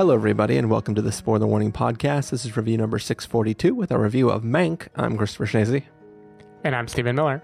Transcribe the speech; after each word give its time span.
Hello, 0.00 0.14
everybody, 0.14 0.56
and 0.56 0.70
welcome 0.70 0.94
to 0.94 1.02
the 1.02 1.12
Spoiler 1.12 1.46
Warning 1.46 1.72
Podcast. 1.72 2.30
This 2.30 2.46
is 2.46 2.56
review 2.56 2.78
number 2.78 2.98
642 2.98 3.74
with 3.74 3.92
our 3.92 4.00
review 4.00 4.30
of 4.30 4.42
Mank. 4.42 4.88
I'm 4.96 5.18
Christopher 5.18 5.44
Schnese. 5.44 5.84
And 6.64 6.74
I'm 6.74 6.88
Stephen 6.88 7.14
Miller. 7.14 7.42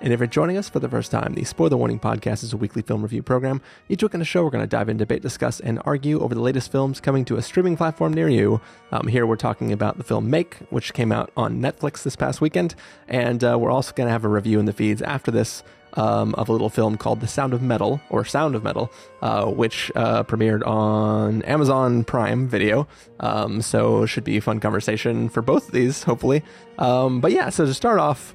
And 0.00 0.10
if 0.10 0.18
you're 0.18 0.26
joining 0.26 0.56
us 0.56 0.70
for 0.70 0.80
the 0.80 0.88
first 0.88 1.10
time, 1.10 1.34
the 1.34 1.44
Spoiler 1.44 1.76
Warning 1.76 2.00
Podcast 2.00 2.44
is 2.44 2.54
a 2.54 2.56
weekly 2.56 2.80
film 2.80 3.02
review 3.02 3.22
program. 3.22 3.60
Each 3.90 4.02
week 4.02 4.14
on 4.14 4.20
the 4.20 4.24
show, 4.24 4.42
we're 4.42 4.48
going 4.48 4.64
to 4.64 4.66
dive 4.66 4.88
in, 4.88 4.96
debate, 4.96 5.20
discuss, 5.20 5.60
and 5.60 5.82
argue 5.84 6.18
over 6.22 6.34
the 6.34 6.40
latest 6.40 6.72
films 6.72 6.98
coming 6.98 7.26
to 7.26 7.36
a 7.36 7.42
streaming 7.42 7.76
platform 7.76 8.14
near 8.14 8.30
you. 8.30 8.62
Um, 8.90 9.06
here, 9.06 9.26
we're 9.26 9.36
talking 9.36 9.70
about 9.70 9.98
the 9.98 10.04
film 10.04 10.32
Mank, 10.32 10.66
which 10.70 10.94
came 10.94 11.12
out 11.12 11.30
on 11.36 11.60
Netflix 11.60 12.04
this 12.04 12.16
past 12.16 12.40
weekend. 12.40 12.74
And 13.06 13.44
uh, 13.44 13.58
we're 13.60 13.70
also 13.70 13.92
going 13.92 14.06
to 14.06 14.12
have 14.12 14.24
a 14.24 14.28
review 14.28 14.58
in 14.58 14.64
the 14.64 14.72
feeds 14.72 15.02
after 15.02 15.30
this 15.30 15.62
um, 15.94 16.34
of 16.34 16.48
a 16.48 16.52
little 16.52 16.70
film 16.70 16.96
called 16.96 17.20
The 17.20 17.26
Sound 17.26 17.52
of 17.54 17.62
Metal, 17.62 18.00
or 18.10 18.24
Sound 18.24 18.54
of 18.54 18.62
Metal, 18.62 18.92
uh, 19.20 19.46
which 19.46 19.90
uh, 19.94 20.24
premiered 20.24 20.66
on 20.66 21.42
Amazon 21.42 22.04
Prime 22.04 22.48
Video. 22.48 22.86
Um, 23.20 23.62
so, 23.62 24.06
should 24.06 24.24
be 24.24 24.36
a 24.36 24.40
fun 24.40 24.60
conversation 24.60 25.28
for 25.28 25.42
both 25.42 25.66
of 25.66 25.72
these, 25.72 26.02
hopefully. 26.02 26.42
Um, 26.78 27.20
but 27.20 27.32
yeah, 27.32 27.50
so 27.50 27.66
to 27.66 27.74
start 27.74 27.98
off, 27.98 28.34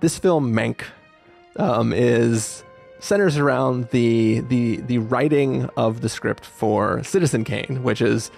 this 0.00 0.18
film 0.18 0.52
Mank 0.54 0.82
um, 1.56 1.92
is 1.92 2.64
centers 3.00 3.36
around 3.36 3.88
the 3.90 4.40
the 4.40 4.76
the 4.78 4.98
writing 4.98 5.68
of 5.76 6.00
the 6.00 6.08
script 6.08 6.44
for 6.44 7.02
Citizen 7.04 7.44
Kane, 7.44 7.82
which 7.82 8.00
is 8.00 8.30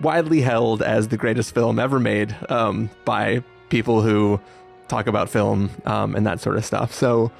widely 0.00 0.40
held 0.40 0.82
as 0.82 1.08
the 1.08 1.16
greatest 1.16 1.54
film 1.54 1.78
ever 1.78 1.98
made 1.98 2.36
um, 2.48 2.90
by 3.04 3.42
people 3.68 4.02
who 4.02 4.40
talk 4.88 5.06
about 5.06 5.28
film 5.28 5.70
um, 5.86 6.14
and 6.14 6.26
that 6.26 6.40
sort 6.40 6.56
of 6.56 6.64
stuff. 6.64 6.92
So 6.92 7.32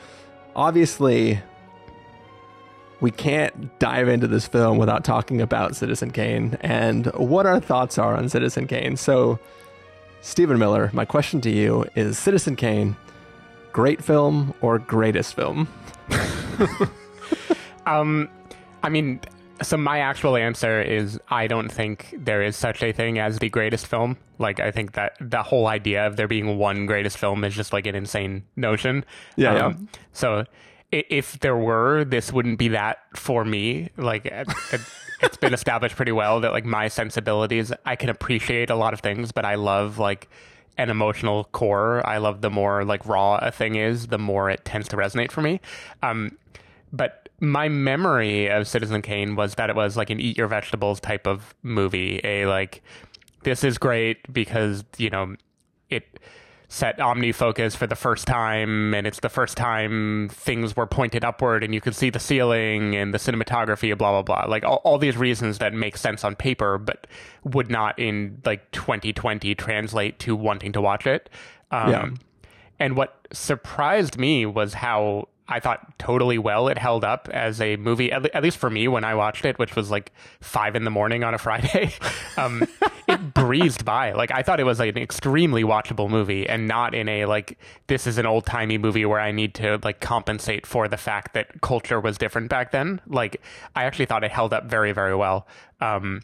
obviously, 0.56 1.40
we 3.00 3.12
can't 3.12 3.78
dive 3.78 4.08
into 4.08 4.26
this 4.26 4.48
film 4.48 4.78
without 4.78 5.04
talking 5.04 5.40
about 5.40 5.76
Citizen 5.76 6.10
Kane 6.10 6.58
and 6.62 7.06
what 7.14 7.46
our 7.46 7.60
thoughts 7.60 7.98
are 7.98 8.16
on 8.16 8.28
Citizen 8.28 8.66
Kane. 8.66 8.96
So, 8.96 9.38
Stephen 10.22 10.58
Miller, 10.58 10.90
my 10.92 11.04
question 11.04 11.40
to 11.42 11.50
you 11.50 11.84
is 11.94 12.18
Citizen 12.18 12.56
Kane 12.56 12.96
great 13.72 14.02
film 14.02 14.54
or 14.62 14.78
greatest 14.78 15.34
film? 15.34 15.68
um, 17.86 18.26
I 18.82 18.88
mean, 18.88 19.20
so 19.62 19.76
my 19.76 20.00
actual 20.00 20.36
answer 20.36 20.80
is 20.82 21.18
I 21.28 21.46
don't 21.46 21.70
think 21.70 22.14
there 22.16 22.42
is 22.42 22.56
such 22.56 22.82
a 22.82 22.92
thing 22.92 23.18
as 23.18 23.38
the 23.38 23.48
greatest 23.48 23.86
film. 23.86 24.18
Like 24.38 24.60
I 24.60 24.70
think 24.70 24.92
that 24.92 25.16
the 25.20 25.42
whole 25.42 25.66
idea 25.66 26.06
of 26.06 26.16
there 26.16 26.28
being 26.28 26.58
one 26.58 26.86
greatest 26.86 27.18
film 27.18 27.44
is 27.44 27.54
just 27.54 27.72
like 27.72 27.86
an 27.86 27.94
insane 27.94 28.44
notion. 28.56 29.04
Yeah. 29.36 29.66
Um, 29.66 29.88
yeah. 29.92 29.98
So 30.12 30.44
if 30.92 31.40
there 31.40 31.56
were, 31.56 32.04
this 32.04 32.32
wouldn't 32.32 32.58
be 32.58 32.68
that 32.68 32.98
for 33.14 33.44
me. 33.44 33.90
Like 33.96 34.26
it, 34.26 34.48
it's 35.22 35.36
been 35.36 35.54
established 35.54 35.96
pretty 35.96 36.12
well 36.12 36.40
that 36.40 36.52
like 36.52 36.64
my 36.64 36.88
sensibilities, 36.88 37.72
I 37.84 37.96
can 37.96 38.08
appreciate 38.08 38.70
a 38.70 38.76
lot 38.76 38.92
of 38.92 39.00
things, 39.00 39.32
but 39.32 39.44
I 39.44 39.54
love 39.54 39.98
like 39.98 40.28
an 40.78 40.90
emotional 40.90 41.44
core. 41.44 42.06
I 42.06 42.18
love 42.18 42.42
the 42.42 42.50
more 42.50 42.84
like 42.84 43.06
raw 43.06 43.36
a 43.36 43.50
thing 43.50 43.76
is, 43.76 44.08
the 44.08 44.18
more 44.18 44.50
it 44.50 44.64
tends 44.64 44.88
to 44.88 44.96
resonate 44.96 45.30
for 45.30 45.40
me. 45.40 45.60
Um, 46.02 46.36
but 46.92 47.25
my 47.40 47.68
memory 47.68 48.48
of 48.48 48.66
Citizen 48.66 49.02
Kane 49.02 49.36
was 49.36 49.56
that 49.56 49.70
it 49.70 49.76
was 49.76 49.96
like 49.96 50.10
an 50.10 50.20
eat 50.20 50.36
your 50.36 50.48
vegetables 50.48 51.00
type 51.00 51.26
of 51.26 51.54
movie. 51.62 52.20
A 52.24 52.46
like, 52.46 52.82
this 53.42 53.62
is 53.62 53.78
great 53.78 54.32
because 54.32 54.84
you 54.96 55.10
know 55.10 55.36
it 55.90 56.18
set 56.68 56.98
OmniFocus 56.98 57.76
for 57.76 57.86
the 57.86 57.94
first 57.94 58.26
time, 58.26 58.94
and 58.94 59.06
it's 59.06 59.20
the 59.20 59.28
first 59.28 59.56
time 59.56 60.28
things 60.30 60.74
were 60.74 60.86
pointed 60.86 61.24
upward, 61.24 61.62
and 61.62 61.74
you 61.74 61.80
could 61.80 61.94
see 61.94 62.10
the 62.10 62.18
ceiling 62.18 62.96
and 62.96 63.12
the 63.12 63.18
cinematography, 63.18 63.96
blah 63.96 64.12
blah 64.12 64.22
blah. 64.22 64.50
Like 64.50 64.64
all, 64.64 64.80
all 64.84 64.98
these 64.98 65.16
reasons 65.16 65.58
that 65.58 65.74
make 65.74 65.96
sense 65.96 66.24
on 66.24 66.36
paper, 66.36 66.78
but 66.78 67.06
would 67.44 67.70
not 67.70 67.98
in 67.98 68.40
like 68.44 68.70
2020 68.72 69.54
translate 69.54 70.18
to 70.20 70.34
wanting 70.34 70.72
to 70.72 70.80
watch 70.80 71.06
it. 71.06 71.28
Um, 71.70 71.90
yeah. 71.90 72.08
And 72.78 72.96
what 72.96 73.26
surprised 73.32 74.18
me 74.18 74.46
was 74.46 74.74
how 74.74 75.28
I 75.48 75.60
thought 75.60 75.98
totally 75.98 76.38
well 76.38 76.66
it 76.68 76.76
held 76.76 77.04
up 77.04 77.28
as 77.32 77.60
a 77.60 77.76
movie, 77.76 78.10
at, 78.10 78.26
at, 78.34 78.42
least 78.42 78.58
for 78.58 78.68
me 78.68 78.88
when 78.88 79.04
I 79.04 79.14
watched 79.14 79.44
it, 79.44 79.58
which 79.58 79.76
was 79.76 79.90
like 79.90 80.12
five 80.40 80.74
in 80.74 80.84
the 80.84 80.90
morning 80.90 81.22
on 81.22 81.34
a 81.34 81.38
Friday. 81.46 81.92
um, 82.36 82.66
it 83.06 83.34
breezed 83.34 83.84
by. 83.84 84.12
Like 84.12 84.32
I 84.32 84.42
thought 84.42 84.58
it 84.58 84.64
was 84.64 84.80
like 84.80 84.96
an 84.96 85.02
extremely 85.02 85.62
watchable 85.62 86.10
movie 86.10 86.48
and 86.48 86.66
not 86.66 86.94
in 86.94 87.08
a 87.08 87.26
like, 87.26 87.58
this 87.86 88.06
is 88.06 88.18
an 88.18 88.26
old 88.26 88.44
timey 88.44 88.78
movie 88.78 89.06
where 89.06 89.20
I 89.20 89.30
need 89.30 89.54
to 89.54 89.78
like 89.84 90.00
compensate 90.00 90.66
for 90.66 90.88
the 90.88 90.96
fact 90.96 91.34
that 91.34 91.60
culture 91.60 92.00
was 92.00 92.18
different 92.18 92.48
back 92.48 92.72
then. 92.72 93.00
Like 93.06 93.40
I 93.76 93.84
actually 93.84 94.06
thought 94.06 94.24
it 94.24 94.32
held 94.32 94.52
up 94.52 94.64
very, 94.64 94.92
very 94.92 95.14
well. 95.14 95.46
Um, 95.80 96.22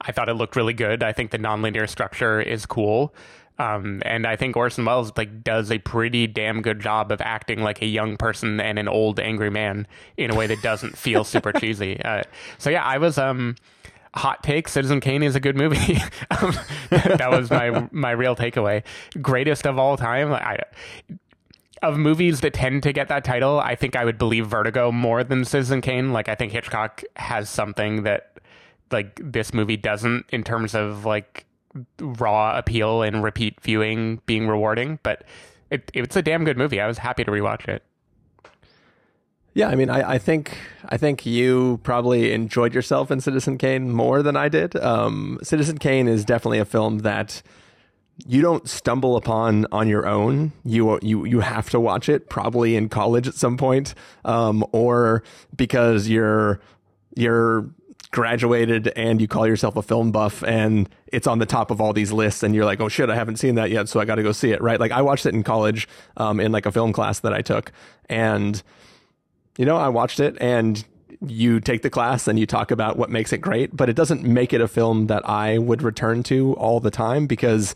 I 0.00 0.12
thought 0.12 0.28
it 0.28 0.34
looked 0.34 0.56
really 0.56 0.72
good. 0.72 1.02
I 1.02 1.12
think 1.12 1.30
the 1.30 1.38
nonlinear 1.38 1.88
structure 1.88 2.40
is 2.40 2.64
cool. 2.64 3.14
Um, 3.60 4.00
and 4.06 4.26
I 4.26 4.36
think 4.36 4.56
Orson 4.56 4.86
Welles 4.86 5.12
like 5.18 5.44
does 5.44 5.70
a 5.70 5.76
pretty 5.78 6.26
damn 6.26 6.62
good 6.62 6.80
job 6.80 7.12
of 7.12 7.20
acting 7.20 7.60
like 7.62 7.82
a 7.82 7.86
young 7.86 8.16
person 8.16 8.58
and 8.58 8.78
an 8.78 8.88
old 8.88 9.20
angry 9.20 9.50
man 9.50 9.86
in 10.16 10.30
a 10.30 10.34
way 10.34 10.46
that 10.46 10.62
doesn't 10.62 10.96
feel 10.96 11.24
super 11.24 11.52
cheesy. 11.60 12.00
Uh, 12.02 12.22
so 12.56 12.70
yeah, 12.70 12.82
I 12.82 12.96
was 12.96 13.18
um, 13.18 13.56
hot 14.14 14.42
take. 14.42 14.66
Citizen 14.66 15.00
Kane 15.00 15.22
is 15.22 15.34
a 15.34 15.40
good 15.40 15.58
movie. 15.58 15.98
um, 16.40 16.54
that 16.90 17.30
was 17.30 17.50
my 17.50 17.86
my 17.92 18.12
real 18.12 18.34
takeaway. 18.34 18.82
Greatest 19.20 19.66
of 19.66 19.78
all 19.78 19.98
time. 19.98 20.32
I, 20.32 20.60
of 21.82 21.98
movies 21.98 22.40
that 22.40 22.54
tend 22.54 22.82
to 22.84 22.94
get 22.94 23.08
that 23.08 23.24
title, 23.24 23.60
I 23.60 23.74
think 23.74 23.94
I 23.94 24.06
would 24.06 24.16
believe 24.16 24.46
Vertigo 24.46 24.90
more 24.90 25.22
than 25.22 25.44
Citizen 25.44 25.82
Kane. 25.82 26.14
Like 26.14 26.30
I 26.30 26.34
think 26.34 26.52
Hitchcock 26.52 27.02
has 27.16 27.50
something 27.50 28.04
that 28.04 28.38
like 28.90 29.20
this 29.22 29.52
movie 29.52 29.76
doesn't 29.76 30.24
in 30.30 30.44
terms 30.44 30.74
of 30.74 31.04
like 31.04 31.44
raw 31.98 32.56
appeal 32.56 33.02
and 33.02 33.22
repeat 33.22 33.60
viewing 33.60 34.20
being 34.26 34.48
rewarding. 34.48 34.98
But 35.02 35.24
it, 35.70 35.90
it's 35.94 36.16
a 36.16 36.22
damn 36.22 36.44
good 36.44 36.58
movie. 36.58 36.80
I 36.80 36.86
was 36.86 36.98
happy 36.98 37.24
to 37.24 37.30
rewatch 37.30 37.68
it. 37.68 37.84
Yeah, 39.52 39.68
I 39.68 39.74
mean, 39.74 39.90
I, 39.90 40.12
I 40.12 40.18
think 40.18 40.56
I 40.88 40.96
think 40.96 41.26
you 41.26 41.80
probably 41.82 42.32
enjoyed 42.32 42.72
yourself 42.72 43.10
in 43.10 43.20
Citizen 43.20 43.58
Kane 43.58 43.90
more 43.90 44.22
than 44.22 44.36
I 44.36 44.48
did. 44.48 44.76
Um, 44.76 45.38
Citizen 45.42 45.78
Kane 45.78 46.06
is 46.06 46.24
definitely 46.24 46.60
a 46.60 46.64
film 46.64 46.98
that 46.98 47.42
you 48.26 48.42
don't 48.42 48.68
stumble 48.68 49.16
upon 49.16 49.66
on 49.72 49.88
your 49.88 50.06
own. 50.06 50.52
You 50.64 51.00
you 51.02 51.24
you 51.24 51.40
have 51.40 51.68
to 51.70 51.80
watch 51.80 52.08
it 52.08 52.28
probably 52.28 52.76
in 52.76 52.88
college 52.88 53.26
at 53.26 53.34
some 53.34 53.56
point, 53.56 53.94
um, 54.24 54.64
or 54.72 55.24
because 55.56 56.08
you're 56.08 56.60
you're 57.16 57.68
graduated 58.12 58.88
and 58.88 59.20
you 59.20 59.28
call 59.28 59.46
yourself 59.46 59.76
a 59.76 59.82
film 59.82 60.10
buff 60.10 60.42
and 60.42 60.88
it's 61.06 61.26
on 61.26 61.38
the 61.38 61.46
top 61.46 61.70
of 61.70 61.80
all 61.80 61.92
these 61.92 62.12
lists 62.12 62.42
and 62.42 62.54
you're 62.54 62.64
like, 62.64 62.80
oh 62.80 62.88
shit, 62.88 63.08
I 63.08 63.14
haven't 63.14 63.36
seen 63.36 63.54
that 63.54 63.70
yet, 63.70 63.88
so 63.88 64.00
I 64.00 64.04
got 64.04 64.16
to 64.16 64.22
go 64.22 64.32
see 64.32 64.50
it, 64.50 64.60
right? 64.60 64.80
Like 64.80 64.92
I 64.92 65.02
watched 65.02 65.26
it 65.26 65.34
in 65.34 65.42
college 65.42 65.88
um, 66.16 66.40
in 66.40 66.50
like 66.52 66.66
a 66.66 66.72
film 66.72 66.92
class 66.92 67.20
that 67.20 67.32
I 67.32 67.42
took, 67.42 67.72
and 68.08 68.62
you 69.58 69.64
know, 69.64 69.76
I 69.76 69.88
watched 69.88 70.20
it 70.20 70.36
and 70.40 70.84
you 71.26 71.60
take 71.60 71.82
the 71.82 71.90
class 71.90 72.26
and 72.26 72.38
you 72.38 72.46
talk 72.46 72.70
about 72.70 72.96
what 72.96 73.10
makes 73.10 73.32
it 73.32 73.38
great, 73.38 73.76
but 73.76 73.88
it 73.88 73.96
doesn't 73.96 74.22
make 74.22 74.52
it 74.52 74.60
a 74.60 74.68
film 74.68 75.06
that 75.08 75.28
I 75.28 75.58
would 75.58 75.82
return 75.82 76.22
to 76.24 76.54
all 76.54 76.80
the 76.80 76.90
time 76.90 77.26
because 77.26 77.74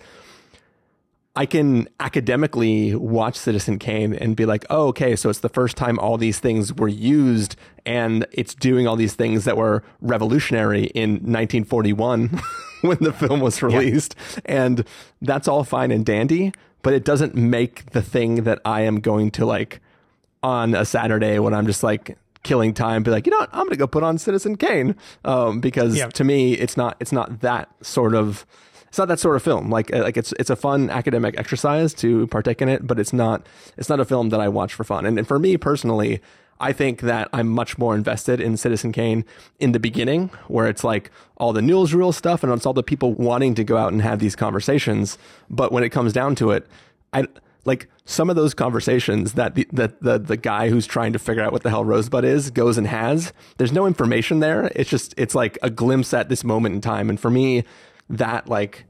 I 1.37 1.47
can 1.47 1.89
academically 1.99 2.95
watch 2.95 3.37
Citizen 3.37 3.81
Kane 3.81 4.15
and 4.15 4.37
be 4.37 4.47
like, 4.47 4.65
oh, 4.71 4.89
okay, 4.89 5.17
so 5.17 5.31
it's 5.31 5.41
the 5.41 5.49
first 5.49 5.77
time 5.77 5.99
all 5.99 6.17
these 6.17 6.39
things 6.39 6.73
were 6.73 6.89
used 6.89 7.57
and 7.85 8.25
it's 8.31 8.55
doing 8.55 8.87
all 8.87 8.95
these 8.95 9.15
things 9.15 9.45
that 9.45 9.57
were 9.57 9.83
revolutionary 10.01 10.85
in 10.87 11.15
1941 11.15 12.41
when 12.83 12.99
the 13.01 13.13
film 13.13 13.41
was 13.41 13.63
released. 13.63 14.15
Yeah. 14.35 14.41
And 14.45 14.85
that's 15.23 15.49
all 15.49 15.65
fine 15.65 15.91
and 15.91 16.07
dandy, 16.07 16.53
but 16.83 16.95
it 16.95 17.05
doesn't 17.05 17.35
make 17.35 17.91
the 17.91 18.03
thing 18.03 18.45
that 18.45 18.61
I 18.65 18.83
am 18.83 19.01
going 19.01 19.33
to 19.33 19.45
like 19.45 19.81
on 20.45 20.75
a 20.75 20.85
Saturday 20.85 21.41
when 21.41 21.53
I'm 21.53 21.67
just 21.67 21.83
like 21.83 22.17
killing 22.45 22.75
time 22.75 23.03
be 23.03 23.11
like, 23.11 23.27
you 23.27 23.33
know 23.33 23.39
what, 23.39 23.51
I'm 23.53 23.63
going 23.63 23.71
to 23.71 23.77
go 23.77 23.89
put 23.89 24.05
on 24.05 24.19
Citizen 24.19 24.57
Kane. 24.57 24.95
Um, 25.25 25.61
because 25.61 25.97
yeah. 25.97 26.07
to 26.11 26.23
me, 26.23 26.53
it's 26.53 26.77
not, 26.77 26.97
it's 27.01 27.11
not 27.11 27.41
that 27.41 27.71
sort 27.83 28.15
of, 28.15 28.47
it's 28.95 28.99
not 29.01 29.09
that 29.09 29.19
sort 29.19 29.35
of 29.35 29.43
film. 29.43 29.71
Like 29.71 29.93
uh, 29.93 30.05
like 30.05 30.17
it's 30.17 30.33
it's 30.39 30.51
a 30.51 30.55
fun 30.55 30.89
academic 30.89 31.37
exercise 31.37 31.93
to 31.95 32.29
partake 32.29 32.63
in 32.63 32.69
it, 32.69 32.87
but 32.87 33.01
it's 33.01 33.13
not 33.13 33.45
it's 33.77 33.89
not 33.89 33.99
a 33.99 34.05
film 34.05 34.29
that 34.29 34.39
I 34.39 34.47
watch 34.47 34.73
for 34.73 34.85
fun. 34.85 35.05
And, 35.05 35.19
and 35.19 35.27
for 35.27 35.37
me 35.37 35.57
personally, 35.57 36.21
I 36.61 36.73
think 36.73 37.01
that 37.01 37.29
I'm 37.33 37.49
much 37.49 37.77
more 37.77 37.97
invested 37.97 38.41
in 38.41 38.57
Citizen 38.57 38.93
Kane 38.93 39.25
in 39.59 39.73
the 39.73 39.81
beginning, 39.81 40.29
where 40.47 40.69
it's 40.69 40.85
like 40.85 41.11
all 41.39 41.53
the 41.53 41.61
newsreel 41.61 42.15
stuff 42.15 42.45
and 42.45 42.53
it's 42.53 42.67
all 42.67 42.73
the 42.73 42.85
people 42.85 43.15
wanting 43.15 43.57
to 43.57 43.65
go 43.65 43.77
out 43.77 43.93
and 43.93 44.01
have 44.01 44.21
these 44.21 44.37
conversations. 44.37 45.19
But 45.51 45.73
when 45.73 45.83
it 45.83 45.91
comes 45.91 46.13
down 46.13 46.37
to 46.37 46.53
it, 46.53 46.65
I 47.13 47.27
like 47.65 47.89
some 48.05 48.31
of 48.31 48.37
those 48.37 48.55
conversations 48.55 49.33
that 49.33 49.57
the, 49.57 49.67
the, 49.73 49.93
the, 50.03 50.19
the 50.21 50.37
guy 50.37 50.69
who's 50.69 50.87
trying 50.87 51.15
to 51.15 51.19
figure 51.19 51.43
out 51.43 51.51
what 51.51 51.65
the 51.65 51.71
hell 51.71 51.85
Rosebud 51.85 52.25
is 52.25 52.51
goes 52.51 52.79
and 52.79 52.87
has. 52.87 53.33
There's 53.57 53.73
no 53.73 53.87
information 53.87 54.39
there. 54.39 54.71
It's 54.77 54.89
just, 54.89 55.15
it's 55.17 55.35
like 55.35 55.59
a 55.63 55.71
glimpse 55.71 56.15
at 56.15 56.29
this 56.29 56.45
moment 56.45 56.77
in 56.77 56.81
time. 56.81 57.11
And 57.11 57.19
for 57.19 57.31
me, 57.31 57.65
that 58.09 58.49
like 58.49 58.87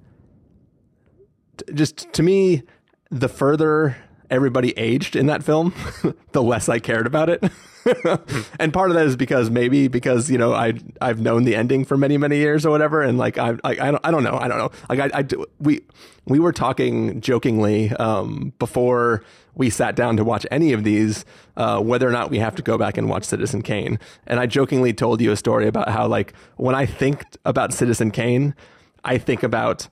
just 1.72 2.12
to 2.12 2.22
me 2.22 2.62
the 3.10 3.28
further 3.28 3.96
everybody 4.30 4.76
aged 4.76 5.14
in 5.16 5.26
that 5.26 5.42
film, 5.42 5.74
the 6.32 6.42
less 6.42 6.68
I 6.68 6.78
cared 6.78 7.06
about 7.06 7.28
it. 7.28 7.42
and 8.58 8.72
part 8.72 8.90
of 8.90 8.96
that 8.96 9.06
is 9.06 9.16
because 9.16 9.50
maybe 9.50 9.88
because 9.88 10.30
you 10.30 10.38
know 10.38 10.52
I 10.52 10.74
I've 11.00 11.20
known 11.20 11.44
the 11.44 11.54
ending 11.54 11.84
for 11.84 11.96
many 11.96 12.16
many 12.16 12.38
years 12.38 12.64
or 12.64 12.70
whatever, 12.70 13.02
and 13.02 13.18
like 13.18 13.38
I 13.38 13.56
I, 13.62 13.70
I 13.72 13.90
don't 13.90 14.00
I 14.04 14.10
don't 14.10 14.24
know 14.24 14.36
I 14.36 14.48
don't 14.48 14.58
know 14.58 14.70
like 14.88 15.00
I, 15.00 15.20
I 15.20 15.26
we 15.60 15.82
we 16.26 16.38
were 16.38 16.52
talking 16.52 17.20
jokingly 17.20 17.90
um, 17.92 18.54
before 18.58 19.22
we 19.54 19.70
sat 19.70 19.94
down 19.94 20.16
to 20.16 20.24
watch 20.24 20.46
any 20.50 20.72
of 20.72 20.82
these 20.82 21.24
uh, 21.56 21.80
whether 21.80 22.08
or 22.08 22.12
not 22.12 22.30
we 22.30 22.38
have 22.38 22.56
to 22.56 22.62
go 22.62 22.78
back 22.78 22.96
and 22.96 23.08
watch 23.08 23.24
Citizen 23.24 23.62
Kane, 23.62 23.98
and 24.26 24.40
I 24.40 24.46
jokingly 24.46 24.94
told 24.94 25.20
you 25.20 25.30
a 25.30 25.36
story 25.36 25.68
about 25.68 25.90
how 25.90 26.06
like 26.06 26.32
when 26.56 26.74
I 26.74 26.86
think 26.86 27.24
about 27.44 27.74
Citizen 27.74 28.10
Kane, 28.10 28.54
I 29.04 29.18
think 29.18 29.42
about 29.42 29.88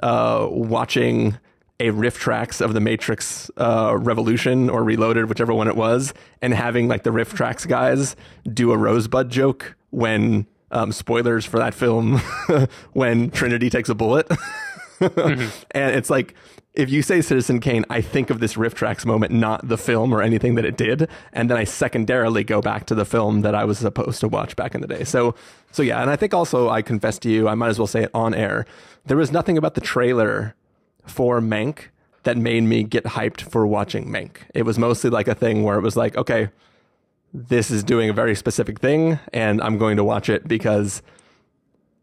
uh, 0.00 0.46
watching 0.50 1.38
a 1.78 1.88
RiffTrax 1.90 2.60
of 2.60 2.74
the 2.74 2.80
Matrix 2.80 3.50
uh, 3.56 3.96
Revolution 3.98 4.68
or 4.68 4.84
Reloaded, 4.84 5.28
whichever 5.28 5.54
one 5.54 5.66
it 5.66 5.76
was, 5.76 6.12
and 6.42 6.52
having 6.52 6.88
like 6.88 7.04
the 7.04 7.10
RiffTrax 7.10 7.66
guys 7.66 8.16
do 8.52 8.72
a 8.72 8.76
Rosebud 8.76 9.30
joke 9.30 9.76
when 9.88 10.46
um, 10.70 10.92
spoilers 10.92 11.46
for 11.46 11.58
that 11.58 11.74
film 11.74 12.18
when 12.92 13.30
Trinity 13.30 13.70
takes 13.70 13.88
a 13.88 13.94
bullet. 13.94 14.30
mm-hmm. 15.00 15.48
And 15.70 15.96
it's 15.96 16.10
like 16.10 16.34
if 16.74 16.88
you 16.88 17.02
say 17.02 17.20
Citizen 17.20 17.60
Kane, 17.60 17.84
I 17.90 18.00
think 18.00 18.30
of 18.30 18.38
this 18.38 18.54
RiffTrax 18.54 19.04
moment, 19.04 19.32
not 19.32 19.66
the 19.66 19.76
film 19.76 20.14
or 20.14 20.22
anything 20.22 20.54
that 20.54 20.64
it 20.64 20.76
did, 20.76 21.08
and 21.32 21.50
then 21.50 21.56
I 21.56 21.64
secondarily 21.64 22.44
go 22.44 22.60
back 22.60 22.86
to 22.86 22.94
the 22.94 23.04
film 23.04 23.40
that 23.40 23.54
I 23.54 23.64
was 23.64 23.78
supposed 23.78 24.20
to 24.20 24.28
watch 24.28 24.54
back 24.54 24.74
in 24.74 24.80
the 24.80 24.86
day. 24.86 25.04
So, 25.04 25.34
so 25.72 25.82
yeah, 25.82 26.00
and 26.00 26.10
I 26.10 26.16
think 26.16 26.32
also 26.32 26.68
I 26.68 26.82
confess 26.82 27.18
to 27.20 27.30
you, 27.30 27.48
I 27.48 27.54
might 27.54 27.68
as 27.68 27.78
well 27.78 27.88
say 27.88 28.04
it 28.04 28.10
on 28.14 28.34
air. 28.34 28.66
There 29.04 29.16
was 29.16 29.32
nothing 29.32 29.58
about 29.58 29.74
the 29.74 29.80
trailer 29.80 30.54
for 31.04 31.40
Mank 31.40 31.86
that 32.22 32.36
made 32.36 32.62
me 32.62 32.84
get 32.84 33.04
hyped 33.04 33.40
for 33.40 33.66
watching 33.66 34.06
Mank. 34.06 34.36
It 34.54 34.62
was 34.62 34.78
mostly 34.78 35.10
like 35.10 35.26
a 35.26 35.34
thing 35.34 35.64
where 35.64 35.76
it 35.76 35.82
was 35.82 35.96
like, 35.96 36.16
okay, 36.16 36.50
this 37.34 37.70
is 37.70 37.82
doing 37.82 38.10
a 38.10 38.12
very 38.12 38.36
specific 38.36 38.78
thing, 38.78 39.18
and 39.32 39.60
I'm 39.60 39.78
going 39.78 39.96
to 39.96 40.04
watch 40.04 40.28
it 40.28 40.46
because 40.46 41.02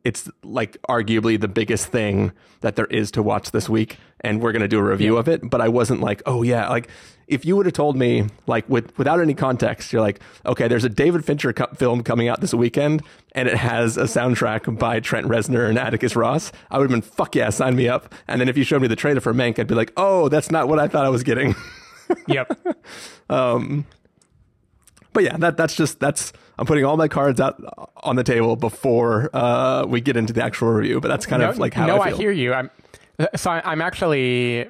it's 0.08 0.30
like 0.42 0.78
arguably 0.90 1.38
the 1.38 1.50
biggest 1.50 1.88
thing 1.88 2.32
that 2.62 2.78
there 2.78 2.86
is 2.86 3.12
to 3.12 3.22
watch 3.22 3.52
this 3.52 3.68
week 3.68 3.98
and 4.22 4.42
we're 4.42 4.54
going 4.54 4.62
to 4.62 4.68
do 4.70 4.80
a 4.80 4.84
review 4.84 5.16
yeah. 5.16 5.20
of 5.20 5.28
it 5.28 5.50
but 5.50 5.60
i 5.60 5.68
wasn't 5.68 6.00
like 6.00 6.22
oh 6.26 6.44
yeah 6.44 6.70
like 6.70 6.88
if 7.28 7.44
you 7.44 7.58
would 7.58 7.66
have 7.66 7.74
told 7.74 7.98
me 7.98 8.26
like 8.48 8.68
with 8.70 8.98
without 8.98 9.20
any 9.20 9.34
context 9.34 9.92
you're 9.92 10.02
like 10.02 10.22
okay 10.46 10.70
there's 10.70 10.86
a 10.86 10.90
david 10.90 11.26
fincher 11.26 11.54
film 11.76 12.04
coming 12.04 12.30
out 12.30 12.40
this 12.40 12.54
weekend 12.54 13.04
and 13.34 13.50
it 13.50 13.58
has 13.58 13.98
a 13.98 14.04
soundtrack 14.04 14.80
by 14.80 15.02
trent 15.02 15.28
reznor 15.28 15.68
and 15.68 15.78
atticus 15.78 16.16
ross 16.16 16.54
i 16.72 16.78
would 16.78 16.90
have 16.90 17.02
been 17.02 17.02
fuck 17.02 17.36
yeah 17.36 17.50
sign 17.50 17.76
me 17.76 17.90
up. 17.90 18.16
And 18.30 18.40
then 18.40 18.48
if 18.48 18.56
you 18.56 18.64
showed 18.64 18.82
me 18.82 18.88
the 18.88 18.96
trailer 18.96 19.20
for 19.20 19.34
mank 19.34 19.60
i'd 19.60 19.68
be 19.68 19.76
like 19.76 19.92
oh 19.98 20.30
that's 20.30 20.50
not 20.50 20.70
what 20.70 20.80
i 20.80 20.88
thought 20.88 21.06
i 21.06 21.10
was 21.10 21.24
getting. 21.24 21.54
Yep. 22.28 22.58
Um 23.30 23.86
but 25.12 25.26
yeah 25.26 25.36
that 25.36 25.58
that's 25.58 25.76
just 25.76 26.00
that's 26.00 26.32
I'm 26.60 26.66
putting 26.66 26.86
all 26.86 26.98
my 26.98 27.08
cards 27.08 27.40
out 27.40 27.62
on 27.98 28.16
the 28.16 28.24
table 28.24 28.56
before 28.56 29.30
uh, 29.34 29.86
we 29.88 30.02
get 30.02 30.18
into 30.18 30.34
the 30.34 30.44
actual 30.44 30.70
review. 30.70 31.00
But 31.00 31.10
that's 31.10 31.26
kind 31.26 31.42
no, 31.42 31.50
of 31.50 31.60
like 31.60 31.74
how 31.74 31.86
no, 31.86 31.98
I, 31.98 32.08
I 32.08 32.14
hear 32.14 32.32
you. 32.32 32.54
I'm 32.54 32.70
so 33.36 33.52
I, 33.52 33.72
am 33.72 33.82
actually. 33.82 34.68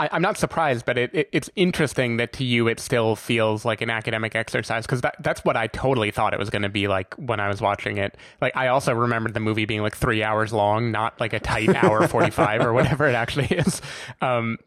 I, 0.00 0.14
am 0.14 0.22
not 0.22 0.38
surprised, 0.38 0.86
but 0.86 0.96
it, 0.96 1.10
it, 1.12 1.28
it's 1.32 1.50
interesting 1.56 2.18
that 2.18 2.32
to 2.34 2.44
you 2.44 2.68
it 2.68 2.78
still 2.78 3.16
feels 3.16 3.64
like 3.64 3.80
an 3.80 3.90
academic 3.90 4.36
exercise 4.36 4.86
because 4.86 5.00
that, 5.00 5.16
that's 5.20 5.44
what 5.44 5.56
I 5.56 5.66
totally 5.66 6.12
thought 6.12 6.32
it 6.32 6.38
was 6.38 6.50
going 6.50 6.62
to 6.62 6.68
be 6.68 6.86
like 6.86 7.14
when 7.14 7.40
I 7.40 7.48
was 7.48 7.60
watching 7.60 7.98
it. 7.98 8.16
Like 8.40 8.56
I 8.56 8.68
also 8.68 8.94
remembered 8.94 9.34
the 9.34 9.40
movie 9.40 9.64
being 9.64 9.82
like 9.82 9.96
three 9.96 10.22
hours 10.22 10.52
long, 10.52 10.92
not 10.92 11.18
like 11.18 11.32
a 11.32 11.40
tight 11.40 11.74
hour 11.74 12.06
forty 12.06 12.30
five 12.30 12.60
or 12.60 12.72
whatever 12.72 13.08
it 13.08 13.14
actually 13.14 13.46
is. 13.46 13.82
Um, 14.20 14.58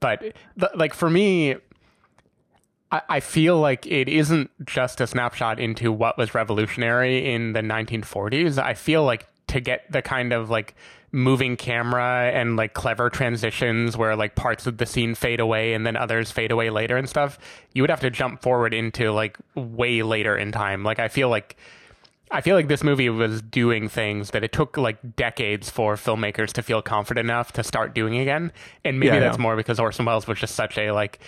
but 0.00 0.34
like 0.74 0.92
for 0.92 1.08
me, 1.08 1.56
I 3.08 3.20
feel 3.20 3.58
like 3.58 3.86
it 3.86 4.08
isn't 4.08 4.50
just 4.66 5.00
a 5.00 5.06
snapshot 5.06 5.58
into 5.58 5.90
what 5.90 6.18
was 6.18 6.34
revolutionary 6.34 7.32
in 7.32 7.54
the 7.54 7.60
1940s. 7.60 8.62
I 8.62 8.74
feel 8.74 9.02
like 9.02 9.26
to 9.46 9.60
get 9.60 9.90
the 9.90 10.02
kind 10.02 10.32
of 10.32 10.50
like 10.50 10.74
moving 11.10 11.56
camera 11.56 12.30
and 12.34 12.56
like 12.56 12.74
clever 12.74 13.08
transitions 13.08 13.96
where 13.96 14.14
like 14.14 14.34
parts 14.34 14.66
of 14.66 14.78
the 14.78 14.86
scene 14.86 15.14
fade 15.14 15.40
away 15.40 15.74
and 15.74 15.86
then 15.86 15.96
others 15.96 16.30
fade 16.30 16.50
away 16.50 16.70
later 16.70 16.96
and 16.96 17.08
stuff, 17.08 17.38
you 17.72 17.82
would 17.82 17.90
have 17.90 18.00
to 18.00 18.10
jump 18.10 18.42
forward 18.42 18.74
into 18.74 19.10
like 19.10 19.38
way 19.54 20.02
later 20.02 20.36
in 20.36 20.52
time. 20.52 20.84
Like 20.84 20.98
I 20.98 21.08
feel 21.08 21.28
like 21.28 21.56
I 22.32 22.40
feel 22.40 22.56
like 22.56 22.68
this 22.68 22.82
movie 22.82 23.10
was 23.10 23.42
doing 23.42 23.90
things 23.90 24.30
that 24.30 24.42
it 24.42 24.52
took 24.52 24.78
like 24.78 25.16
decades 25.16 25.68
for 25.68 25.96
filmmakers 25.96 26.50
to 26.54 26.62
feel 26.62 26.80
confident 26.80 27.26
enough 27.26 27.52
to 27.52 27.62
start 27.62 27.94
doing 27.94 28.16
again. 28.16 28.52
And 28.84 28.98
maybe 28.98 29.16
yeah, 29.16 29.20
that's 29.20 29.38
more 29.38 29.54
because 29.54 29.78
Orson 29.78 30.06
Welles 30.06 30.26
was 30.26 30.38
just 30.38 30.54
such 30.54 30.78
a 30.78 30.92
like 30.92 31.18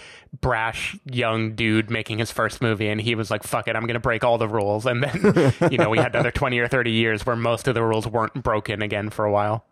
brash 0.40 0.96
young 1.04 1.54
dude 1.54 1.90
making 1.90 2.18
his 2.18 2.30
first 2.30 2.62
movie 2.62 2.88
and 2.88 3.00
he 3.00 3.14
was 3.14 3.30
like, 3.30 3.42
fuck 3.42 3.68
it, 3.68 3.76
I'm 3.76 3.82
going 3.82 3.94
to 3.94 4.00
break 4.00 4.24
all 4.24 4.38
the 4.38 4.48
rules. 4.48 4.86
And 4.86 5.02
then, 5.02 5.52
you 5.70 5.76
know, 5.76 5.90
we 5.90 5.98
had 5.98 6.14
another 6.14 6.30
20 6.30 6.58
or 6.58 6.68
30 6.68 6.90
years 6.90 7.26
where 7.26 7.36
most 7.36 7.68
of 7.68 7.74
the 7.74 7.82
rules 7.82 8.06
weren't 8.06 8.42
broken 8.42 8.80
again 8.80 9.10
for 9.10 9.26
a 9.26 9.30
while. 9.30 9.66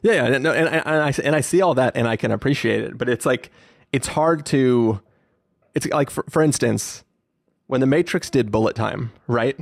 Yeah, 0.00 0.28
yeah, 0.28 0.38
no, 0.38 0.52
and, 0.52 0.68
and, 0.68 0.84
I 0.86 1.12
and 1.22 1.34
I 1.34 1.40
see 1.40 1.60
all 1.60 1.74
that 1.74 1.96
and 1.96 2.08
I 2.08 2.16
can 2.16 2.30
appreciate 2.30 2.82
it, 2.82 2.98
but 2.98 3.08
it's 3.08 3.24
like 3.24 3.50
it's 3.92 4.08
hard 4.08 4.44
to 4.46 5.00
it's 5.74 5.86
like 5.88 6.08
for, 6.08 6.24
for 6.30 6.42
instance, 6.42 7.04
when 7.66 7.80
the 7.80 7.86
Matrix 7.86 8.30
did 8.30 8.50
bullet 8.50 8.74
time, 8.74 9.12
right? 9.26 9.58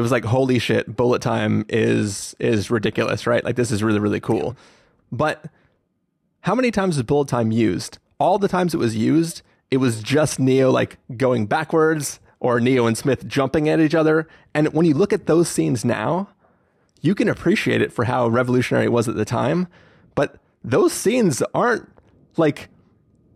It 0.00 0.02
was 0.02 0.10
like 0.10 0.24
holy 0.24 0.58
shit 0.58 0.96
bullet 0.96 1.20
time 1.20 1.66
is 1.68 2.34
is 2.40 2.70
ridiculous 2.70 3.26
right? 3.26 3.44
Like 3.44 3.56
this 3.56 3.70
is 3.70 3.82
really 3.82 3.98
really 3.98 4.18
cool. 4.18 4.56
But 5.12 5.44
how 6.40 6.54
many 6.54 6.70
times 6.70 6.96
was 6.96 7.04
bullet 7.04 7.28
time 7.28 7.52
used? 7.52 7.98
All 8.18 8.38
the 8.38 8.48
times 8.48 8.72
it 8.72 8.78
was 8.78 8.96
used 8.96 9.42
it 9.70 9.76
was 9.76 10.02
just 10.02 10.40
neo 10.40 10.70
like 10.70 10.96
going 11.18 11.46
backwards 11.46 12.18
or 12.40 12.60
neo 12.60 12.86
and 12.86 12.96
smith 12.96 13.26
jumping 13.26 13.68
at 13.68 13.78
each 13.78 13.94
other. 13.94 14.26
And 14.54 14.72
when 14.72 14.86
you 14.86 14.94
look 14.94 15.12
at 15.12 15.26
those 15.26 15.50
scenes 15.50 15.84
now 15.84 16.30
you 17.02 17.14
can 17.14 17.28
appreciate 17.28 17.82
it 17.82 17.92
for 17.92 18.06
how 18.06 18.26
revolutionary 18.26 18.86
it 18.86 18.92
was 18.92 19.06
at 19.06 19.16
the 19.16 19.26
time. 19.26 19.68
But 20.14 20.36
those 20.64 20.94
scenes 20.94 21.42
aren't 21.52 21.88
like 22.38 22.70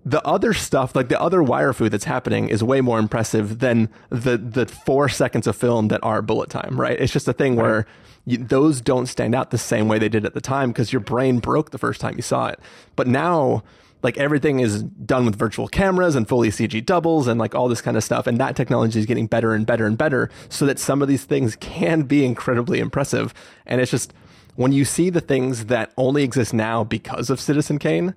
the 0.04 0.24
other 0.26 0.52
stuff, 0.52 0.94
like 0.94 1.08
the 1.08 1.20
other 1.20 1.42
wire 1.42 1.72
fu 1.72 1.88
that's 1.88 2.04
happening, 2.04 2.48
is 2.48 2.62
way 2.62 2.80
more 2.80 2.98
impressive 2.98 3.60
than 3.60 3.88
the 4.10 4.36
the 4.36 4.66
four 4.66 5.08
seconds 5.08 5.46
of 5.46 5.56
film 5.56 5.88
that 5.88 6.00
are 6.02 6.20
bullet 6.22 6.50
time. 6.50 6.78
Right? 6.78 7.00
It's 7.00 7.12
just 7.12 7.26
a 7.28 7.32
thing 7.32 7.56
right. 7.56 7.62
where 7.62 7.86
you, 8.26 8.38
those 8.38 8.80
don't 8.80 9.06
stand 9.06 9.34
out 9.34 9.50
the 9.50 9.58
same 9.58 9.88
way 9.88 9.98
they 9.98 10.08
did 10.08 10.24
at 10.24 10.34
the 10.34 10.40
time 10.40 10.70
because 10.70 10.92
your 10.92 11.00
brain 11.00 11.38
broke 11.38 11.70
the 11.70 11.78
first 11.78 12.00
time 12.00 12.16
you 12.16 12.22
saw 12.22 12.48
it. 12.48 12.60
But 12.96 13.06
now, 13.06 13.62
like 14.02 14.18
everything 14.18 14.60
is 14.60 14.82
done 14.82 15.24
with 15.24 15.36
virtual 15.36 15.68
cameras 15.68 16.14
and 16.14 16.28
fully 16.28 16.50
CG 16.50 16.84
doubles 16.84 17.26
and 17.26 17.40
like 17.40 17.54
all 17.54 17.68
this 17.68 17.80
kind 17.80 17.96
of 17.96 18.04
stuff, 18.04 18.26
and 18.26 18.38
that 18.38 18.56
technology 18.56 18.98
is 18.98 19.06
getting 19.06 19.26
better 19.26 19.54
and 19.54 19.66
better 19.66 19.86
and 19.86 19.96
better, 19.96 20.30
so 20.50 20.66
that 20.66 20.78
some 20.78 21.00
of 21.00 21.08
these 21.08 21.24
things 21.24 21.56
can 21.56 22.02
be 22.02 22.24
incredibly 22.24 22.78
impressive. 22.78 23.32
And 23.64 23.80
it's 23.80 23.90
just 23.90 24.12
when 24.56 24.72
you 24.72 24.84
see 24.84 25.08
the 25.08 25.22
things 25.22 25.66
that 25.66 25.92
only 25.96 26.22
exist 26.22 26.52
now 26.52 26.84
because 26.84 27.30
of 27.30 27.40
Citizen 27.40 27.78
Kane 27.78 28.14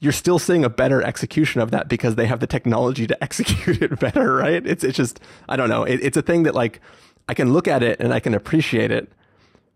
you're 0.00 0.12
still 0.12 0.38
seeing 0.38 0.64
a 0.64 0.68
better 0.68 1.02
execution 1.02 1.60
of 1.60 1.70
that 1.70 1.88
because 1.88 2.14
they 2.14 2.26
have 2.26 2.40
the 2.40 2.46
technology 2.46 3.06
to 3.06 3.22
execute 3.22 3.82
it 3.82 3.98
better, 3.98 4.34
right? 4.34 4.66
It's 4.66 4.84
it's 4.84 4.96
just 4.96 5.20
I 5.48 5.56
don't 5.56 5.68
know. 5.68 5.84
It, 5.84 6.00
it's 6.02 6.16
a 6.16 6.22
thing 6.22 6.44
that 6.44 6.54
like 6.54 6.80
I 7.28 7.34
can 7.34 7.52
look 7.52 7.68
at 7.68 7.82
it 7.82 8.00
and 8.00 8.12
I 8.12 8.20
can 8.20 8.34
appreciate 8.34 8.90
it, 8.90 9.10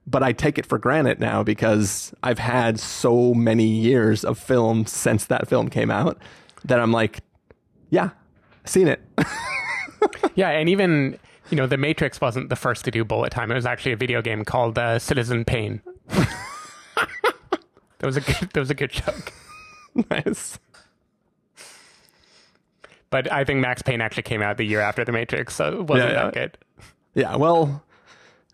but 0.07 0.23
I 0.23 0.33
take 0.33 0.59
it 0.59 0.67
for 0.67 0.79
granted 0.79 1.21
now 1.21 1.43
because 1.43 2.15
I've 2.23 2.39
had 2.39 2.81
so 2.81 3.35
many 3.35 3.67
years 3.67 4.25
of 4.25 4.39
film 4.39 4.87
since 4.87 5.27
that 5.27 5.49
film 5.49 5.69
came 5.69 5.91
out 5.91 6.19
that 6.65 6.81
I'm 6.81 6.93
like, 6.93 7.21
yeah, 7.91 8.11
seen 8.65 8.89
it. 8.89 9.03
yeah, 10.35 10.51
and 10.51 10.69
even 10.69 11.19
you 11.53 11.57
know, 11.57 11.67
The 11.67 11.77
Matrix 11.77 12.19
wasn't 12.19 12.49
the 12.49 12.57
first 12.57 12.85
to 12.87 12.91
do 12.91 13.05
bullet 13.05 13.31
time. 13.31 13.51
It 13.51 13.55
was 13.55 13.67
actually 13.67 13.93
a 13.93 13.97
video 13.97 14.23
game 14.23 14.43
called 14.43 14.79
uh, 14.79 14.99
Citizen 14.99 15.45
Pain. 15.45 15.83
that 16.09 16.27
was 18.01 18.17
a 18.17 18.23
good, 18.23 18.51
that 18.55 18.59
was 18.59 18.71
a 18.71 18.75
good 18.75 18.91
joke. 18.91 19.35
Nice. 20.11 20.59
But 23.11 23.31
I 23.31 23.45
think 23.45 23.61
Max 23.61 23.83
Payne 23.83 24.01
actually 24.01 24.23
came 24.23 24.41
out 24.41 24.57
the 24.57 24.65
year 24.65 24.81
after 24.81 25.05
The 25.05 25.13
Matrix, 25.13 25.55
so 25.55 25.81
it 25.81 25.87
wasn't 25.87 26.11
yeah, 26.11 26.17
yeah. 26.17 26.25
that 26.25 26.35
good. 26.35 26.59
Yeah, 27.15 27.37
well, 27.37 27.83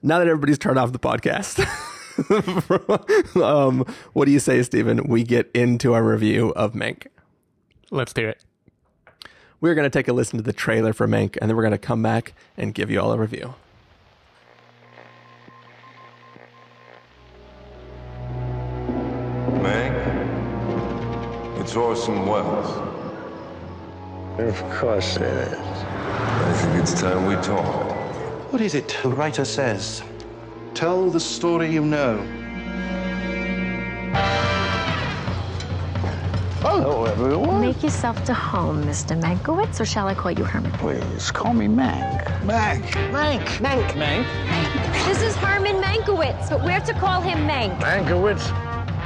now 0.02 0.18
that 0.18 0.26
everybody's 0.26 0.59
turned 0.59 0.78
off 0.80 0.90
the 0.90 0.99
podcast, 0.99 1.64
um, 3.42 3.85
what 4.14 4.25
do 4.25 4.33
you 4.33 4.40
say, 4.40 4.61
Stephen? 4.64 5.04
We 5.04 5.23
get 5.23 5.49
into 5.54 5.95
our 5.95 6.02
review 6.02 6.50
of 6.50 6.73
Mank. 6.73 7.07
Let's 7.92 8.12
do 8.12 8.26
it. 8.26 8.45
We're 9.61 9.76
going 9.76 9.87
to 9.87 9.90
take 9.90 10.09
a 10.09 10.12
listen 10.12 10.38
to 10.38 10.42
the 10.42 10.52
trailer 10.52 10.92
for 10.92 11.07
Mank, 11.07 11.37
and 11.40 11.49
then 11.49 11.57
we're 11.57 11.62
going 11.62 11.71
to 11.73 11.78
come 11.78 12.02
back 12.02 12.35
and 12.57 12.75
give 12.75 12.90
you 12.90 13.00
all 13.00 13.12
a 13.12 13.18
review. 13.18 13.54
It's 21.68 21.76
Orson 21.76 22.25
Welles. 22.25 22.70
Of 24.38 24.58
course 24.70 25.16
it 25.16 25.22
is. 25.22 25.52
I 25.52 26.52
think 26.54 26.82
it's 26.82 26.98
time 26.98 27.26
we 27.26 27.34
talk. 27.42 27.94
What 28.50 28.62
is 28.62 28.75
it 28.75 28.96
the 29.02 29.10
writer 29.10 29.44
says? 29.44 30.02
Tell 30.72 31.10
the 31.10 31.20
story 31.20 31.70
you 31.70 31.84
know. 31.84 32.16
Hello, 36.62 37.04
everyone. 37.04 37.60
Make 37.60 37.82
yourself 37.82 38.25
to 38.25 38.32
home, 38.32 38.82
Mr. 38.84 39.20
Mankiewicz, 39.20 39.78
or 39.78 39.84
shall 39.84 40.08
I 40.08 40.14
call 40.14 40.32
you 40.32 40.44
Herman? 40.44 40.72
Please, 40.72 41.30
call 41.30 41.52
me 41.52 41.66
Mank. 41.66 42.25
Mank. 42.46 42.80
Mank. 43.12 43.44
Mank. 43.60 43.90
Mank. 43.90 45.04
This 45.04 45.20
is 45.20 45.37
Herman 45.37 45.82
Mankiewicz, 45.82 46.48
but 46.48 46.64
we're 46.64 46.80
to 46.80 46.94
call 46.94 47.20
him 47.20 47.46
Mank. 47.46 47.78
Mankiewicz. 47.78 48.67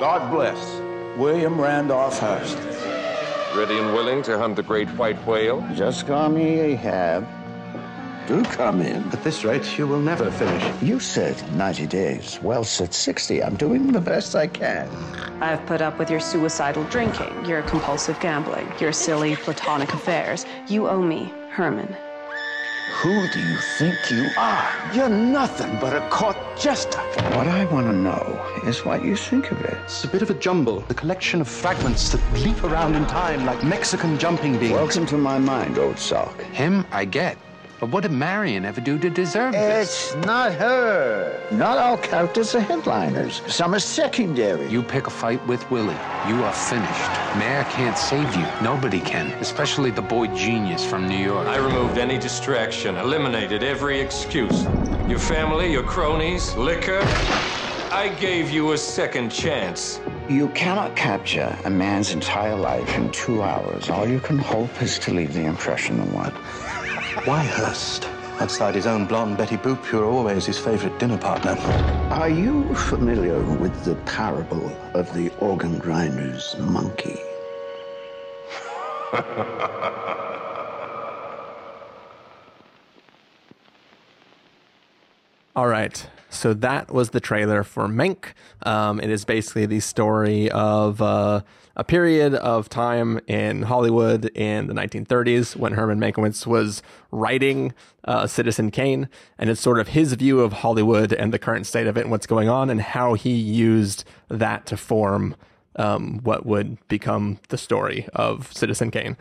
God 0.00 0.28
bless 0.32 0.80
William 1.16 1.60
Randolph 1.60 2.18
Hearst. 2.18 2.58
Ready 3.56 3.78
and 3.78 3.94
willing 3.94 4.24
to 4.24 4.36
hunt 4.36 4.56
the 4.56 4.62
great 4.64 4.88
white 4.90 5.16
whale? 5.24 5.64
Just 5.76 6.08
call 6.08 6.28
me 6.30 6.58
Ahab. 6.58 7.24
Do 8.26 8.42
come 8.46 8.80
in. 8.80 9.04
At 9.12 9.22
this 9.22 9.44
rate, 9.44 9.78
you 9.78 9.86
will 9.86 10.00
never 10.00 10.32
finish. 10.32 10.82
You 10.82 10.98
said 10.98 11.36
90 11.54 11.86
days. 11.86 12.40
Well, 12.42 12.64
said 12.64 12.92
60. 12.92 13.44
I'm 13.44 13.54
doing 13.54 13.92
the 13.92 14.00
best 14.00 14.34
I 14.34 14.48
can. 14.48 14.88
I've 15.40 15.64
put 15.66 15.80
up 15.80 15.96
with 16.00 16.10
your 16.10 16.20
suicidal 16.20 16.82
drinking, 16.84 17.44
your 17.44 17.62
compulsive 17.62 18.18
gambling, 18.18 18.66
your 18.80 18.92
silly 18.92 19.36
platonic 19.36 19.92
affairs. 19.94 20.44
You 20.66 20.88
owe 20.88 21.02
me, 21.02 21.32
Herman. 21.50 21.96
Who 23.02 23.28
do 23.28 23.38
you 23.38 23.56
think 23.76 24.10
you 24.10 24.30
are? 24.38 24.90
You're 24.94 25.10
nothing 25.10 25.78
but 25.78 25.94
a 25.94 26.08
court 26.08 26.36
jester. 26.56 27.00
What 27.34 27.48
I 27.48 27.66
want 27.66 27.86
to 27.88 27.92
know 27.92 28.40
is 28.66 28.84
what 28.84 29.04
you 29.04 29.14
think 29.14 29.50
of 29.50 29.60
it. 29.60 29.76
It's 29.84 30.04
a 30.04 30.08
bit 30.08 30.22
of 30.22 30.30
a 30.30 30.34
jumble, 30.34 30.82
a 30.88 30.94
collection 30.94 31.40
of 31.40 31.48
fragments 31.48 32.10
that 32.12 32.22
leap 32.40 32.62
around 32.64 32.94
in 32.94 33.04
time 33.06 33.44
like 33.44 33.62
Mexican 33.62 34.16
jumping 34.18 34.58
beans. 34.58 34.72
Welcome 34.72 35.06
to 35.06 35.18
my 35.18 35.38
mind, 35.38 35.76
old 35.78 35.98
sock. 35.98 36.40
Him, 36.52 36.86
I 36.92 37.04
get. 37.04 37.36
But 37.84 37.90
what 37.92 38.02
did 38.04 38.12
Marion 38.12 38.64
ever 38.64 38.80
do 38.80 38.98
to 38.98 39.10
deserve 39.10 39.52
this? 39.52 40.14
It's 40.14 40.26
not 40.26 40.54
her. 40.54 41.38
Not 41.50 41.76
all 41.76 41.98
characters 41.98 42.54
are 42.54 42.60
headliners. 42.60 43.42
Some 43.46 43.74
are 43.74 43.78
secondary. 43.78 44.66
You 44.68 44.82
pick 44.82 45.06
a 45.06 45.10
fight 45.10 45.46
with 45.46 45.70
Willie, 45.70 46.00
you 46.26 46.42
are 46.44 46.52
finished. 46.54 47.10
Mayer 47.36 47.62
can't 47.64 47.98
save 47.98 48.34
you. 48.36 48.46
Nobody 48.62 49.00
can, 49.00 49.26
especially 49.32 49.90
the 49.90 50.00
boy 50.00 50.28
genius 50.28 50.82
from 50.82 51.06
New 51.06 51.18
York. 51.18 51.46
I 51.46 51.58
removed 51.58 51.98
any 51.98 52.16
distraction, 52.16 52.96
eliminated 52.96 53.62
every 53.62 54.00
excuse. 54.00 54.64
Your 55.06 55.18
family, 55.18 55.70
your 55.70 55.84
cronies, 55.84 56.54
liquor. 56.54 57.02
I 57.92 58.16
gave 58.18 58.50
you 58.50 58.72
a 58.72 58.78
second 58.78 59.28
chance. 59.28 60.00
You 60.26 60.48
cannot 60.48 60.96
capture 60.96 61.54
a 61.66 61.70
man's 61.70 62.14
entire 62.14 62.56
life 62.56 62.96
in 62.96 63.12
two 63.12 63.42
hours. 63.42 63.90
All 63.90 64.08
you 64.08 64.20
can 64.20 64.38
hope 64.38 64.80
is 64.80 64.98
to 65.00 65.12
leave 65.12 65.34
the 65.34 65.44
impression 65.44 66.00
of 66.00 66.14
one. 66.14 66.32
Why 67.22 67.44
Hearst? 67.44 68.08
Outside 68.40 68.74
his 68.74 68.88
own 68.88 69.06
blonde 69.06 69.38
Betty 69.38 69.56
Boop, 69.56 69.90
you're 69.90 70.04
always 70.04 70.46
his 70.46 70.58
favorite 70.58 70.98
dinner 70.98 71.16
partner. 71.16 71.52
Are 72.10 72.28
you 72.28 72.74
familiar 72.74 73.40
with 73.40 73.84
the 73.84 73.94
parable 74.04 74.68
of 74.94 75.14
the 75.14 75.30
organ 75.38 75.78
grinder's 75.78 76.56
monkey? 76.58 77.16
All 85.54 85.68
right. 85.68 86.08
So 86.30 86.52
that 86.52 86.92
was 86.92 87.10
the 87.10 87.20
trailer 87.20 87.62
for 87.62 87.86
Mank. 87.86 88.32
Um, 88.66 88.98
it 88.98 89.08
is 89.08 89.24
basically 89.24 89.66
the 89.66 89.78
story 89.78 90.50
of 90.50 91.00
uh, 91.00 91.42
a 91.76 91.84
period 91.84 92.34
of 92.34 92.68
time 92.68 93.20
in 93.26 93.62
Hollywood 93.62 94.26
in 94.36 94.68
the 94.68 94.74
1930s 94.74 95.56
when 95.56 95.72
Herman 95.72 95.98
Mankiewicz 95.98 96.46
was 96.46 96.82
writing 97.10 97.74
uh, 98.04 98.26
Citizen 98.26 98.70
Kane. 98.70 99.08
And 99.38 99.50
it's 99.50 99.60
sort 99.60 99.78
of 99.78 99.88
his 99.88 100.12
view 100.14 100.40
of 100.40 100.52
Hollywood 100.52 101.12
and 101.12 101.32
the 101.32 101.38
current 101.38 101.66
state 101.66 101.86
of 101.86 101.96
it 101.96 102.02
and 102.02 102.10
what's 102.10 102.26
going 102.26 102.48
on 102.48 102.70
and 102.70 102.80
how 102.80 103.14
he 103.14 103.32
used 103.34 104.04
that 104.28 104.66
to 104.66 104.76
form 104.76 105.34
um, 105.76 106.20
what 106.22 106.46
would 106.46 106.78
become 106.88 107.38
the 107.48 107.58
story 107.58 108.08
of 108.14 108.52
Citizen 108.52 108.90
Kane. 108.90 109.16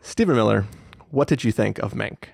Stephen 0.00 0.34
Miller, 0.34 0.66
what 1.10 1.28
did 1.28 1.44
you 1.44 1.52
think 1.52 1.78
of 1.78 1.94
Mank? 1.94 2.24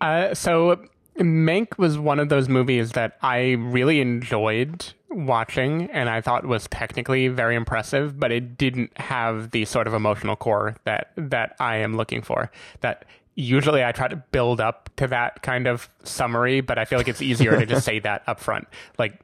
Uh, 0.00 0.34
so 0.34 0.84
Mank 1.18 1.78
was 1.78 1.98
one 1.98 2.20
of 2.20 2.28
those 2.28 2.48
movies 2.48 2.92
that 2.92 3.18
I 3.22 3.52
really 3.52 4.00
enjoyed 4.00 4.92
watching 5.10 5.90
and 5.90 6.08
I 6.08 6.20
thought 6.20 6.44
was 6.46 6.68
technically 6.68 7.28
very 7.28 7.56
impressive, 7.56 8.18
but 8.18 8.30
it 8.30 8.56
didn't 8.56 8.96
have 8.98 9.50
the 9.50 9.64
sort 9.64 9.86
of 9.86 9.94
emotional 9.94 10.36
core 10.36 10.76
that 10.84 11.12
that 11.16 11.56
I 11.58 11.76
am 11.76 11.96
looking 11.96 12.22
for. 12.22 12.50
That 12.80 13.04
usually 13.34 13.84
I 13.84 13.92
try 13.92 14.08
to 14.08 14.16
build 14.16 14.60
up 14.60 14.90
to 14.96 15.06
that 15.08 15.42
kind 15.42 15.66
of 15.66 15.88
summary, 16.04 16.60
but 16.60 16.78
I 16.78 16.84
feel 16.84 16.98
like 16.98 17.08
it's 17.08 17.22
easier 17.22 17.58
to 17.58 17.66
just 17.66 17.84
say 17.84 17.98
that 18.00 18.22
up 18.26 18.38
front. 18.38 18.68
Like 18.98 19.20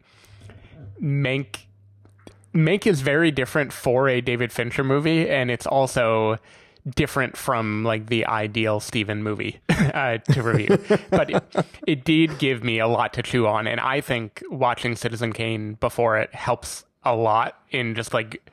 Mank 1.01 1.59
Mank 2.55 2.87
is 2.87 3.03
very 3.03 3.31
different 3.31 3.73
for 3.73 4.09
a 4.09 4.21
David 4.21 4.53
Fincher 4.53 4.85
movie 4.85 5.29
and 5.29 5.51
it's 5.51 5.67
also 5.67 6.39
different 6.89 7.37
from 7.37 7.85
like 7.85 8.07
the 8.07 8.27
ideal 8.27 8.81
Steven 8.81 9.23
movie 9.23 9.61
uh, 9.69 10.19
to 10.19 10.43
review, 10.43 10.79
but 11.11 11.31
it, 11.31 11.45
it 11.87 12.05
did 12.05 12.39
give 12.39 12.63
me 12.63 12.79
a 12.79 12.87
lot 12.87 13.13
to 13.15 13.23
chew 13.23 13.47
on, 13.47 13.67
and 13.67 13.81
I 13.81 14.01
think 14.01 14.43
watching 14.51 14.97
Citizen 14.97 15.33
Kane 15.33 15.75
before 15.75 16.19
it 16.19 16.35
helps 16.35 16.85
a 17.05 17.15
lot 17.15 17.59
in 17.71 17.95
just 17.95 18.15
like 18.15 18.51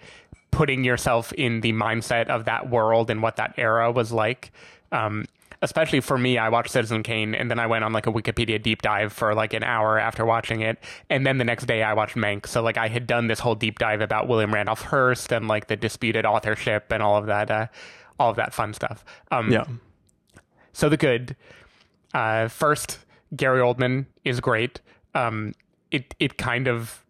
putting 0.52 0.84
yourself 0.84 1.32
in 1.34 1.62
the 1.62 1.74
mindset 1.74 2.28
of 2.28 2.46
that 2.46 2.70
world 2.70 3.10
and 3.10 3.22
what 3.22 3.38
that 3.38 3.54
era 3.58 3.92
was 3.92 4.12
like. 4.12 4.52
Um, 4.92 5.26
especially 5.62 6.02
for 6.02 6.18
me, 6.18 6.38
I 6.38 6.50
watched 6.50 6.72
Citizen 6.72 7.04
Kane 7.04 7.36
and 7.36 7.50
then 7.50 7.60
I 7.60 7.68
went 7.68 7.84
on 7.84 7.94
like 7.94 8.08
a 8.08 8.12
Wikipedia 8.12 8.62
deep 8.62 8.82
dive 8.82 9.14
for 9.14 9.34
like 9.34 9.54
an 9.54 9.64
hour 9.64 10.00
after 10.00 10.26
watching 10.26 10.62
it. 10.62 10.80
And 11.10 11.26
then 11.26 11.38
the 11.38 11.44
next 11.44 11.66
day 11.66 11.84
I 11.84 11.94
watched 11.94 12.16
Mank. 12.16 12.48
So 12.48 12.62
like 12.62 12.78
I 12.78 12.88
had 12.88 13.08
done 13.08 13.28
this 13.28 13.40
whole 13.40 13.56
deep 13.56 13.80
dive 13.80 14.02
about 14.02 14.28
William 14.28 14.54
Randolph 14.54 14.82
Hearst 14.82 15.32
and 15.32 15.48
like 15.48 15.68
the 15.68 15.76
disputed 15.76 16.26
authorship 16.26 16.92
and 16.92 17.02
all 17.02 17.16
of 17.16 17.28
that. 17.28 17.52
Uh, 17.52 17.68
all 18.22 18.30
of 18.30 18.36
that 18.38 18.54
fun 18.54 18.74
stuff. 18.74 19.04
Um, 19.32 19.52
Yeah. 19.52 19.66
So 20.74 20.88
the 20.90 20.98
good. 20.98 21.36
Uh, 22.14 22.48
first, 22.48 23.00
Gary 23.36 23.60
Oldman 23.62 24.06
is 24.24 24.40
great. 24.40 24.80
Um, 25.16 25.54
it 25.92 26.16
it 26.20 26.38
kind 26.38 26.68
of 26.68 27.04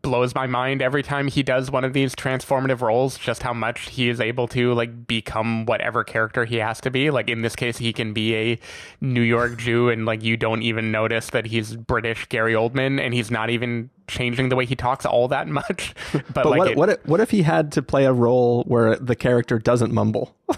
blows 0.00 0.34
my 0.34 0.46
mind 0.46 0.80
every 0.80 1.02
time 1.02 1.28
he 1.28 1.42
does 1.42 1.70
one 1.70 1.84
of 1.84 1.92
these 1.92 2.14
transformative 2.14 2.80
roles 2.80 3.18
just 3.18 3.42
how 3.42 3.52
much 3.52 3.90
he 3.90 4.08
is 4.08 4.20
able 4.20 4.48
to 4.48 4.72
like 4.72 5.06
become 5.06 5.66
whatever 5.66 6.02
character 6.04 6.44
he 6.46 6.56
has 6.56 6.80
to 6.80 6.90
be 6.90 7.10
like 7.10 7.28
in 7.28 7.42
this 7.42 7.54
case 7.54 7.76
he 7.78 7.92
can 7.92 8.12
be 8.12 8.34
a 8.34 8.58
new 9.00 9.20
york 9.20 9.58
jew 9.58 9.88
and 9.90 10.06
like 10.06 10.22
you 10.22 10.36
don't 10.36 10.62
even 10.62 10.90
notice 10.90 11.30
that 11.30 11.44
he's 11.46 11.76
british 11.76 12.26
gary 12.28 12.54
oldman 12.54 13.00
and 13.00 13.12
he's 13.12 13.30
not 13.30 13.50
even 13.50 13.90
changing 14.08 14.48
the 14.48 14.56
way 14.56 14.64
he 14.64 14.74
talks 14.76 15.04
all 15.04 15.28
that 15.28 15.46
much 15.48 15.94
but, 16.12 16.34
But 16.34 16.46
like 16.46 16.58
what, 16.58 16.68
it- 16.70 16.76
what, 16.76 16.88
if, 16.88 17.06
what 17.06 17.20
if 17.20 17.30
he 17.30 17.42
had 17.42 17.72
to 17.72 17.82
play 17.82 18.04
a 18.06 18.12
role 18.12 18.62
where 18.64 18.96
the 18.96 19.14
character 19.16 19.58
doesn't 19.58 19.92
mumble? 19.92 20.34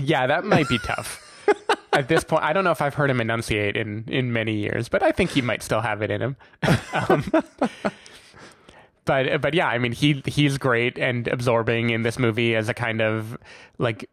Yeah, 0.00 0.26
that 0.26 0.44
might 0.44 0.68
be 0.68 0.78
tough. 0.78 1.20
At 1.92 2.08
this 2.08 2.24
point, 2.24 2.42
I 2.42 2.52
don't 2.52 2.64
know 2.64 2.72
if 2.72 2.82
I've 2.82 2.94
heard 2.94 3.10
him 3.10 3.20
enunciate 3.20 3.76
in 3.76 4.04
in 4.08 4.32
many 4.32 4.54
years, 4.56 4.88
but 4.88 5.02
I 5.04 5.12
think 5.12 5.30
he 5.30 5.40
might 5.42 5.62
still 5.62 5.80
have 5.82 6.02
it 6.02 6.10
in 6.10 6.20
him. 6.20 6.36
Um, 7.08 7.30
but 9.04 9.40
but 9.40 9.54
yeah, 9.54 9.68
I 9.68 9.78
mean 9.78 9.92
he 9.92 10.22
he's 10.26 10.58
great 10.58 10.98
and 10.98 11.28
absorbing 11.28 11.90
in 11.90 12.02
this 12.02 12.18
movie 12.18 12.54
as 12.54 12.68
a 12.68 12.74
kind 12.74 13.00
of 13.00 13.38
like 13.78 14.08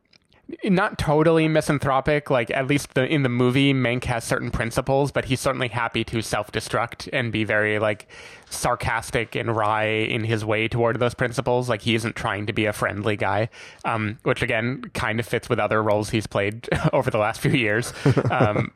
not 0.64 0.98
totally 0.98 1.48
misanthropic. 1.48 2.30
Like 2.30 2.52
at 2.52 2.68
least 2.68 2.94
the, 2.94 3.06
in 3.06 3.24
the 3.24 3.30
movie, 3.30 3.74
Mank 3.74 4.04
has 4.06 4.24
certain 4.24 4.52
principles, 4.52 5.12
but 5.12 5.26
he's 5.26 5.40
certainly 5.40 5.68
happy 5.68 6.04
to 6.06 6.22
self-destruct 6.22 7.10
and 7.14 7.32
be 7.32 7.44
very 7.44 7.80
like 7.80 8.08
sarcastic 8.50 9.36
and 9.36 9.56
wry 9.56 9.86
in 9.86 10.24
his 10.24 10.44
way 10.44 10.68
toward 10.68 11.00
those 11.00 11.14
principles. 11.14 11.70
Like 11.70 11.82
he 11.82 11.96
isn't 11.96 12.16
trying 12.16 12.46
to 12.48 12.54
be 12.54 12.66
a 12.66 12.74
friendly 12.74 13.16
guy, 13.16 13.50
um, 13.86 14.18
which 14.24 14.42
again 14.42 14.84
kind 14.94 15.20
of 15.20 15.26
fits 15.26 15.50
with 15.50 15.60
other 15.60 15.82
roles 15.82 16.10
he's 16.10 16.28
played 16.28 16.68
over 16.94 17.10
the 17.10 17.20
last 17.20 17.42
few 17.42 17.52
years. 17.52 17.94
Um, 18.30 18.72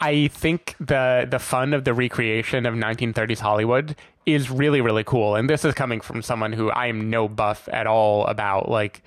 I 0.00 0.28
think 0.28 0.76
the 0.78 1.26
the 1.28 1.38
fun 1.38 1.72
of 1.72 1.84
the 1.84 1.94
recreation 1.94 2.66
of 2.66 2.74
1930s 2.74 3.38
Hollywood 3.38 3.96
is 4.26 4.50
really 4.50 4.80
really 4.80 5.04
cool, 5.04 5.34
and 5.36 5.48
this 5.48 5.64
is 5.64 5.74
coming 5.74 6.00
from 6.00 6.22
someone 6.22 6.52
who 6.52 6.70
I 6.70 6.86
am 6.86 7.10
no 7.10 7.28
buff 7.28 7.68
at 7.72 7.86
all 7.86 8.26
about 8.26 8.68
like 8.68 9.02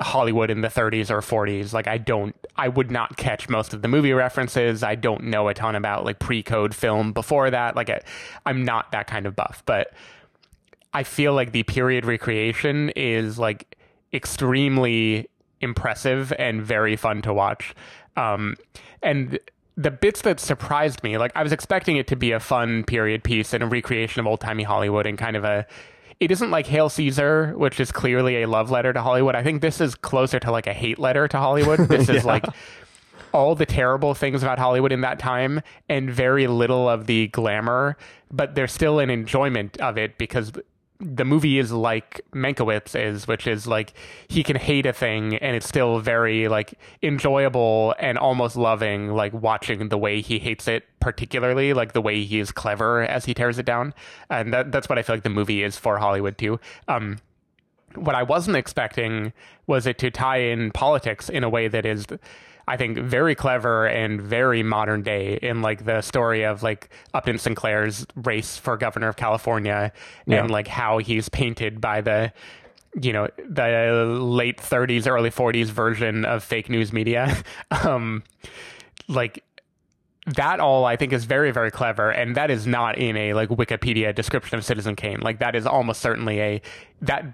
Hollywood 0.00 0.50
in 0.50 0.60
the 0.60 0.68
30s 0.68 1.10
or 1.10 1.20
40s. 1.20 1.72
Like 1.72 1.86
I 1.86 1.98
don't, 1.98 2.34
I 2.56 2.68
would 2.68 2.90
not 2.90 3.16
catch 3.16 3.48
most 3.48 3.74
of 3.74 3.82
the 3.82 3.88
movie 3.88 4.12
references. 4.12 4.82
I 4.82 4.94
don't 4.94 5.24
know 5.24 5.48
a 5.48 5.54
ton 5.54 5.74
about 5.74 6.04
like 6.04 6.18
pre-code 6.18 6.74
film 6.74 7.12
before 7.12 7.50
that. 7.50 7.76
Like 7.76 7.90
I, 7.90 8.00
I'm 8.46 8.64
not 8.64 8.92
that 8.92 9.06
kind 9.06 9.26
of 9.26 9.36
buff, 9.36 9.62
but 9.66 9.92
I 10.92 11.02
feel 11.02 11.34
like 11.34 11.52
the 11.52 11.62
period 11.62 12.04
recreation 12.04 12.90
is 12.90 13.38
like 13.38 13.76
extremely 14.12 15.28
impressive 15.60 16.32
and 16.38 16.62
very 16.62 16.96
fun 16.96 17.22
to 17.22 17.34
watch. 17.34 17.74
Um, 18.16 18.56
and 19.02 19.38
the 19.80 19.90
bits 19.90 20.20
that 20.22 20.38
surprised 20.38 21.02
me, 21.02 21.16
like 21.16 21.32
I 21.34 21.42
was 21.42 21.52
expecting 21.52 21.96
it 21.96 22.06
to 22.08 22.16
be 22.16 22.32
a 22.32 22.40
fun 22.40 22.84
period 22.84 23.24
piece 23.24 23.54
and 23.54 23.62
a 23.62 23.66
recreation 23.66 24.20
of 24.20 24.26
old 24.26 24.40
timey 24.40 24.62
Hollywood 24.62 25.06
and 25.06 25.16
kind 25.16 25.36
of 25.36 25.44
a. 25.44 25.66
It 26.18 26.30
isn't 26.30 26.50
like 26.50 26.66
Hail 26.66 26.90
Caesar, 26.90 27.54
which 27.56 27.80
is 27.80 27.90
clearly 27.90 28.42
a 28.42 28.46
love 28.46 28.70
letter 28.70 28.92
to 28.92 29.00
Hollywood. 29.00 29.34
I 29.34 29.42
think 29.42 29.62
this 29.62 29.80
is 29.80 29.94
closer 29.94 30.38
to 30.38 30.50
like 30.50 30.66
a 30.66 30.74
hate 30.74 30.98
letter 30.98 31.26
to 31.28 31.38
Hollywood. 31.38 31.78
This 31.88 32.10
is 32.10 32.26
like 32.26 32.44
all 33.32 33.54
the 33.54 33.64
terrible 33.64 34.12
things 34.12 34.42
about 34.42 34.58
Hollywood 34.58 34.92
in 34.92 35.00
that 35.00 35.18
time 35.18 35.62
and 35.88 36.10
very 36.10 36.46
little 36.46 36.86
of 36.86 37.06
the 37.06 37.28
glamour, 37.28 37.96
but 38.30 38.54
there's 38.54 38.72
still 38.72 38.98
an 38.98 39.08
enjoyment 39.08 39.80
of 39.80 39.96
it 39.96 40.18
because 40.18 40.52
the 41.00 41.24
movie 41.24 41.58
is 41.58 41.72
like 41.72 42.20
Mankiewicz 42.32 42.94
is, 42.94 43.26
which 43.26 43.46
is 43.46 43.66
like 43.66 43.94
he 44.28 44.42
can 44.42 44.56
hate 44.56 44.84
a 44.84 44.92
thing 44.92 45.36
and 45.36 45.56
it's 45.56 45.66
still 45.66 45.98
very 45.98 46.46
like 46.48 46.74
enjoyable 47.02 47.94
and 47.98 48.18
almost 48.18 48.56
loving, 48.56 49.08
like 49.08 49.32
watching 49.32 49.88
the 49.88 49.96
way 49.96 50.20
he 50.20 50.38
hates 50.38 50.68
it, 50.68 50.84
particularly 51.00 51.72
like 51.72 51.92
the 51.94 52.02
way 52.02 52.24
he 52.24 52.38
is 52.38 52.52
clever 52.52 53.02
as 53.02 53.24
he 53.24 53.32
tears 53.32 53.58
it 53.58 53.64
down. 53.64 53.94
And 54.28 54.52
that, 54.52 54.72
that's 54.72 54.88
what 54.88 54.98
I 54.98 55.02
feel 55.02 55.16
like 55.16 55.22
the 55.22 55.30
movie 55.30 55.62
is 55.62 55.78
for 55.78 55.98
Hollywood 55.98 56.36
too. 56.36 56.60
Um, 56.86 57.18
what 57.94 58.14
I 58.14 58.22
wasn't 58.22 58.56
expecting 58.56 59.32
was 59.66 59.86
it 59.86 59.98
to 59.98 60.10
tie 60.10 60.38
in 60.38 60.70
politics 60.70 61.28
in 61.28 61.44
a 61.44 61.48
way 61.48 61.66
that 61.68 61.86
is, 61.86 62.06
I 62.68 62.76
think, 62.76 62.98
very 62.98 63.34
clever 63.34 63.86
and 63.86 64.20
very 64.20 64.62
modern 64.62 65.02
day 65.02 65.38
in 65.42 65.62
like 65.62 65.84
the 65.84 66.00
story 66.02 66.44
of 66.44 66.62
like 66.62 66.88
Upton 67.14 67.38
Sinclair's 67.38 68.06
race 68.14 68.56
for 68.56 68.76
governor 68.76 69.08
of 69.08 69.16
California 69.16 69.92
Yeah. 70.26 70.40
and 70.40 70.50
like 70.50 70.68
how 70.68 70.98
he's 70.98 71.28
painted 71.28 71.80
by 71.80 72.00
the 72.00 72.32
you 73.00 73.12
know 73.12 73.28
the 73.48 74.18
late 74.20 74.56
30s 74.58 75.06
early 75.06 75.30
40s 75.30 75.66
version 75.66 76.24
of 76.24 76.42
fake 76.42 76.68
news 76.68 76.92
media 76.92 77.36
um 77.84 78.24
like 79.06 79.44
that 80.26 80.60
all 80.60 80.84
I 80.84 80.96
think 80.96 81.12
is 81.12 81.24
very, 81.24 81.50
very 81.50 81.70
clever, 81.70 82.10
and 82.10 82.36
that 82.36 82.50
is 82.50 82.66
not 82.66 82.98
in 82.98 83.16
a 83.16 83.32
like 83.34 83.48
Wikipedia 83.48 84.14
description 84.14 84.58
of 84.58 84.64
Citizen 84.64 84.94
Kane. 84.94 85.18
Like 85.20 85.38
that 85.38 85.56
is 85.56 85.66
almost 85.66 86.00
certainly 86.02 86.40
a 86.40 86.62
that 87.00 87.24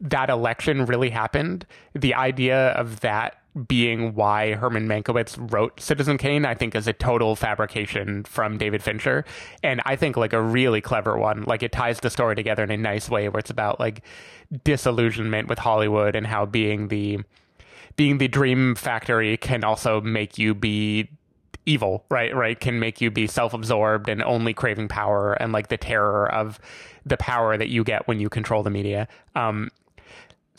that 0.00 0.30
election 0.30 0.86
really 0.86 1.10
happened. 1.10 1.66
The 1.94 2.14
idea 2.14 2.68
of 2.70 3.00
that 3.00 3.42
being 3.66 4.14
why 4.14 4.54
Herman 4.54 4.86
Mankiewicz 4.86 5.52
wrote 5.52 5.80
Citizen 5.80 6.18
Kane, 6.18 6.44
I 6.44 6.54
think, 6.54 6.74
is 6.74 6.86
a 6.86 6.92
total 6.92 7.34
fabrication 7.34 8.24
from 8.24 8.58
David 8.58 8.82
Fincher, 8.82 9.24
and 9.62 9.80
I 9.84 9.96
think 9.96 10.16
like 10.16 10.32
a 10.32 10.40
really 10.40 10.80
clever 10.80 11.18
one. 11.18 11.42
Like 11.42 11.62
it 11.62 11.72
ties 11.72 12.00
the 12.00 12.10
story 12.10 12.36
together 12.36 12.62
in 12.62 12.70
a 12.70 12.76
nice 12.76 13.08
way, 13.08 13.28
where 13.28 13.40
it's 13.40 13.50
about 13.50 13.80
like 13.80 14.02
disillusionment 14.64 15.48
with 15.48 15.58
Hollywood 15.58 16.14
and 16.14 16.26
how 16.26 16.46
being 16.46 16.88
the 16.88 17.20
being 17.96 18.18
the 18.18 18.28
dream 18.28 18.74
factory 18.76 19.36
can 19.36 19.64
also 19.64 20.00
make 20.00 20.38
you 20.38 20.54
be 20.54 21.08
evil, 21.66 22.04
right? 22.08 22.34
Right? 22.34 22.58
Can 22.58 22.78
make 22.78 23.00
you 23.00 23.10
be 23.10 23.26
self-absorbed 23.26 24.08
and 24.08 24.22
only 24.22 24.54
craving 24.54 24.88
power 24.88 25.34
and 25.34 25.52
like 25.52 25.68
the 25.68 25.76
terror 25.76 26.32
of 26.32 26.58
the 27.04 27.16
power 27.16 27.56
that 27.56 27.68
you 27.68 27.84
get 27.84 28.06
when 28.06 28.20
you 28.20 28.28
control 28.28 28.62
the 28.62 28.70
media. 28.70 29.08
Um, 29.34 29.70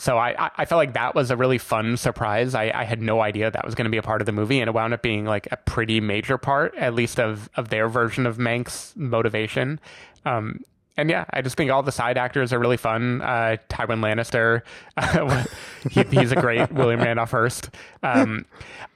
so 0.02 0.18
I, 0.18 0.50
I- 0.58 0.66
felt 0.66 0.80
like 0.80 0.94
that 0.94 1.14
was 1.14 1.30
a 1.30 1.38
really 1.38 1.60
fun 1.60 1.96
surprise. 1.96 2.56
I, 2.56 2.72
I 2.74 2.86
had 2.86 3.02
no 3.02 3.22
idea 3.22 3.52
that 3.52 3.64
was 3.64 3.76
going 3.76 3.86
to 3.86 3.92
be 3.92 3.98
a 3.98 4.02
part 4.02 4.20
of 4.22 4.26
the 4.26 4.32
movie, 4.32 4.60
and 4.60 4.68
it 4.68 4.74
wound 4.74 4.94
up 4.96 5.04
being 5.04 5.26
like 5.26 5.48
a 5.52 5.58
pretty 5.58 6.02
major 6.02 6.38
part, 6.40 6.74
at 6.76 6.96
least 6.96 7.20
of 7.20 7.50
of 7.56 7.70
their 7.70 7.88
version 7.88 8.26
of 8.26 8.40
Mank's 8.40 8.94
motivation. 8.96 9.80
Um, 10.26 10.62
and 10.98 11.10
yeah, 11.10 11.26
I 11.32 11.42
just 11.42 11.56
think 11.56 11.72
all 11.72 11.84
the 11.84 11.92
side 11.92 12.18
actors 12.18 12.52
are 12.54 12.60
really 12.60 12.78
fun. 12.78 13.22
Uh, 13.22 13.58
Tywin 13.70 14.02
Lannister, 14.02 14.62
he, 15.90 16.04
he's 16.20 16.32
a 16.32 16.36
great 16.36 16.72
William 16.72 17.00
Randolph 17.00 17.32
Hearst. 17.32 17.70
Um, 18.04 18.46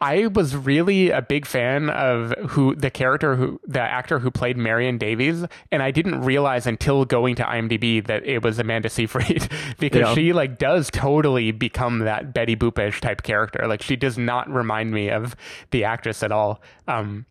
I 0.01 0.27
was 0.27 0.55
really 0.55 1.09
a 1.09 1.21
big 1.21 1.45
fan 1.45 1.89
of 1.89 2.33
who 2.49 2.75
the 2.75 2.89
character 2.89 3.35
who 3.35 3.59
the 3.65 3.79
actor 3.81 4.19
who 4.19 4.29
played 4.29 4.57
Marion 4.57 4.97
Davies, 4.97 5.45
and 5.71 5.81
I 5.81 5.91
didn't 5.91 6.21
realize 6.21 6.67
until 6.67 7.05
going 7.05 7.35
to 7.35 7.43
IMDb 7.43 8.05
that 8.07 8.25
it 8.25 8.43
was 8.43 8.59
Amanda 8.59 8.89
Seyfried 8.89 9.47
because 9.79 10.01
Yeah. 10.01 10.13
she 10.13 10.33
like 10.33 10.57
does 10.57 10.89
totally 10.91 11.51
become 11.51 11.99
that 11.99 12.33
Betty 12.33 12.55
Boopish 12.55 12.99
type 12.99 13.23
character. 13.23 13.65
Like 13.67 13.81
she 13.81 13.95
does 13.95 14.17
not 14.17 14.49
remind 14.49 14.91
me 14.91 15.09
of 15.09 15.35
the 15.71 15.83
actress 15.85 16.23
at 16.23 16.31
all. 16.31 16.61
Um, 16.87 17.25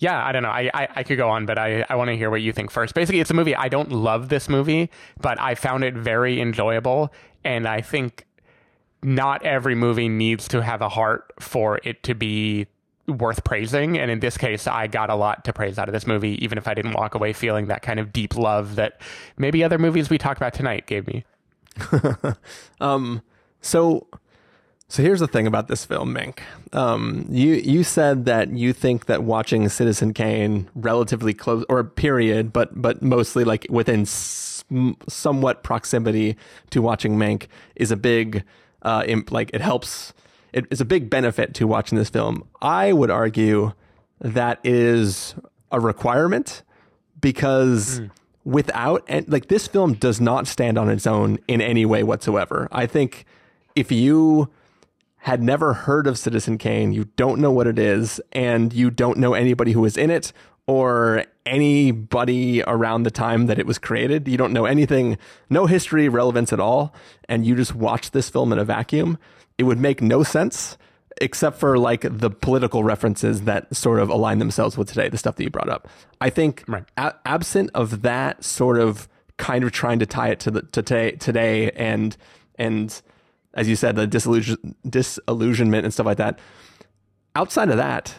yeah, 0.00 0.24
I 0.24 0.32
don't 0.32 0.42
know. 0.42 0.48
I, 0.48 0.70
I, 0.72 0.88
I 0.96 1.02
could 1.02 1.18
go 1.18 1.28
on, 1.28 1.44
but 1.44 1.58
I, 1.58 1.84
I 1.88 1.94
want 1.94 2.08
to 2.08 2.16
hear 2.16 2.30
what 2.30 2.40
you 2.40 2.52
think 2.52 2.70
first. 2.70 2.94
Basically, 2.94 3.20
it's 3.20 3.30
a 3.30 3.34
movie. 3.34 3.54
I 3.54 3.68
don't 3.68 3.92
love 3.92 4.30
this 4.30 4.48
movie, 4.48 4.90
but 5.20 5.38
I 5.38 5.54
found 5.54 5.84
it 5.84 5.94
very 5.94 6.40
enjoyable. 6.40 7.12
And 7.44 7.68
I 7.68 7.82
think 7.82 8.26
not 9.02 9.44
every 9.44 9.74
movie 9.74 10.08
needs 10.08 10.48
to 10.48 10.62
have 10.62 10.80
a 10.80 10.88
heart 10.88 11.32
for 11.38 11.80
it 11.84 12.02
to 12.04 12.14
be 12.14 12.66
worth 13.06 13.44
praising. 13.44 13.98
And 13.98 14.10
in 14.10 14.20
this 14.20 14.38
case, 14.38 14.66
I 14.66 14.86
got 14.86 15.10
a 15.10 15.14
lot 15.14 15.44
to 15.44 15.52
praise 15.52 15.78
out 15.78 15.88
of 15.88 15.92
this 15.92 16.06
movie, 16.06 16.42
even 16.42 16.56
if 16.56 16.66
I 16.66 16.72
didn't 16.72 16.92
walk 16.92 17.14
away 17.14 17.34
feeling 17.34 17.66
that 17.66 17.82
kind 17.82 18.00
of 18.00 18.10
deep 18.10 18.36
love 18.36 18.76
that 18.76 19.02
maybe 19.36 19.62
other 19.62 19.78
movies 19.78 20.08
we 20.08 20.16
talked 20.16 20.38
about 20.38 20.54
tonight 20.54 20.86
gave 20.86 21.06
me. 21.06 21.24
Um, 22.80 23.22
so, 23.60 24.06
so 24.90 25.04
here's 25.04 25.20
the 25.20 25.28
thing 25.28 25.46
about 25.46 25.68
this 25.68 25.84
film, 25.84 26.12
Mank. 26.12 26.40
Um, 26.72 27.24
you 27.30 27.54
you 27.54 27.84
said 27.84 28.24
that 28.24 28.50
you 28.50 28.72
think 28.72 29.06
that 29.06 29.22
watching 29.22 29.68
Citizen 29.68 30.12
Kane 30.12 30.68
relatively 30.74 31.32
close 31.32 31.64
or 31.68 31.84
period, 31.84 32.52
but 32.52 32.82
but 32.82 33.00
mostly 33.00 33.44
like 33.44 33.66
within 33.70 34.02
s- 34.02 34.64
somewhat 35.08 35.62
proximity 35.62 36.36
to 36.70 36.82
watching 36.82 37.16
Mank 37.16 37.46
is 37.76 37.92
a 37.92 37.96
big 37.96 38.42
uh, 38.82 39.04
imp, 39.06 39.30
like 39.30 39.50
it 39.54 39.60
helps. 39.60 40.12
It 40.52 40.66
is 40.72 40.80
a 40.80 40.84
big 40.84 41.08
benefit 41.08 41.54
to 41.54 41.68
watching 41.68 41.96
this 41.96 42.10
film. 42.10 42.48
I 42.60 42.92
would 42.92 43.10
argue 43.10 43.72
that 44.20 44.58
is 44.64 45.36
a 45.70 45.78
requirement 45.78 46.64
because 47.20 48.00
without 48.44 49.04
and 49.06 49.28
like 49.28 49.46
this 49.46 49.68
film 49.68 49.94
does 49.94 50.20
not 50.20 50.48
stand 50.48 50.78
on 50.78 50.88
its 50.90 51.06
own 51.06 51.38
in 51.46 51.60
any 51.60 51.86
way 51.86 52.02
whatsoever. 52.02 52.66
I 52.72 52.86
think 52.86 53.24
if 53.76 53.92
you 53.92 54.50
had 55.24 55.42
never 55.42 55.74
heard 55.74 56.06
of 56.06 56.18
Citizen 56.18 56.56
Kane, 56.58 56.92
you 56.92 57.04
don't 57.16 57.40
know 57.40 57.50
what 57.50 57.66
it 57.66 57.78
is, 57.78 58.20
and 58.32 58.72
you 58.72 58.90
don't 58.90 59.18
know 59.18 59.34
anybody 59.34 59.72
who 59.72 59.80
was 59.82 59.96
in 59.96 60.10
it 60.10 60.32
or 60.66 61.24
anybody 61.46 62.62
around 62.66 63.02
the 63.02 63.10
time 63.10 63.46
that 63.46 63.58
it 63.58 63.66
was 63.66 63.78
created, 63.78 64.26
you 64.28 64.36
don't 64.36 64.52
know 64.52 64.64
anything, 64.64 65.18
no 65.48 65.66
history 65.66 66.08
relevance 66.08 66.52
at 66.52 66.60
all, 66.60 66.94
and 67.28 67.44
you 67.44 67.54
just 67.54 67.74
watch 67.74 68.12
this 68.12 68.30
film 68.30 68.52
in 68.52 68.58
a 68.58 68.64
vacuum, 68.64 69.18
it 69.58 69.64
would 69.64 69.78
make 69.78 70.00
no 70.00 70.22
sense 70.22 70.78
except 71.20 71.58
for 71.58 71.76
like 71.76 72.02
the 72.08 72.30
political 72.30 72.82
references 72.82 73.42
that 73.42 73.74
sort 73.76 73.98
of 73.98 74.08
align 74.08 74.38
themselves 74.38 74.78
with 74.78 74.88
today, 74.88 75.08
the 75.08 75.18
stuff 75.18 75.36
that 75.36 75.44
you 75.44 75.50
brought 75.50 75.68
up. 75.68 75.86
I 76.20 76.30
think 76.30 76.64
Right. 76.66 76.84
a- 76.96 77.14
absent 77.26 77.70
of 77.74 78.00
that 78.02 78.42
sort 78.42 78.78
of 78.78 79.06
kind 79.36 79.64
of 79.64 79.70
trying 79.72 79.98
to 79.98 80.06
tie 80.06 80.28
it 80.28 80.40
to 80.40 80.50
the 80.50 80.62
to 80.62 80.82
today, 80.82 81.10
today 81.12 81.70
and 81.72 82.16
and 82.58 83.02
as 83.54 83.68
you 83.68 83.76
said, 83.76 83.96
the 83.96 84.06
disillusion, 84.06 84.76
disillusionment 84.88 85.84
and 85.84 85.92
stuff 85.92 86.06
like 86.06 86.18
that. 86.18 86.38
Outside 87.34 87.68
of 87.70 87.76
that, 87.76 88.14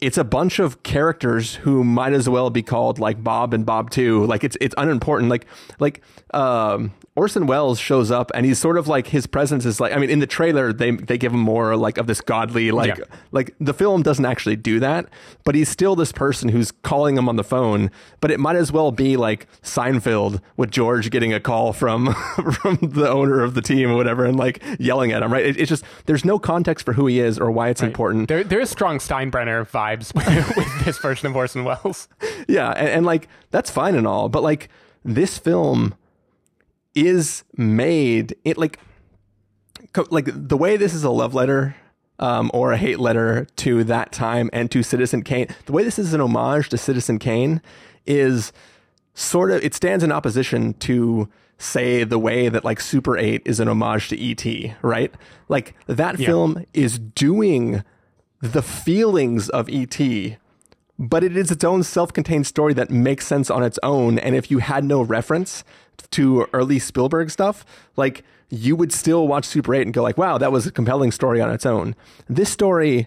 it's 0.00 0.16
a 0.16 0.24
bunch 0.24 0.58
of 0.60 0.82
characters 0.84 1.56
who 1.56 1.82
might 1.82 2.12
as 2.12 2.28
well 2.28 2.50
be 2.50 2.62
called 2.62 2.98
like 3.00 3.22
Bob 3.24 3.52
and 3.52 3.66
Bob 3.66 3.90
too. 3.90 4.24
Like 4.26 4.44
it's 4.44 4.56
it's 4.60 4.74
unimportant. 4.78 5.28
Like 5.28 5.46
like 5.80 6.02
um, 6.34 6.92
Orson 7.16 7.46
Welles 7.48 7.80
shows 7.80 8.10
up 8.12 8.30
and 8.32 8.46
he's 8.46 8.60
sort 8.60 8.78
of 8.78 8.86
like 8.86 9.08
his 9.08 9.26
presence 9.26 9.64
is 9.66 9.80
like 9.80 9.92
I 9.92 9.98
mean 9.98 10.08
in 10.10 10.20
the 10.20 10.26
trailer 10.26 10.72
they 10.72 10.92
they 10.92 11.18
give 11.18 11.32
him 11.32 11.40
more 11.40 11.74
like 11.76 11.98
of 11.98 12.06
this 12.06 12.20
godly 12.20 12.70
like 12.70 12.96
Yeah. 12.96 13.04
like 13.32 13.54
the 13.58 13.74
film 13.74 14.02
doesn't 14.02 14.24
actually 14.24 14.54
do 14.54 14.78
that, 14.78 15.06
but 15.44 15.56
he's 15.56 15.68
still 15.68 15.96
this 15.96 16.12
person 16.12 16.48
who's 16.50 16.70
calling 16.70 17.16
him 17.16 17.28
on 17.28 17.34
the 17.34 17.42
phone. 17.44 17.90
But 18.20 18.30
it 18.30 18.38
might 18.38 18.56
as 18.56 18.70
well 18.70 18.92
be 18.92 19.16
like 19.16 19.48
Seinfeld 19.62 20.40
with 20.56 20.70
George 20.70 21.10
getting 21.10 21.32
a 21.32 21.40
call 21.40 21.72
from 21.72 22.14
from 22.62 22.76
the 22.82 23.08
owner 23.10 23.42
of 23.42 23.54
the 23.54 23.62
team 23.62 23.90
or 23.90 23.96
whatever 23.96 24.24
and 24.24 24.38
like 24.38 24.62
yelling 24.78 25.10
at 25.10 25.22
him. 25.24 25.32
Right? 25.32 25.44
It, 25.46 25.56
it's 25.58 25.68
just 25.68 25.84
there's 26.06 26.24
no 26.24 26.38
context 26.38 26.84
for 26.84 26.92
who 26.92 27.06
he 27.06 27.18
is 27.18 27.38
or 27.38 27.50
why 27.50 27.68
it's 27.70 27.82
important. 27.82 28.28
There, 28.28 28.44
there 28.44 28.60
is 28.60 28.70
strong 28.70 28.98
Steinbrenner 28.98 29.66
vibes 29.96 30.14
with, 30.56 30.84
this 30.84 30.98
version 30.98 31.28
of 31.28 31.36
Orson 31.36 31.64
Welles. 31.64 32.08
yeah 32.48 32.70
and, 32.70 32.88
and 32.88 33.06
like 33.06 33.28
that's 33.50 33.70
fine 33.70 33.94
and 33.94 34.06
all 34.06 34.28
but 34.28 34.42
like 34.42 34.68
this 35.04 35.38
film 35.38 35.94
is 36.94 37.44
made 37.56 38.34
it 38.44 38.58
like 38.58 38.78
co- 39.92 40.06
like 40.10 40.26
the 40.32 40.56
way 40.56 40.76
this 40.76 40.94
is 40.94 41.04
a 41.04 41.10
love 41.10 41.34
letter 41.34 41.76
um, 42.18 42.50
or 42.52 42.72
a 42.72 42.76
hate 42.76 42.98
letter 42.98 43.46
to 43.56 43.84
that 43.84 44.10
time 44.10 44.50
and 44.52 44.70
to 44.72 44.82
Citizen 44.82 45.22
Kane. 45.22 45.46
The 45.66 45.72
way 45.72 45.84
this 45.84 46.00
is 46.00 46.12
an 46.14 46.20
homage 46.20 46.68
to 46.70 46.76
Citizen 46.78 47.20
Kane 47.20 47.62
is 48.06 48.52
sort 49.14 49.52
of 49.52 49.62
it 49.62 49.72
stands 49.72 50.02
in 50.02 50.10
opposition 50.10 50.74
to 50.74 51.28
say 51.58 52.02
the 52.02 52.18
way 52.18 52.48
that 52.48 52.64
like 52.64 52.80
Super 52.80 53.16
8 53.16 53.42
is 53.44 53.60
an 53.60 53.68
homage 53.68 54.08
to 54.08 54.20
ET, 54.20 54.74
right? 54.82 55.12
Like 55.48 55.74
that 55.86 56.18
Yeah. 56.18 56.26
film 56.26 56.64
is 56.74 56.98
doing 56.98 57.84
the 58.40 58.62
feelings 58.62 59.48
of 59.48 59.68
ET 59.68 60.38
but 60.98 61.22
it 61.22 61.36
is 61.36 61.50
its 61.50 61.62
own 61.62 61.82
self-contained 61.82 62.46
story 62.46 62.74
that 62.74 62.90
makes 62.90 63.26
sense 63.26 63.50
on 63.50 63.62
its 63.62 63.78
own. 63.82 64.18
And 64.18 64.34
if 64.34 64.50
you 64.50 64.58
had 64.58 64.84
no 64.84 65.00
reference 65.00 65.62
to 66.10 66.46
early 66.52 66.78
Spielberg 66.78 67.30
stuff, 67.30 67.64
like 67.96 68.24
you 68.50 68.74
would 68.74 68.92
still 68.92 69.28
watch 69.28 69.44
Super 69.44 69.74
8 69.74 69.82
and 69.82 69.94
go 69.94 70.02
like, 70.02 70.18
wow, 70.18 70.38
that 70.38 70.50
was 70.50 70.66
a 70.66 70.72
compelling 70.72 71.12
story 71.12 71.40
on 71.40 71.50
its 71.50 71.64
own. 71.64 71.94
This 72.28 72.50
story, 72.50 73.06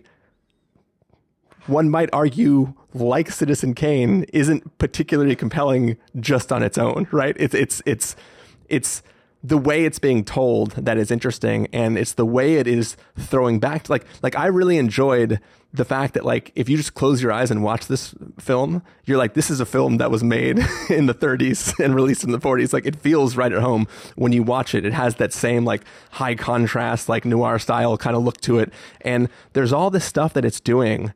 one 1.68 1.90
might 1.90 2.10
argue, 2.14 2.74
like 2.94 3.30
Citizen 3.30 3.74
Kane, 3.74 4.24
isn't 4.32 4.78
particularly 4.78 5.36
compelling 5.36 5.98
just 6.20 6.52
on 6.52 6.64
its 6.64 6.78
own, 6.78 7.08
right? 7.12 7.36
It's 7.38 7.54
it's 7.54 7.82
it's 7.86 8.16
it's 8.70 9.04
the 9.44 9.58
way 9.58 9.86
it's 9.86 10.00
being 10.00 10.24
told 10.24 10.72
that 10.72 10.98
is 10.98 11.10
interesting 11.10 11.68
and 11.74 11.98
it's 11.98 12.14
the 12.14 12.26
way 12.26 12.56
it 12.56 12.68
is 12.68 12.96
throwing 13.18 13.60
back 13.60 13.84
to, 13.84 13.92
like 13.92 14.06
like 14.22 14.36
I 14.38 14.46
really 14.48 14.78
enjoyed 14.78 15.40
the 15.74 15.86
fact 15.86 16.14
that 16.14 16.26
like 16.26 16.52
if 16.54 16.70
you 16.70 16.78
just 16.78 16.94
close 16.94 17.24
your 17.24 17.32
eyes 17.32 17.50
and 17.50 17.64
watch 17.64 17.88
this 17.88 18.14
film 18.40 18.84
you're 19.06 19.18
like 19.18 19.34
this 19.34 19.50
is 19.50 19.60
a 19.60 19.66
film 19.66 19.98
that 19.98 20.12
was 20.12 20.24
made 20.24 20.60
in 20.90 21.08
the 21.08 21.14
30s 21.14 21.84
and 21.84 21.96
released 21.96 22.24
in 22.24 22.32
the 22.32 22.40
40s 22.40 22.72
like 22.72 22.86
it 22.86 22.96
feels 22.96 23.36
right 23.36 23.52
at 23.52 23.62
home 23.62 23.88
when 24.16 24.32
you 24.32 24.44
watch 24.44 24.76
it. 24.76 24.86
It 24.86 24.94
has 24.94 25.16
that 25.16 25.34
same 25.34 25.66
like 25.66 25.84
high 26.12 26.36
contrast 26.36 27.10
like 27.10 27.26
noir 27.26 27.58
style 27.58 27.98
kind 27.98 28.16
of 28.16 28.24
look 28.24 28.40
to 28.42 28.60
it. 28.60 28.72
And 29.02 29.28
there's 29.54 29.74
all 29.74 29.90
this 29.90 30.06
stuff 30.06 30.34
that 30.34 30.46
it's 30.46 30.60
doing 30.60 31.14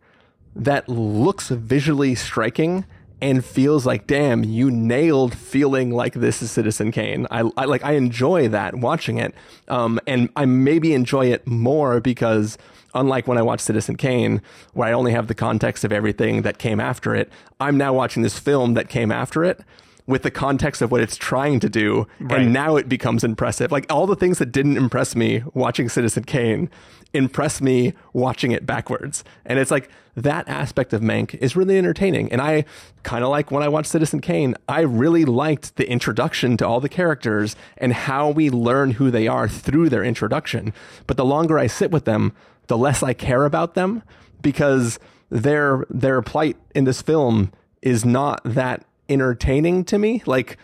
that 0.56 0.88
looks 0.88 1.50
visually 1.50 2.16
striking 2.16 2.86
and 3.26 3.44
feels 3.44 3.88
like, 3.88 4.06
damn, 4.06 4.44
you 4.44 4.70
nailed 4.70 5.36
feeling 5.36 5.90
like 5.90 6.14
this 6.14 6.44
is 6.44 6.52
Citizen 6.52 6.92
Kane. 6.92 7.26
I, 7.32 7.50
I 7.58 7.66
like 7.66 7.84
I 7.84 7.94
enjoy 7.94 8.48
that 8.50 8.76
watching 8.76 9.18
it, 9.18 9.34
um, 9.68 10.00
and 10.06 10.30
I 10.36 10.46
maybe 10.46 10.94
enjoy 10.94 11.32
it 11.32 11.48
more 11.48 12.00
because 12.00 12.56
unlike 12.94 13.28
when 13.28 13.40
I 13.40 13.42
watch 13.42 13.62
Citizen 13.62 13.96
Kane, 13.96 14.44
where 14.74 14.88
I 14.88 14.92
only 14.92 15.12
have 15.12 15.26
the 15.26 15.34
context 15.34 15.84
of 15.84 15.92
everything 15.92 16.44
that 16.44 16.60
came 16.60 16.80
after 16.80 17.16
it, 17.16 17.32
I'm 17.60 17.78
now 17.78 17.94
watching 17.94 18.22
this 18.22 18.38
film 18.38 18.76
that 18.76 18.90
came 18.90 19.12
after 19.12 19.44
it 19.44 19.60
with 20.08 20.24
the 20.24 20.32
context 20.32 20.82
of 20.82 20.92
what 20.92 21.02
it's 21.02 21.18
trying 21.18 21.60
to 21.60 21.70
do. 21.70 22.08
Right. 22.20 22.42
And 22.42 22.54
now 22.54 22.76
it 22.76 22.88
becomes 22.88 23.24
impressive. 23.24 23.72
Like 23.72 23.92
all 23.92 24.06
the 24.06 24.16
things 24.16 24.40
that 24.40 24.52
didn't 24.52 24.78
impress 24.78 25.16
me 25.16 25.44
watching 25.54 25.90
Citizen 25.90 26.24
Kane 26.24 26.70
impress 27.14 27.62
me 27.62 27.94
watching 28.14 28.52
it 28.52 28.66
backwards. 28.66 29.24
And 29.46 29.58
it's 29.58 29.72
like 29.72 29.90
that 30.16 30.48
aspect 30.48 30.94
of 30.94 31.02
Mank 31.02 31.34
is 31.36 31.56
really 31.56 31.78
entertaining. 31.78 32.32
And 32.32 32.42
I 32.42 32.66
kind 33.04 33.24
of 33.24 33.30
like 33.30 33.52
when 33.52 33.64
I 33.64 33.68
watched 33.68 33.90
Citizen 33.90 34.22
Kane, 34.22 34.56
I 34.68 34.82
really 34.82 35.26
liked 35.26 35.76
the 35.78 35.90
introduction 35.90 36.58
to 36.58 36.68
all 36.68 36.80
the 36.80 36.90
characters 36.90 37.56
and 37.78 37.94
how 37.94 38.30
we 38.30 38.50
learn 38.50 38.92
who 38.92 39.10
they 39.10 39.28
are 39.28 39.48
through 39.48 39.90
their 39.90 40.04
introduction. 40.04 40.74
But 41.08 41.18
the 41.18 41.26
longer 41.26 41.58
I 41.58 41.68
sit 41.68 41.90
with 41.90 42.06
them, 42.06 42.34
the 42.68 42.78
less 42.78 43.02
I 43.02 43.14
care 43.14 43.46
about 43.46 43.74
them 43.74 44.04
because 44.42 45.00
their 45.30 45.86
their 45.90 46.22
plight 46.22 46.58
in 46.74 46.84
this 46.84 47.02
film 47.02 47.52
is 47.82 48.06
not 48.06 48.42
that 48.44 48.86
entertaining 49.10 49.86
to 49.86 49.98
me. 49.98 50.22
Like, 50.26 50.58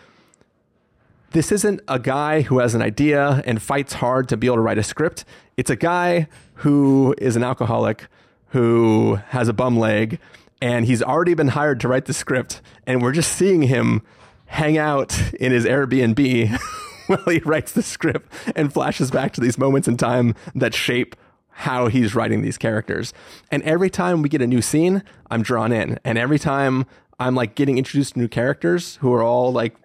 this 1.32 1.50
isn't 1.50 1.80
a 1.88 1.98
guy 1.98 2.42
who 2.42 2.58
has 2.58 2.74
an 2.74 2.82
idea 2.82 3.42
and 3.46 3.60
fights 3.60 3.94
hard 3.94 4.28
to 4.28 4.36
be 4.36 4.46
able 4.46 4.56
to 4.56 4.62
write 4.62 4.78
a 4.78 4.82
script. 4.82 5.24
It's 5.56 5.70
a 5.70 5.76
guy 5.76 6.28
who 6.56 7.14
is 7.18 7.36
an 7.36 7.42
alcoholic 7.42 8.06
who 8.48 9.18
has 9.28 9.48
a 9.48 9.52
bum 9.52 9.78
leg 9.78 10.18
and 10.60 10.86
he's 10.86 11.02
already 11.02 11.34
been 11.34 11.48
hired 11.48 11.80
to 11.80 11.88
write 11.88 12.04
the 12.04 12.12
script. 12.12 12.60
And 12.86 13.02
we're 13.02 13.12
just 13.12 13.32
seeing 13.32 13.62
him 13.62 14.02
hang 14.46 14.78
out 14.78 15.18
in 15.40 15.50
his 15.50 15.64
Airbnb 15.64 16.56
while 17.08 17.24
he 17.26 17.40
writes 17.40 17.72
the 17.72 17.82
script 17.82 18.32
and 18.54 18.72
flashes 18.72 19.10
back 19.10 19.32
to 19.32 19.40
these 19.40 19.58
moments 19.58 19.88
in 19.88 19.96
time 19.96 20.34
that 20.54 20.74
shape 20.74 21.16
how 21.48 21.88
he's 21.88 22.14
writing 22.14 22.42
these 22.42 22.58
characters. 22.58 23.12
And 23.50 23.62
every 23.64 23.90
time 23.90 24.22
we 24.22 24.28
get 24.28 24.40
a 24.40 24.46
new 24.46 24.62
scene, 24.62 25.02
I'm 25.30 25.42
drawn 25.42 25.72
in. 25.72 25.98
And 26.04 26.16
every 26.16 26.38
time 26.38 26.86
I'm 27.18 27.34
like 27.34 27.54
getting 27.54 27.78
introduced 27.78 28.14
to 28.14 28.20
new 28.20 28.28
characters 28.28 28.96
who 28.96 29.12
are 29.12 29.22
all 29.22 29.52
like 29.52 29.76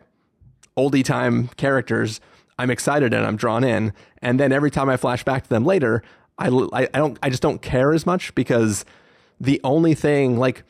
oldie 0.77 1.03
time 1.03 1.49
characters, 1.49 2.21
I'm 2.59 2.69
excited 2.69 3.13
and 3.13 3.25
I'm 3.25 3.35
drawn 3.35 3.63
in. 3.63 3.93
And 4.21 4.39
then 4.39 4.51
every 4.51 4.71
time 4.71 4.89
I 4.89 4.97
flash 4.97 5.23
back 5.23 5.43
to 5.43 5.49
them 5.49 5.65
later, 5.65 6.03
I, 6.37 6.49
I, 6.49 6.87
I 6.93 6.97
don't 6.97 7.17
I 7.21 7.29
just 7.29 7.41
don't 7.41 7.61
care 7.61 7.93
as 7.93 8.05
much 8.05 8.33
because 8.35 8.85
the 9.39 9.59
only 9.63 9.95
thing 9.95 10.37
like 10.37 10.63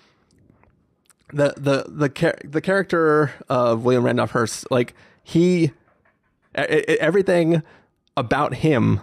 the 1.34 1.54
the 1.58 1.86
the 1.88 2.10
char- 2.10 2.40
the 2.44 2.62
character 2.62 3.34
of 3.50 3.84
William 3.84 4.06
Randolph 4.06 4.32
Hearst 4.32 4.70
like 4.72 4.94
he 5.24 5.72
everything 6.56 7.64
about 8.16 8.56
him 8.56 9.02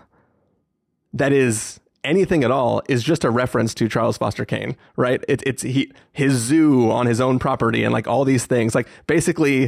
that 1.12 1.32
is 1.32 1.80
anything 2.04 2.44
at 2.44 2.50
all 2.50 2.82
is 2.88 3.02
just 3.02 3.24
a 3.24 3.30
reference 3.30 3.74
to 3.74 3.88
Charles 3.88 4.16
Foster 4.18 4.44
Kane, 4.44 4.76
right? 4.96 5.24
It, 5.28 5.42
it's 5.46 5.62
he 5.62 5.90
his 6.12 6.34
zoo 6.34 6.90
on 6.90 7.06
his 7.06 7.20
own 7.20 7.38
property 7.38 7.82
and 7.84 7.92
like 7.92 8.06
all 8.06 8.24
these 8.24 8.46
things. 8.46 8.74
Like 8.74 8.86
basically, 9.06 9.64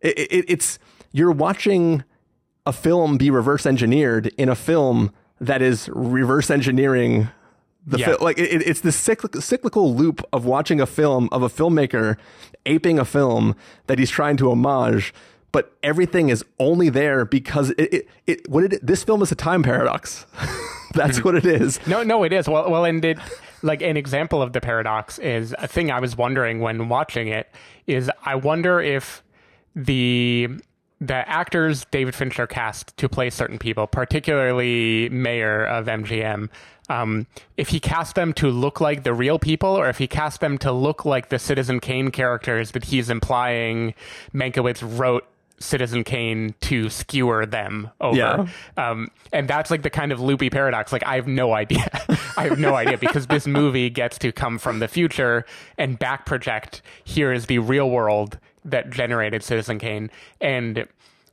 it, 0.00 0.18
it, 0.18 0.44
it's 0.48 0.78
you're 1.12 1.32
watching 1.32 2.04
a 2.66 2.72
film 2.72 3.16
be 3.16 3.30
reverse 3.30 3.64
engineered 3.64 4.26
in 4.36 4.48
a 4.48 4.54
film 4.54 5.12
that 5.40 5.62
is 5.62 5.88
reverse 5.92 6.50
engineering 6.50 7.28
the 7.86 7.98
Yeah. 7.98 8.06
film. 8.06 8.18
Like 8.20 8.38
it, 8.38 8.66
it's 8.66 8.80
the 8.80 8.92
cyclical, 8.92 9.40
cyclical 9.40 9.94
loop 9.94 10.22
of 10.32 10.44
watching 10.44 10.80
a 10.80 10.86
film 10.86 11.28
of 11.32 11.42
a 11.42 11.48
filmmaker 11.48 12.16
aping 12.66 12.98
a 12.98 13.04
film 13.04 13.54
that 13.86 13.98
he's 13.98 14.10
trying 14.10 14.36
to 14.38 14.50
homage. 14.50 15.14
But 15.50 15.72
everything 15.82 16.28
is 16.28 16.44
only 16.58 16.90
there 16.90 17.24
because 17.24 17.70
it, 17.70 17.94
it, 17.94 18.08
it 18.26 18.48
what 18.48 18.64
it 18.64 18.86
this 18.86 19.02
film 19.02 19.22
is 19.22 19.32
a 19.32 19.34
time 19.34 19.62
paradox. 19.62 20.26
That's 20.94 21.22
what 21.22 21.34
it 21.34 21.46
is. 21.46 21.84
No, 21.86 22.02
no, 22.02 22.22
it 22.22 22.32
is. 22.32 22.48
Well, 22.48 22.70
well, 22.70 22.84
and 22.84 23.04
it, 23.04 23.18
like 23.62 23.82
an 23.82 23.96
example 23.96 24.42
of 24.42 24.52
the 24.52 24.60
paradox 24.60 25.18
is 25.18 25.54
a 25.58 25.66
thing 25.66 25.90
I 25.90 26.00
was 26.00 26.16
wondering 26.16 26.60
when 26.60 26.88
watching 26.88 27.28
it 27.28 27.50
is 27.86 28.10
I 28.24 28.34
wonder 28.34 28.80
if 28.80 29.22
the 29.74 30.48
the 31.00 31.28
actors 31.28 31.84
David 31.90 32.14
Fincher 32.14 32.46
cast 32.46 32.96
to 32.96 33.08
play 33.08 33.30
certain 33.30 33.58
people, 33.58 33.86
particularly 33.86 35.08
Mayer 35.10 35.64
of 35.64 35.86
MGM, 35.86 36.48
um, 36.88 37.26
if 37.56 37.68
he 37.68 37.80
cast 37.80 38.14
them 38.14 38.32
to 38.34 38.50
look 38.50 38.80
like 38.80 39.04
the 39.04 39.12
real 39.12 39.38
people, 39.38 39.70
or 39.70 39.88
if 39.88 39.98
he 39.98 40.06
cast 40.06 40.40
them 40.40 40.58
to 40.58 40.72
look 40.72 41.04
like 41.04 41.28
the 41.28 41.38
Citizen 41.38 41.80
Kane 41.80 42.10
characters 42.10 42.72
that 42.72 42.86
he's 42.86 43.10
implying 43.10 43.94
Mankiewicz 44.34 44.98
wrote 44.98 45.26
Citizen 45.60 46.04
Kane 46.04 46.54
to 46.60 46.88
skewer 46.88 47.46
them 47.46 47.90
over. 48.00 48.16
Yeah. 48.16 48.46
Um, 48.76 49.08
and 49.32 49.48
that's 49.48 49.70
like 49.70 49.82
the 49.82 49.90
kind 49.90 50.12
of 50.12 50.20
loopy 50.20 50.50
paradox. 50.50 50.92
Like, 50.92 51.06
I 51.06 51.16
have 51.16 51.26
no 51.26 51.54
idea. 51.54 51.88
I 52.36 52.44
have 52.44 52.58
no 52.58 52.74
idea 52.74 52.98
because 52.98 53.26
this 53.26 53.46
movie 53.46 53.90
gets 53.90 54.18
to 54.18 54.32
come 54.32 54.58
from 54.58 54.78
the 54.78 54.88
future 54.88 55.44
and 55.76 55.98
back 55.98 56.26
project 56.26 56.82
here 57.04 57.32
is 57.32 57.46
the 57.46 57.58
real 57.58 57.90
world 57.90 58.38
that 58.64 58.90
generated 58.90 59.42
Citizen 59.42 59.78
Kane. 59.78 60.10
And 60.40 60.86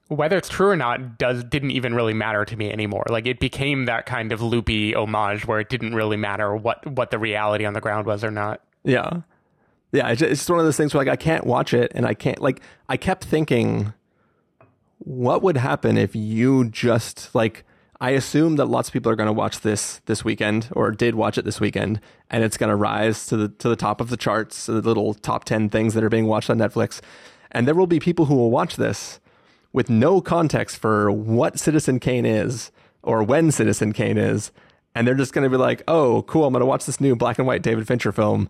whether 0.07 0.37
it's 0.37 0.49
true 0.49 0.69
or 0.69 0.75
not 0.75 1.17
does 1.17 1.43
didn't 1.43 1.71
even 1.71 1.93
really 1.93 2.13
matter 2.13 2.45
to 2.45 2.55
me 2.55 2.71
anymore. 2.71 3.05
Like 3.09 3.25
it 3.25 3.39
became 3.39 3.85
that 3.85 4.05
kind 4.05 4.31
of 4.31 4.41
loopy 4.41 4.93
homage 4.93 5.47
where 5.47 5.59
it 5.59 5.69
didn't 5.69 5.95
really 5.95 6.17
matter 6.17 6.55
what 6.55 6.85
what 6.85 7.11
the 7.11 7.19
reality 7.19 7.65
on 7.65 7.73
the 7.73 7.81
ground 7.81 8.05
was 8.05 8.23
or 8.23 8.31
not. 8.31 8.61
Yeah. 8.83 9.21
Yeah. 9.91 10.09
It's 10.09 10.19
just, 10.19 10.49
one 10.49 10.59
of 10.59 10.65
those 10.65 10.77
things 10.77 10.93
where 10.93 11.03
like 11.03 11.11
I 11.11 11.15
can't 11.15 11.45
watch 11.45 11.73
it 11.73 11.91
and 11.95 12.05
I 12.05 12.13
can't 12.13 12.39
like 12.39 12.61
I 12.87 12.97
kept 12.97 13.25
thinking 13.25 13.93
what 14.99 15.41
would 15.41 15.57
happen 15.57 15.97
if 15.97 16.15
you 16.15 16.65
just 16.65 17.33
like 17.35 17.63
I 18.01 18.11
assume 18.11 18.57
that 18.57 18.65
lots 18.65 18.89
of 18.89 18.93
people 18.93 19.11
are 19.11 19.15
going 19.15 19.27
to 19.27 19.33
watch 19.33 19.61
this 19.61 20.01
this 20.05 20.25
weekend 20.25 20.69
or 20.73 20.91
did 20.91 21.15
watch 21.15 21.37
it 21.37 21.45
this 21.45 21.59
weekend 21.61 22.01
and 22.29 22.43
it's 22.43 22.57
going 22.57 22.69
to 22.69 22.75
rise 22.75 23.25
to 23.27 23.37
the 23.37 23.49
to 23.49 23.69
the 23.69 23.75
top 23.75 24.01
of 24.01 24.09
the 24.09 24.17
charts, 24.17 24.65
the 24.65 24.81
little 24.81 25.13
top 25.13 25.45
10 25.45 25.69
things 25.69 25.93
that 25.93 26.03
are 26.03 26.09
being 26.09 26.27
watched 26.27 26.49
on 26.49 26.57
Netflix. 26.57 27.01
And 27.51 27.67
there 27.67 27.75
will 27.75 27.87
be 27.87 27.99
people 27.99 28.25
who 28.25 28.35
will 28.35 28.51
watch 28.51 28.75
this 28.75 29.19
with 29.71 29.89
no 29.89 30.19
context 30.21 30.77
for 30.77 31.11
what 31.11 31.59
Citizen 31.59 31.99
Kane 31.99 32.25
is 32.25 32.71
or 33.01 33.23
when 33.23 33.51
Citizen 33.51 33.93
Kane 33.93 34.17
is 34.17 34.51
and 34.93 35.05
they're 35.05 35.15
just 35.15 35.33
going 35.33 35.43
to 35.43 35.49
be 35.49 35.61
like, 35.61 35.83
"Oh, 35.87 36.23
cool, 36.23 36.45
I'm 36.45 36.53
going 36.53 36.61
to 36.61 36.65
watch 36.65 36.85
this 36.85 37.01
new 37.01 37.15
black 37.15 37.37
and 37.37 37.45
white 37.45 37.61
David 37.61 37.87
Fincher 37.87 38.11
film." 38.11 38.49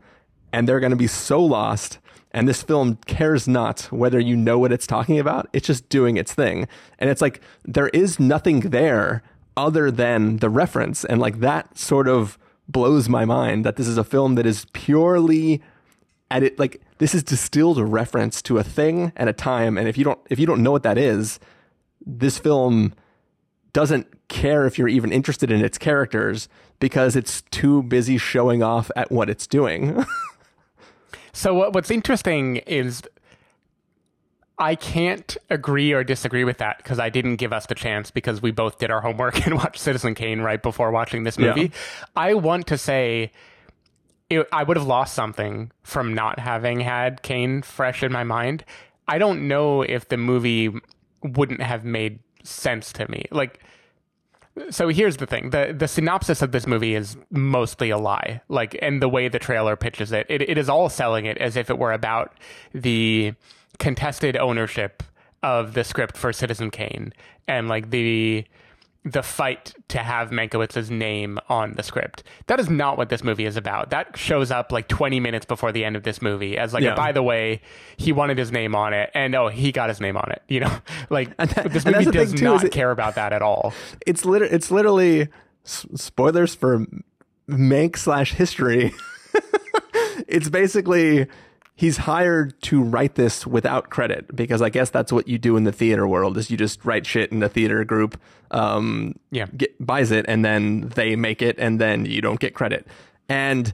And 0.53 0.69
they're 0.69 0.79
going 0.79 0.91
to 0.91 0.95
be 0.95 1.07
so 1.07 1.43
lost 1.43 1.99
and 2.35 2.49
this 2.49 2.61
film 2.61 2.99
cares 3.05 3.47
not 3.47 3.83
whether 3.93 4.19
you 4.19 4.35
know 4.35 4.59
what 4.59 4.73
it's 4.73 4.85
talking 4.85 5.19
about. 5.19 5.47
It's 5.53 5.65
just 5.65 5.87
doing 5.87 6.17
its 6.17 6.33
thing. 6.33 6.67
And 6.99 7.09
it's 7.09 7.21
like 7.21 7.39
there 7.63 7.87
is 7.87 8.19
nothing 8.19 8.59
there 8.59 9.23
other 9.55 9.89
than 9.89 10.37
the 10.37 10.49
reference. 10.49 11.05
And 11.05 11.21
like 11.21 11.39
that 11.39 11.77
sort 11.77 12.09
of 12.09 12.37
blows 12.67 13.07
my 13.07 13.23
mind 13.23 13.63
that 13.63 13.77
this 13.77 13.87
is 13.87 13.97
a 13.97 14.03
film 14.03 14.35
that 14.35 14.45
is 14.45 14.65
purely 14.73 15.61
at 16.29 16.43
it 16.43 16.59
like 16.59 16.81
this 16.97 17.15
is 17.15 17.23
distilled 17.23 17.79
reference 17.79 18.41
to 18.41 18.57
a 18.57 18.63
thing 18.63 19.13
and 19.15 19.29
a 19.29 19.33
time. 19.33 19.77
And 19.77 19.87
if 19.87 19.97
you 19.97 20.03
don't 20.03 20.19
if 20.29 20.37
you 20.37 20.45
don't 20.45 20.61
know 20.61 20.71
what 20.71 20.83
that 20.83 20.97
is, 20.97 21.39
this 22.05 22.37
film 22.37 22.93
doesn't 23.71 24.27
care 24.27 24.65
if 24.65 24.77
you're 24.77 24.89
even 24.89 25.13
interested 25.13 25.51
in 25.51 25.63
its 25.63 25.77
characters 25.77 26.49
because 26.81 27.15
it's 27.15 27.43
too 27.43 27.81
busy 27.83 28.17
showing 28.17 28.61
off 28.61 28.91
at 28.97 29.09
what 29.09 29.29
it's 29.29 29.47
doing. 29.47 30.05
So 31.35 31.53
what, 31.53 31.73
what's 31.73 31.91
interesting 31.91 32.57
is 32.57 33.03
I 34.57 34.75
can't 34.75 35.35
agree 35.49 35.91
or 35.91 36.03
disagree 36.03 36.45
with 36.45 36.59
that 36.59 36.77
because 36.77 36.97
I 36.97 37.09
didn't 37.09 37.35
give 37.35 37.51
us 37.51 37.65
the 37.65 37.75
chance 37.75 38.09
because 38.09 38.41
we 38.41 38.51
both 38.51 38.79
did 38.79 38.89
our 38.89 39.01
homework 39.01 39.45
and 39.45 39.55
watched 39.55 39.79
Citizen 39.79 40.15
Kane 40.15 40.39
right 40.39 40.61
before 40.61 40.91
watching 40.91 41.23
this 41.23 41.37
movie. 41.37 41.61
Yeah. 41.61 42.05
I 42.15 42.33
want 42.35 42.67
to 42.67 42.77
say 42.77 43.31
it, 44.29 44.47
I 44.53 44.63
would 44.63 44.77
have 44.77 44.87
lost 44.87 45.13
something 45.13 45.71
from 45.83 46.13
not 46.13 46.39
having 46.39 46.79
had 46.79 47.21
Kane 47.21 47.61
fresh 47.61 48.01
in 48.01 48.13
my 48.13 48.23
mind. 48.23 48.63
I 49.07 49.17
don't 49.17 49.47
know 49.47 49.81
if 49.81 50.07
the 50.07 50.17
movie 50.17 50.73
wouldn't 51.21 51.61
have 51.61 51.83
made 51.83 52.19
sense 52.43 52.93
to 52.93 53.11
me. 53.11 53.25
Like, 53.29 53.59
so 54.69 54.89
here's 54.89 55.17
the 55.17 55.25
thing: 55.25 55.49
the 55.49 55.75
the 55.77 55.87
synopsis 55.87 56.41
of 56.41 56.51
this 56.51 56.65
movie 56.65 56.95
is 56.95 57.17
mostly 57.31 57.89
a 57.89 57.97
lie. 57.97 58.41
Like, 58.47 58.77
and 58.81 59.01
the 59.01 59.09
way 59.09 59.27
the 59.27 59.39
trailer 59.39 59.75
pitches 59.75 60.11
it, 60.11 60.25
it, 60.29 60.41
it 60.41 60.57
is 60.57 60.69
all 60.69 60.89
selling 60.89 61.25
it 61.25 61.37
as 61.37 61.55
if 61.55 61.69
it 61.69 61.77
were 61.77 61.93
about 61.93 62.33
the 62.73 63.33
contested 63.79 64.37
ownership 64.37 65.03
of 65.43 65.73
the 65.73 65.83
script 65.83 66.17
for 66.17 66.33
Citizen 66.33 66.71
Kane 66.71 67.13
and 67.47 67.67
like 67.67 67.89
the 67.89 68.45
the 69.07 69.21
fight 69.21 69.75
to 69.89 69.99
have 69.99 70.31
Mankowitz's 70.31 70.89
name 70.89 71.37
on 71.47 71.73
the 71.73 71.83
script. 71.83 72.23
That 72.47 72.59
is 72.59 72.71
not 72.71 72.97
what 72.97 73.09
this 73.09 73.23
movie 73.23 73.45
is 73.45 73.55
about. 73.55 73.91
That 73.91 74.17
shows 74.17 74.49
up 74.49 74.71
like 74.71 74.87
20 74.87 75.19
minutes 75.19 75.45
before 75.45 75.71
the 75.71 75.85
end 75.85 75.95
of 75.95 76.01
this 76.01 76.23
movie 76.23 76.57
as 76.57 76.73
like, 76.73 76.83
Yeah. 76.83 76.93
a, 76.93 76.95
by 76.95 77.11
the 77.11 77.21
way, 77.21 77.61
he 77.97 78.11
wanted 78.11 78.39
his 78.39 78.51
name 78.51 78.73
on 78.73 78.93
it, 78.93 79.11
and 79.13 79.35
oh, 79.35 79.47
he 79.47 79.71
got 79.71 79.89
his 79.89 80.01
name 80.01 80.17
on 80.17 80.31
it. 80.31 80.41
You 80.47 80.61
know, 80.61 80.75
like 81.11 81.37
that- 81.37 81.71
this 81.71 81.85
movie 81.85 82.05
does 82.09 82.33
too, 82.33 82.43
not 82.45 82.63
it- 82.63 82.71
care 82.71 82.89
about 82.89 83.13
that 83.13 83.31
at 83.31 83.43
all. 83.43 83.73
It's 84.07 84.25
liter- 84.25 84.45
it's 84.45 84.71
literally 84.71 85.27
s- 85.63 85.85
spoilers 85.93 86.55
for 86.55 86.85
Mank 87.47 87.97
slash 87.97 88.33
history. 88.33 88.91
it's 90.27 90.49
basically 90.49 91.27
he's 91.75 91.97
hired 91.97 92.59
to 92.63 92.81
write 92.81 93.15
this 93.15 93.45
without 93.45 93.89
credit 93.89 94.33
because 94.35 94.61
I 94.61 94.69
guess 94.69 94.89
that's 94.89 95.11
what 95.11 95.27
you 95.27 95.37
do 95.37 95.57
in 95.57 95.65
the 95.65 95.71
theater 95.73 96.07
world 96.07 96.37
is 96.37 96.49
you 96.49 96.55
just 96.57 96.83
write 96.85 97.05
shit 97.05 97.31
and 97.31 97.41
the 97.41 97.49
theater 97.49 97.83
group 97.83 98.19
um 98.51 99.15
Yeah. 99.31 99.47
get, 99.57 99.75
buys 99.85 100.11
it 100.11 100.25
and 100.27 100.43
then 100.45 100.89
they 100.95 101.15
make 101.15 101.41
it 101.41 101.57
and 101.59 101.79
then 101.81 102.05
you 102.05 102.21
don't 102.21 102.39
get 102.39 102.53
credit. 102.53 102.87
And 103.27 103.73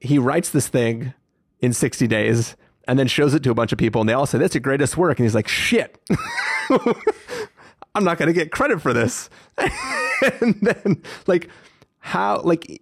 he 0.00 0.18
writes 0.18 0.50
this 0.50 0.68
thing 0.68 1.12
in 1.60 1.72
60 1.74 2.06
days 2.06 2.56
and 2.88 2.98
then 2.98 3.06
shows 3.06 3.34
it 3.34 3.42
to 3.42 3.50
a 3.50 3.54
bunch 3.54 3.72
of 3.72 3.78
people 3.78 4.00
and 4.00 4.08
they 4.08 4.14
all 4.14 4.24
say 4.26 4.38
that's 4.38 4.54
the 4.54 4.60
greatest 4.60 4.96
work 4.96 5.18
and 5.18 5.24
he's 5.26 5.34
like 5.34 5.46
shit 5.48 5.98
I'm 7.94 8.04
not 8.04 8.18
going 8.18 8.28
to 8.28 8.32
get 8.32 8.50
credit 8.52 8.80
for 8.80 8.92
this. 8.92 9.28
and 10.40 10.54
then 10.62 11.02
like 11.26 11.48
how 11.98 12.40
like 12.42 12.80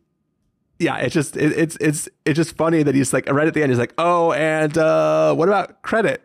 yeah, 0.79 0.97
it's 0.99 1.15
just 1.15 1.37
it, 1.37 1.53
it's 1.59 1.77
it's 1.81 2.09
it's 2.25 2.37
just 2.37 2.57
funny 2.57 2.83
that 2.83 2.95
he's 2.95 3.13
like 3.13 3.29
right 3.31 3.47
at 3.49 3.55
the 3.55 3.63
end 3.63 3.71
he's 3.71 3.79
like, 3.79 3.95
"Oh, 3.99 4.33
and 4.33 4.77
uh 4.79 5.35
what 5.35 5.49
about 5.49 5.83
credit?" 5.83 6.23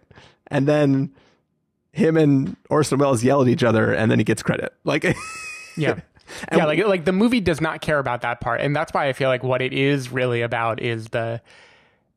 And 0.48 0.68
then 0.68 1.12
him 1.92 2.18
and 2.18 2.56
Orson 2.70 2.98
Welles 3.00 3.24
yell 3.24 3.42
at 3.42 3.48
each 3.48 3.64
other 3.64 3.94
and 3.94 4.10
then 4.12 4.20
he 4.20 4.24
gets 4.26 4.44
credit. 4.44 4.74
Like 4.84 5.04
Yeah. 5.78 6.00
And- 6.48 6.58
yeah, 6.58 6.66
like 6.66 6.84
like 6.86 7.06
the 7.06 7.12
movie 7.12 7.42
does 7.42 7.62
not 7.62 7.82
care 7.82 8.00
about 8.00 8.22
that 8.22 8.40
part, 8.42 8.62
and 8.62 8.76
that's 8.76 8.94
why 8.94 9.08
I 9.08 9.14
feel 9.14 9.30
like 9.30 9.44
what 9.44 9.62
it 9.62 9.74
is 9.74 10.12
really 10.12 10.42
about 10.42 10.82
is 10.82 11.08
the. 11.10 11.42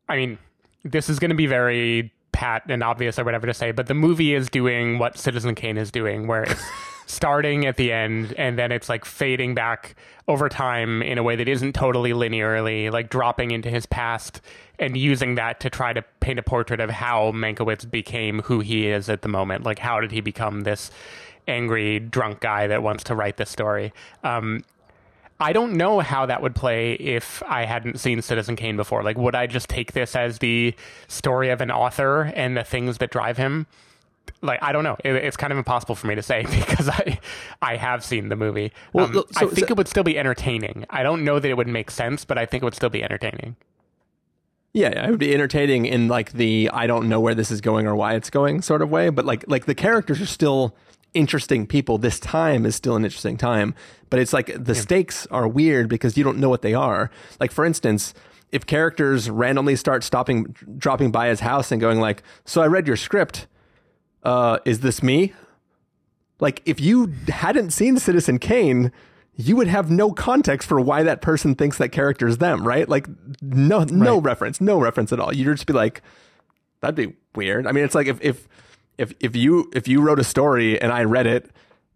I 0.09 0.17
mean, 0.17 0.39
this 0.85 1.11
is 1.11 1.19
going 1.19 1.31
to 1.31 1.35
be 1.37 1.47
very 1.47 2.13
pat 2.37 2.65
and 2.69 2.83
obvious 2.83 3.19
or 3.19 3.25
whatever 3.25 3.47
to 3.47 3.55
say, 3.55 3.73
but 3.73 3.87
the 3.87 3.95
movie 3.95 4.35
is 4.35 4.51
doing 4.51 4.99
what 4.99 5.17
Citizen 5.17 5.55
Kane 5.55 5.79
is 5.79 5.91
doing, 5.91 6.27
where 6.27 6.43
it's 6.43 6.63
starting 7.07 7.65
at 7.65 7.79
the 7.79 7.91
end 7.91 8.35
and 8.37 8.59
then 8.59 8.71
it's 8.71 8.91
like 8.91 9.07
fading 9.07 9.55
back 9.55 9.97
over 10.29 10.51
time 10.51 11.01
in 11.01 11.17
a 11.17 11.23
way 11.23 11.35
that 11.35 11.49
isn't 11.49 11.75
totally 11.75 12.11
linearly, 12.11 12.93
like 12.93 13.09
dropping 13.09 13.53
into 13.53 13.71
his 13.71 13.87
past 13.87 14.43
and 14.79 14.99
using 14.99 15.37
that 15.37 15.61
to 15.61 15.71
try 15.71 15.95
to 15.95 16.03
paint 16.21 16.39
a 16.39 16.43
portrait 16.43 16.79
of 16.79 16.91
how 16.91 17.33
Mankiewicz 17.33 17.91
became 17.91 18.43
who 18.43 18.61
he 18.61 18.87
is 18.87 19.09
at 19.09 19.23
the 19.23 19.29
moment. 19.29 19.65
Like, 19.65 19.79
how 19.79 20.01
did 20.01 20.13
he 20.13 20.21
become 20.21 20.61
this 20.61 20.91
angry 21.49 21.99
drunk 22.01 22.41
guy 22.41 22.67
that 22.67 22.83
wants 22.83 23.03
to 23.05 23.15
write 23.15 23.39
this 23.39 23.49
story? 23.49 23.95
Um, 24.23 24.63
I 25.39 25.53
don't 25.53 25.75
know 25.75 26.01
how 26.01 26.25
that 26.27 26.41
would 26.41 26.55
play 26.55 26.93
if 26.95 27.43
I 27.47 27.65
hadn't 27.67 28.01
seen 28.01 28.23
Citizen 28.23 28.57
Kane 28.57 28.77
before. 28.77 29.03
Like, 29.03 29.19
would 29.19 29.35
I 29.35 29.47
just 29.47 29.69
take 29.69 29.93
this 29.93 30.17
as 30.17 30.39
the 30.39 30.75
story 31.09 31.51
of 31.51 31.61
an 31.61 31.71
author 31.71 32.33
and 32.35 32.57
the 32.57 32.65
things 32.65 32.99
that 32.99 33.11
drive 33.11 33.37
him? 33.37 33.67
Like, 34.43 34.63
I 34.63 34.73
don't 34.73 34.83
know. 34.83 34.97
It, 35.05 35.15
it's 35.15 35.37
kind 35.37 35.53
of 35.53 35.59
impossible 35.59 35.95
for 35.95 36.07
me 36.07 36.15
to 36.15 36.23
say 36.23 36.43
because 36.51 36.89
I 36.89 37.19
I 37.61 37.77
have 37.77 38.03
seen 38.05 38.29
the 38.31 38.37
movie. 38.37 38.73
Well, 38.93 39.07
Um, 39.07 39.13
look, 39.13 39.29
I 39.37 39.41
think 39.47 39.69
so- 39.69 39.73
it 39.73 39.77
would 39.77 39.89
still 39.89 40.05
be 40.05 40.19
entertaining. 40.19 40.87
I 40.91 41.03
don't 41.03 41.23
know 41.25 41.39
that 41.39 41.49
it 41.49 41.57
would 41.57 41.69
make 41.69 41.91
sense, 41.91 42.25
but 42.25 42.39
I 42.39 42.47
think 42.47 42.63
it 42.63 42.65
would 42.65 42.75
still 42.75 42.91
be 42.91 43.03
entertaining. 43.05 43.57
Yeah, 44.73 44.91
yeah, 44.95 45.07
it 45.07 45.11
would 45.11 45.19
be 45.19 45.33
entertaining 45.33 45.87
in 45.87 46.09
like 46.09 46.33
the 46.33 46.71
I 46.73 46.87
don't 46.87 47.09
know 47.09 47.19
where 47.21 47.35
this 47.35 47.51
is 47.51 47.61
going 47.63 47.87
or 47.87 47.95
why 47.97 48.15
it's 48.15 48.29
going 48.31 48.61
sort 48.63 48.83
of 48.83 48.91
way, 48.91 49.09
but 49.11 49.25
like 49.25 49.45
like 49.49 49.65
the 49.67 49.75
characters 49.75 50.21
are 50.21 50.27
still 50.27 50.75
interesting 51.17 51.67
people. 51.67 51.99
This 51.99 52.21
time 52.21 52.67
is 52.67 52.75
still 52.75 52.95
an 52.95 53.05
interesting 53.05 53.37
time, 53.37 53.75
but 54.11 54.21
it's 54.21 54.33
like 54.33 54.53
the 54.63 54.75
stakes 54.75 55.27
are 55.31 55.49
weird 55.49 55.89
because 55.89 56.17
you 56.17 56.23
don't 56.23 56.39
know 56.39 56.49
what 56.49 56.63
they 56.63 56.75
are. 56.75 57.11
Like 57.41 57.51
for 57.51 57.65
instance, 57.65 58.15
if 58.53 58.67
characters 58.67 59.29
randomly 59.31 59.77
start 59.77 60.05
stopping 60.05 60.55
dropping 60.79 61.11
by 61.11 61.29
his 61.29 61.41
house 61.41 61.73
and 61.73 61.81
going 61.81 62.01
like, 62.01 62.23
"So 62.45 62.61
I 62.63 62.67
read 62.67 62.87
your 62.87 62.97
script. 62.97 63.47
Uh 64.23 64.59
is 64.65 64.81
this 64.81 65.03
me?" 65.03 65.33
Like 66.39 66.63
if 66.67 66.81
you 66.81 67.13
hadn't 67.29 67.71
seen 67.71 67.97
Citizen 67.99 68.39
Kane, 68.39 68.93
you 69.35 69.57
would 69.57 69.69
have 69.69 69.91
no 69.91 70.13
context 70.13 70.69
for 70.69 70.81
why 70.81 71.03
that 71.03 71.23
person 71.23 71.55
thinks 71.55 71.79
that 71.79 71.91
character 71.91 72.29
is 72.29 72.39
them, 72.39 72.67
right? 72.67 72.89
Like 72.89 73.07
no 73.41 73.85
no 73.85 74.21
reference, 74.21 74.61
no 74.61 74.79
reference 74.79 75.13
at 75.13 75.21
all. 75.21 75.35
You'd 75.35 75.55
just 75.55 75.67
be 75.67 75.73
like, 75.73 76.03
that'd 76.81 76.95
be 76.95 77.15
weird. 77.35 77.67
I 77.67 77.73
mean, 77.73 77.85
it's 77.85 77.95
like 77.95 78.07
if 78.07 78.21
if 78.23 78.49
if 78.99 79.13
if 79.21 79.37
you 79.37 79.71
if 79.75 79.89
you 79.89 80.01
wrote 80.01 80.19
a 80.19 80.25
story 80.25 80.81
and 80.81 80.93
I 80.93 81.05
read 81.05 81.27
it 81.27 81.51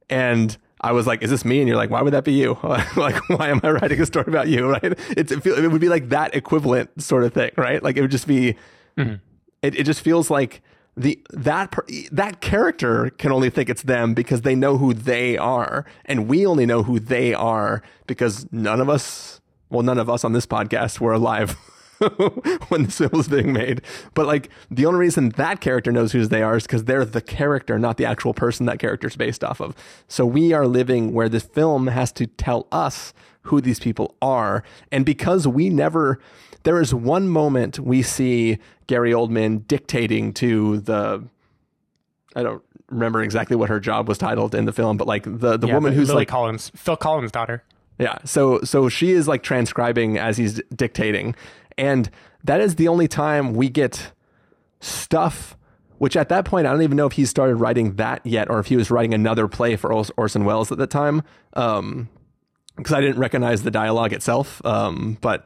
and 0.09 0.57
I 0.81 0.93
was 0.93 1.07
like, 1.07 1.23
"Is 1.23 1.31
this 1.31 1.45
me?" 1.45 1.61
and 1.61 1.69
you're 1.69 1.77
like, 1.77 1.91
"Why 1.91 2.03
would 2.03 2.13
that 2.13 2.25
be 2.25 2.33
you? 2.33 2.59
like, 2.63 3.29
why 3.29 3.49
am 3.49 3.61
I 3.63 3.71
writing 3.71 4.01
a 4.01 4.07
story 4.07 4.27
about 4.29 4.49
you?" 4.49 4.71
Right? 4.71 4.99
It's, 5.11 5.33
it, 5.33 5.43
feel, 5.43 5.55
it 5.55 5.69
would 5.69 5.81
be 5.81 5.89
like 5.89 6.09
that 6.11 6.35
equivalent 6.35 7.03
sort 7.03 7.25
of 7.25 7.33
thing, 7.33 7.51
right? 7.57 7.83
Like 7.83 7.97
it 7.97 8.03
would 8.03 8.11
just 8.11 8.27
be. 8.27 8.57
Mm-hmm. 8.97 9.15
It, 9.63 9.79
it 9.79 9.85
just 9.85 10.01
feels 10.01 10.31
like 10.31 10.63
the 10.97 11.23
that 11.31 11.75
that 12.13 12.41
character 12.41 13.11
can 13.11 13.33
only 13.33 13.51
think 13.51 13.69
it's 13.69 13.83
them 13.83 14.15
because 14.15 14.43
they 14.43 14.55
know 14.55 14.79
who 14.79 14.95
they 14.95 15.37
are, 15.37 15.85
and 16.05 16.29
we 16.29 16.47
only 16.47 16.67
know 16.67 16.83
who 16.83 16.99
they 16.99 17.35
are 17.35 17.83
because 18.07 18.47
none 18.51 18.81
of 18.81 18.89
us, 18.89 19.41
well, 19.69 19.83
none 19.83 19.99
of 19.99 20.11
us 20.11 20.25
on 20.25 20.33
this 20.33 20.47
podcast 20.47 20.99
were 20.99 21.13
alive 21.13 21.57
when 22.69 22.85
this 22.85 22.99
film 22.99 23.11
was 23.13 23.29
being 23.29 23.53
made. 23.53 23.83
But 24.15 24.27
like 24.27 24.49
the 24.71 24.87
only 24.87 25.01
reason 25.01 25.31
that 25.31 25.61
character 25.61 25.93
knows 25.93 26.13
who 26.13 26.25
they 26.27 26.43
are 26.43 26.57
is 26.57 26.65
because 26.65 26.85
they're 26.85 27.05
the 27.05 27.21
character, 27.21 27.79
not 27.79 27.97
the 27.97 28.05
actual 28.05 28.35
person 28.35 28.67
that 28.67 28.79
character's 28.79 29.17
based 29.17 29.45
off 29.45 29.61
of. 29.61 29.75
So 30.09 30.25
we 30.27 30.53
are 30.53 30.67
living 30.67 31.13
where 31.13 31.29
this 31.29 31.45
film 31.45 31.89
has 31.89 32.13
to 32.13 32.27
tell 32.27 32.67
us 32.73 33.13
who 33.43 33.61
these 33.61 33.79
people 33.81 34.15
are, 34.21 34.63
and 34.93 35.05
because 35.07 35.47
we 35.49 35.71
never 35.71 36.19
there 36.63 36.81
is 36.81 36.93
one 36.95 37.27
moment 37.29 37.79
we 37.79 38.03
see 38.03 38.59
Gary 38.87 39.13
Oldman 39.13 39.67
dictating 39.67 40.33
to 40.35 40.79
the 40.81 41.25
I 42.37 42.43
don't 42.43 42.63
remember 42.91 43.23
exactly 43.23 43.57
what 43.57 43.69
her 43.69 43.81
job 43.81 44.09
was 44.09 44.19
titled 44.19 44.55
in 44.55 44.65
the 44.67 44.73
film, 44.73 44.97
but 44.97 45.07
like 45.07 45.25
the 45.25 45.57
the 45.57 45.67
Yeah, 45.69 45.75
woman 45.75 45.93
who's 45.95 46.09
Lily 46.09 46.21
like 46.23 46.29
Collins, 46.29 46.71
Phil 46.77 46.97
Collins' 46.97 47.33
daughter. 47.33 47.65
yeah. 47.99 48.19
So 48.25 48.61
so 48.63 48.89
she 48.89 49.13
is 49.13 49.27
like 49.27 49.43
transcribing 49.43 50.19
as 50.19 50.37
he's 50.37 50.61
dictating. 50.75 51.35
And 51.81 52.11
that 52.45 52.61
is 52.61 52.77
the 52.77 52.89
only 52.89 53.09
time 53.09 53.55
we 53.55 53.69
get 53.69 54.13
stuff 54.81 55.57
which 55.99 56.17
at 56.17 56.31
that 56.31 56.47
point 56.47 56.67
I 56.67 56.73
don't 56.73 56.81
even 56.81 56.97
know 56.97 57.05
if 57.07 57.13
he 57.13 57.27
started 57.27 57.57
writing 57.57 57.97
that 57.97 58.25
yet 58.25 58.49
or 58.49 58.59
if 58.59 58.69
he 58.69 58.77
was 58.77 58.91
writing 58.91 59.13
another 59.13 59.47
play 59.49 59.77
for 59.77 59.93
Ors- 59.93 60.11
Orson 60.17 60.47
Welles 60.47 60.73
at 60.73 60.79
the 60.79 60.87
time. 60.87 61.23
Um 61.53 62.09
because 62.77 62.95
I 62.95 63.03
didn't 63.03 63.19
recognize 63.19 63.63
the 63.65 63.71
dialogue 63.71 64.15
itself. 64.15 64.65
Um 64.65 65.19
but 65.21 65.45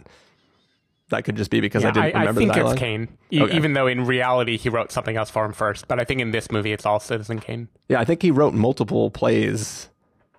that 1.09 1.25
could 1.25 1.35
just 1.35 1.51
be 1.51 1.61
because 1.61 1.85
I 1.85 1.91
didn't 1.91 2.15
I, 2.15 2.21
remember 2.21 2.41
think 2.41 2.53
the 2.53 2.55
dialogue. 2.55 2.73
it's 2.75 2.81
Kane, 2.81 3.09
e- 3.33 3.43
Okay. 3.43 3.57
even 3.57 3.73
though 3.73 3.89
in 3.89 4.05
reality 4.05 4.57
he 4.57 4.69
wrote 4.69 4.93
something 4.93 5.17
else 5.17 5.29
for 5.29 5.45
him 5.45 5.53
first. 5.53 5.89
But 5.89 5.99
I 6.01 6.05
think 6.05 6.21
in 6.21 6.31
this 6.31 6.49
movie 6.53 6.73
it's 6.73 6.87
all 6.87 7.01
Citizen 7.01 7.41
Kane. 7.41 7.67
Yeah, 7.89 7.99
I 7.99 8.05
think 8.05 8.23
he 8.23 8.31
wrote 8.31 8.55
multiple 8.55 9.11
plays 9.11 9.89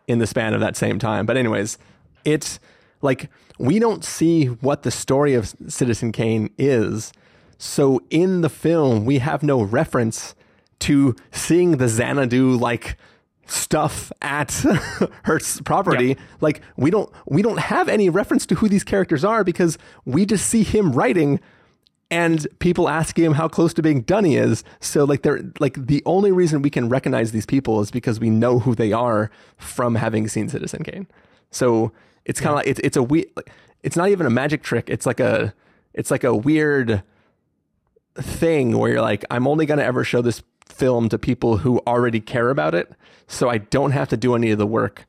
in 0.07 0.19
the 0.19 0.27
span 0.27 0.53
of 0.53 0.61
that 0.61 0.77
same 0.77 0.97
time. 0.97 1.25
But 1.25 1.35
anyways, 1.35 1.77
it's 2.23 2.59
like 3.05 3.29
we 3.57 3.79
don't 3.79 4.03
see 4.03 4.47
what 4.47 4.83
the 4.83 4.91
story 4.91 5.33
of 5.33 5.53
Citizen 5.67 6.11
Kane 6.11 6.49
is. 6.57 7.13
So 7.57 8.01
in 8.09 8.41
the 8.41 8.49
film, 8.49 9.05
we 9.05 9.19
have 9.19 9.41
no 9.43 9.61
reference 9.61 10.35
to 10.79 11.15
seeing 11.31 11.77
the 11.77 11.87
Xanadu 11.87 12.57
like 12.57 12.97
stuff 13.47 14.11
at 14.21 14.51
her 15.23 15.39
property. 15.63 16.07
Yep. 16.09 16.19
Like 16.41 16.61
we 16.75 16.91
don't 16.91 17.09
we 17.25 17.41
don't 17.41 17.59
have 17.59 17.87
any 17.87 18.09
reference 18.09 18.45
to 18.47 18.55
who 18.55 18.67
these 18.67 18.83
characters 18.83 19.23
are 19.23 19.43
because 19.43 19.77
we 20.03 20.25
just 20.25 20.47
see 20.47 20.63
him 20.63 20.91
writing 20.91 21.39
and 22.11 22.47
people 22.59 22.87
asking 22.87 23.25
him 23.25 23.33
how 23.33 23.47
close 23.47 23.73
to 23.73 23.81
being 23.81 24.01
done 24.01 24.25
he 24.25 24.35
is. 24.35 24.63
So 24.79 25.03
like 25.05 25.21
they're 25.21 25.41
like 25.59 25.87
the 25.87 26.03
only 26.05 26.31
reason 26.31 26.61
we 26.61 26.69
can 26.69 26.89
recognize 26.89 27.31
these 27.31 27.45
people 27.45 27.81
is 27.81 27.91
because 27.91 28.19
we 28.19 28.29
know 28.29 28.59
who 28.59 28.75
they 28.75 28.91
are 28.91 29.31
from 29.57 29.95
having 29.95 30.27
seen 30.27 30.49
Citizen 30.49 30.83
Kane. 30.83 31.07
So 31.51 31.91
it's 32.25 32.39
kind 32.39 32.51
of 32.51 32.57
like 32.57 32.67
it's 32.67 32.79
it's 32.83 32.97
a 32.97 33.03
weird. 33.03 33.27
Like, 33.35 33.51
it's 33.83 33.95
not 33.95 34.09
even 34.09 34.25
a 34.25 34.31
magic 34.31 34.63
trick. 34.63 34.89
It's 34.89 35.05
like 35.05 35.19
a 35.19 35.53
it's 35.93 36.11
like 36.11 36.23
a 36.23 36.35
weird 36.35 37.03
thing 38.15 38.77
where 38.77 38.91
you're 38.91 39.01
like, 39.01 39.23
I'm 39.29 39.47
only 39.47 39.65
going 39.65 39.77
to 39.77 39.85
ever 39.85 40.03
show 40.03 40.21
this 40.21 40.41
film 40.67 41.09
to 41.09 41.19
people 41.19 41.57
who 41.57 41.79
already 41.85 42.19
care 42.19 42.49
about 42.49 42.73
it, 42.73 42.91
so 43.27 43.49
I 43.49 43.59
don't 43.59 43.91
have 43.91 44.09
to 44.09 44.17
do 44.17 44.35
any 44.35 44.51
of 44.51 44.57
the 44.57 44.65
work 44.65 45.05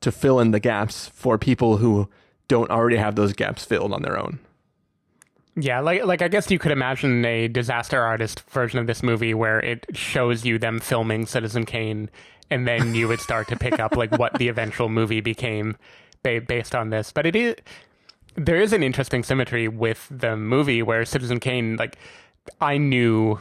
to 0.00 0.12
fill 0.12 0.38
in 0.40 0.52
the 0.52 0.60
gaps 0.60 1.08
for 1.08 1.36
people 1.36 1.78
who 1.78 2.08
don't 2.48 2.70
already 2.70 2.96
have 2.96 3.16
those 3.16 3.32
gaps 3.32 3.64
filled 3.64 3.92
on 3.92 4.02
their 4.02 4.18
own. 4.18 4.38
Yeah, 5.56 5.80
like 5.80 6.04
like 6.04 6.22
I 6.22 6.28
guess 6.28 6.50
you 6.50 6.58
could 6.58 6.72
imagine 6.72 7.24
a 7.24 7.48
disaster 7.48 8.00
artist 8.00 8.48
version 8.50 8.78
of 8.78 8.86
this 8.86 9.02
movie 9.02 9.34
where 9.34 9.60
it 9.60 9.86
shows 9.94 10.44
you 10.44 10.58
them 10.58 10.78
filming 10.78 11.26
Citizen 11.26 11.66
Kane, 11.66 12.08
and 12.50 12.66
then 12.66 12.94
you 12.94 13.08
would 13.08 13.20
start 13.20 13.48
to 13.48 13.56
pick 13.56 13.78
up 13.80 13.96
like 13.96 14.16
what 14.16 14.34
the 14.34 14.48
eventual 14.48 14.88
movie 14.88 15.20
became 15.20 15.76
based 16.22 16.74
on 16.74 16.90
this. 16.90 17.12
But 17.12 17.26
it 17.26 17.36
is 17.36 17.56
there 18.34 18.56
is 18.60 18.72
an 18.72 18.82
interesting 18.82 19.22
symmetry 19.22 19.68
with 19.68 20.06
the 20.10 20.36
movie 20.36 20.82
where 20.82 21.04
Citizen 21.04 21.38
Kane, 21.40 21.76
like 21.76 21.96
I 22.60 22.78
knew 22.78 23.38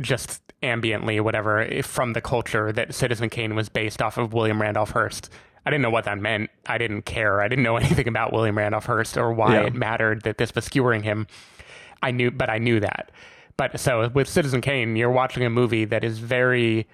just 0.00 0.40
ambiently, 0.62 1.20
whatever, 1.20 1.68
from 1.82 2.14
the 2.14 2.20
culture 2.20 2.72
that 2.72 2.94
Citizen 2.94 3.30
Kane 3.30 3.54
was 3.54 3.68
based 3.68 4.02
off 4.02 4.18
of 4.18 4.32
William 4.32 4.60
Randolph 4.60 4.90
Hearst. 4.90 5.30
I 5.66 5.70
didn't 5.70 5.82
know 5.82 5.90
what 5.90 6.04
that 6.04 6.18
meant. 6.18 6.50
I 6.66 6.78
didn't 6.78 7.02
care. 7.02 7.40
I 7.40 7.48
didn't 7.48 7.62
know 7.62 7.76
anything 7.78 8.08
about 8.08 8.32
William 8.32 8.58
Randolph 8.58 8.86
Hearst 8.86 9.16
or 9.16 9.32
why 9.32 9.54
Yeah. 9.54 9.66
it 9.66 9.74
mattered 9.74 10.22
that 10.22 10.38
this 10.38 10.54
was 10.54 10.64
skewering 10.66 11.02
him. 11.04 11.26
I 12.02 12.10
knew, 12.10 12.30
but 12.30 12.50
I 12.50 12.58
knew 12.58 12.80
that. 12.80 13.10
But 13.56 13.78
so 13.78 14.08
with 14.08 14.28
Citizen 14.28 14.60
Kane, 14.60 14.96
you're 14.96 15.10
watching 15.10 15.44
a 15.44 15.50
movie 15.50 15.84
that 15.84 16.02
is 16.04 16.18
very 16.18 16.86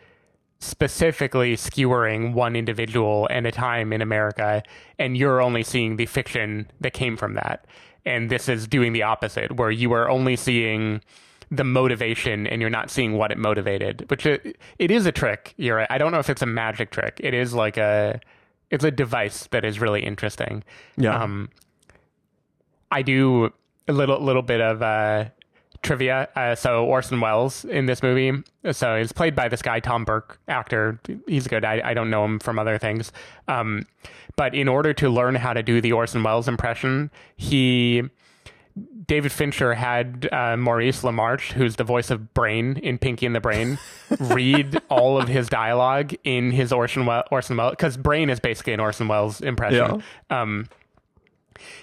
specifically 0.60 1.56
skewering 1.56 2.34
one 2.34 2.54
individual 2.54 3.26
and 3.30 3.46
a 3.46 3.50
time 3.52 3.92
in 3.92 4.02
America, 4.02 4.62
and 4.98 5.16
you're 5.16 5.40
only 5.40 5.62
seeing 5.62 5.96
the 5.96 6.06
fiction 6.06 6.70
that 6.80 6.92
came 6.92 7.16
from 7.16 7.34
that. 7.34 7.66
And 8.04 8.30
this 8.30 8.48
is 8.48 8.68
doing 8.68 8.92
the 8.92 9.02
opposite, 9.02 9.56
where 9.56 9.70
you 9.70 9.92
are 9.92 10.08
only 10.08 10.36
seeing 10.36 11.00
the 11.50 11.64
motivation 11.64 12.46
and 12.46 12.60
you're 12.60 12.70
not 12.70 12.90
seeing 12.90 13.14
what 13.14 13.32
it 13.32 13.38
motivated, 13.38 14.08
which 14.08 14.24
it, 14.24 14.56
it 14.78 14.90
is 14.90 15.04
a 15.04 15.12
trick. 15.12 15.54
You're 15.56 15.76
right. 15.76 15.86
I 15.90 15.98
don't 15.98 16.12
know 16.12 16.20
if 16.20 16.30
it's 16.30 16.42
a 16.42 16.46
magic 16.46 16.90
trick. 16.90 17.20
It 17.22 17.34
is 17.34 17.52
like 17.54 17.76
a, 17.76 18.20
it's 18.70 18.84
a 18.84 18.90
device 18.90 19.48
that 19.50 19.64
is 19.64 19.80
really 19.80 20.04
interesting. 20.04 20.62
Yeah. 20.96 21.20
Um, 21.20 21.48
I 22.92 23.02
do 23.02 23.52
a 23.88 23.92
little 23.92 24.20
little 24.20 24.42
bit 24.42 24.60
of 24.60 24.82
uh, 24.82 25.24
trivia. 25.82 26.28
Uh, 26.36 26.54
so 26.54 26.84
Orson 26.84 27.20
Welles 27.20 27.64
in 27.64 27.86
this 27.86 28.02
movie, 28.02 28.42
so 28.72 28.98
he's 28.98 29.12
played 29.12 29.34
by 29.34 29.48
this 29.48 29.62
guy 29.62 29.80
Tom 29.80 30.04
Burke, 30.04 30.38
actor. 30.48 31.00
He's 31.26 31.46
good. 31.46 31.64
I, 31.64 31.80
I 31.84 31.94
don't 31.94 32.10
know 32.10 32.24
him 32.24 32.38
from 32.38 32.58
other 32.58 32.78
things, 32.78 33.12
um, 33.48 33.86
but 34.36 34.54
in 34.54 34.68
order 34.68 34.92
to 34.94 35.08
learn 35.08 35.34
how 35.34 35.52
to 35.52 35.62
do 35.62 35.80
the 35.80 35.92
Orson 35.92 36.22
Welles 36.22 36.48
impression, 36.48 37.10
he. 37.36 38.02
David 39.06 39.32
Fincher 39.32 39.74
had 39.74 40.28
uh, 40.30 40.56
Maurice 40.56 41.02
LaMarche, 41.02 41.50
who's 41.52 41.74
the 41.74 41.82
voice 41.82 42.10
of 42.10 42.32
Brain 42.32 42.76
in 42.76 42.96
Pinky 42.96 43.26
and 43.26 43.34
the 43.34 43.40
Brain, 43.40 43.76
read 44.20 44.80
all 44.88 45.20
of 45.20 45.26
his 45.26 45.48
dialogue 45.48 46.14
in 46.22 46.52
his 46.52 46.72
Orson 46.72 47.04
Welles, 47.06 47.24
Orson 47.32 47.56
Welles, 47.56 47.72
because 47.72 47.96
Brain 47.96 48.30
is 48.30 48.38
basically 48.38 48.72
an 48.72 48.78
Orson 48.78 49.08
Welles 49.08 49.40
impression. 49.40 50.04
Um, 50.30 50.68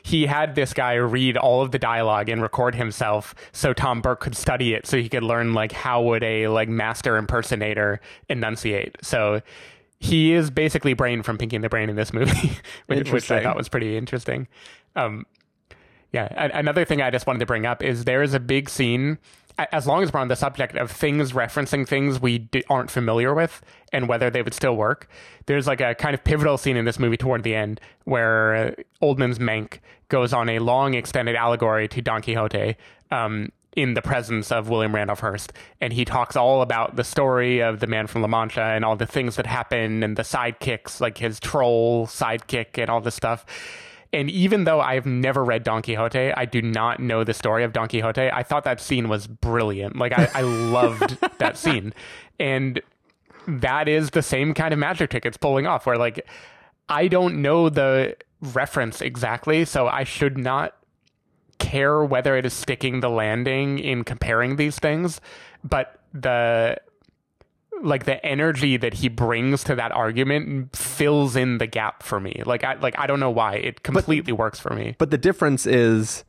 he 0.03 0.25
had 0.25 0.55
this 0.55 0.73
guy 0.73 0.93
read 0.93 1.37
all 1.37 1.61
of 1.61 1.71
the 1.71 1.79
dialogue 1.79 2.29
and 2.29 2.41
record 2.41 2.75
himself 2.75 3.35
so 3.51 3.73
Tom 3.73 4.01
Burke 4.01 4.19
could 4.19 4.35
study 4.35 4.73
it 4.73 4.85
so 4.87 4.97
he 4.97 5.09
could 5.09 5.23
learn 5.23 5.53
like 5.53 5.71
how 5.71 6.01
would 6.01 6.23
a 6.23 6.47
like 6.47 6.69
master 6.69 7.17
impersonator 7.17 7.99
enunciate. 8.29 8.97
So 9.01 9.41
he 9.99 10.33
is 10.33 10.49
basically 10.51 10.93
Brain 10.93 11.23
from 11.23 11.37
Pinky 11.37 11.55
and 11.55 11.63
the 11.63 11.69
Brain 11.69 11.89
in 11.89 11.95
this 11.95 12.13
movie, 12.13 12.51
which, 12.85 13.11
which 13.11 13.31
I 13.31 13.43
thought 13.43 13.57
was 13.57 13.69
pretty 13.69 13.97
interesting. 13.97 14.47
Um, 14.95 15.25
yeah, 16.13 16.27
another 16.53 16.85
thing 16.85 17.01
I 17.01 17.09
just 17.09 17.27
wanted 17.27 17.39
to 17.39 17.45
bring 17.45 17.65
up 17.65 17.83
is 17.83 18.05
there 18.05 18.23
is 18.23 18.33
a 18.33 18.39
big 18.39 18.69
scene. 18.69 19.17
As 19.57 19.87
long 19.87 20.03
as 20.03 20.13
we're 20.13 20.19
on 20.19 20.27
the 20.27 20.35
subject 20.35 20.75
of 20.75 20.91
things 20.91 21.31
referencing 21.31 21.87
things 21.87 22.19
we 22.21 22.37
d- 22.37 22.63
aren't 22.69 22.91
familiar 22.91 23.33
with 23.33 23.61
and 23.91 24.07
whether 24.07 24.29
they 24.29 24.41
would 24.41 24.53
still 24.53 24.75
work, 24.75 25.09
there's 25.47 25.65
like 25.65 25.81
a 25.81 25.95
kind 25.95 26.13
of 26.13 26.23
pivotal 26.23 26.57
scene 26.57 26.77
in 26.77 26.85
this 26.85 26.99
movie 26.99 27.17
toward 27.17 27.43
the 27.43 27.55
end 27.55 27.81
where 28.03 28.55
uh, 28.55 28.71
Oldman's 29.01 29.39
Mank 29.39 29.79
goes 30.09 30.31
on 30.31 30.47
a 30.47 30.59
long 30.59 30.93
extended 30.93 31.35
allegory 31.35 31.87
to 31.87 32.01
Don 32.01 32.21
Quixote. 32.21 32.75
Um, 33.09 33.49
in 33.77 33.93
the 33.93 34.01
presence 34.01 34.51
of 34.51 34.69
William 34.69 34.93
Randolph 34.93 35.19
Hearst. 35.19 35.53
And 35.79 35.93
he 35.93 36.03
talks 36.03 36.35
all 36.35 36.63
about 36.63 36.95
the 36.95 37.03
story 37.03 37.61
of 37.61 37.79
the 37.79 37.85
man 37.85 38.07
from 38.07 38.23
La 38.23 38.27
Mancha 38.27 38.63
and 38.63 38.83
all 38.83 38.95
the 38.95 39.05
things 39.05 39.35
that 39.35 39.45
happen 39.45 40.01
and 40.01 40.17
the 40.17 40.23
sidekicks, 40.23 40.99
like 40.99 41.19
his 41.19 41.39
troll 41.39 42.07
sidekick 42.07 42.79
and 42.79 42.89
all 42.89 43.01
this 43.01 43.13
stuff. 43.13 43.45
And 44.13 44.29
even 44.31 44.63
though 44.63 44.79
I've 44.79 45.05
never 45.05 45.43
read 45.43 45.63
Don 45.63 45.81
Quixote, 45.81 46.31
I 46.33 46.45
do 46.45 46.61
not 46.61 46.99
know 46.99 47.23
the 47.23 47.33
story 47.33 47.63
of 47.63 47.73
Don 47.73 47.87
Quixote. 47.87 48.31
I 48.31 48.43
thought 48.43 48.63
that 48.63 48.79
scene 48.79 49.09
was 49.09 49.27
brilliant. 49.27 49.97
Like 49.97 50.17
I, 50.17 50.29
I 50.33 50.41
loved 50.41 51.17
that 51.39 51.57
scene. 51.57 51.93
And 52.39 52.81
that 53.47 53.87
is 53.87 54.11
the 54.11 54.21
same 54.21 54.53
kind 54.53 54.73
of 54.73 54.79
magic 54.79 55.09
trick 55.09 55.25
it's 55.25 55.37
pulling 55.37 55.67
off 55.67 55.85
where 55.85 55.97
like 55.97 56.27
I 56.89 57.07
don't 57.07 57.41
know 57.41 57.69
the 57.69 58.15
reference 58.41 59.01
exactly, 59.01 59.65
so 59.65 59.87
I 59.87 60.03
should 60.03 60.37
not 60.37 60.75
care 61.59 62.03
whether 62.03 62.37
it 62.37 62.45
is 62.45 62.53
sticking 62.53 62.99
the 62.99 63.09
landing 63.09 63.79
in 63.79 64.03
comparing 64.03 64.55
these 64.55 64.77
things, 64.77 65.19
but 65.63 65.99
the 66.13 66.77
like 67.81 68.05
the 68.05 68.23
energy 68.25 68.77
that 68.77 68.95
he 68.95 69.09
brings 69.09 69.63
to 69.65 69.75
that 69.75 69.91
argument 69.91 70.75
fills 70.75 71.35
in 71.35 71.57
the 71.57 71.67
gap 71.67 72.03
for 72.03 72.19
me. 72.19 72.41
Like 72.45 72.63
I 72.63 72.75
like 72.75 72.97
I 72.97 73.07
don't 73.07 73.19
know 73.19 73.31
why 73.31 73.55
it 73.55 73.83
completely 73.83 74.33
works 74.33 74.59
for 74.59 74.73
me. 74.73 74.95
But 74.97 75.11
the 75.11 75.17
difference 75.17 75.65
is 75.65 76.23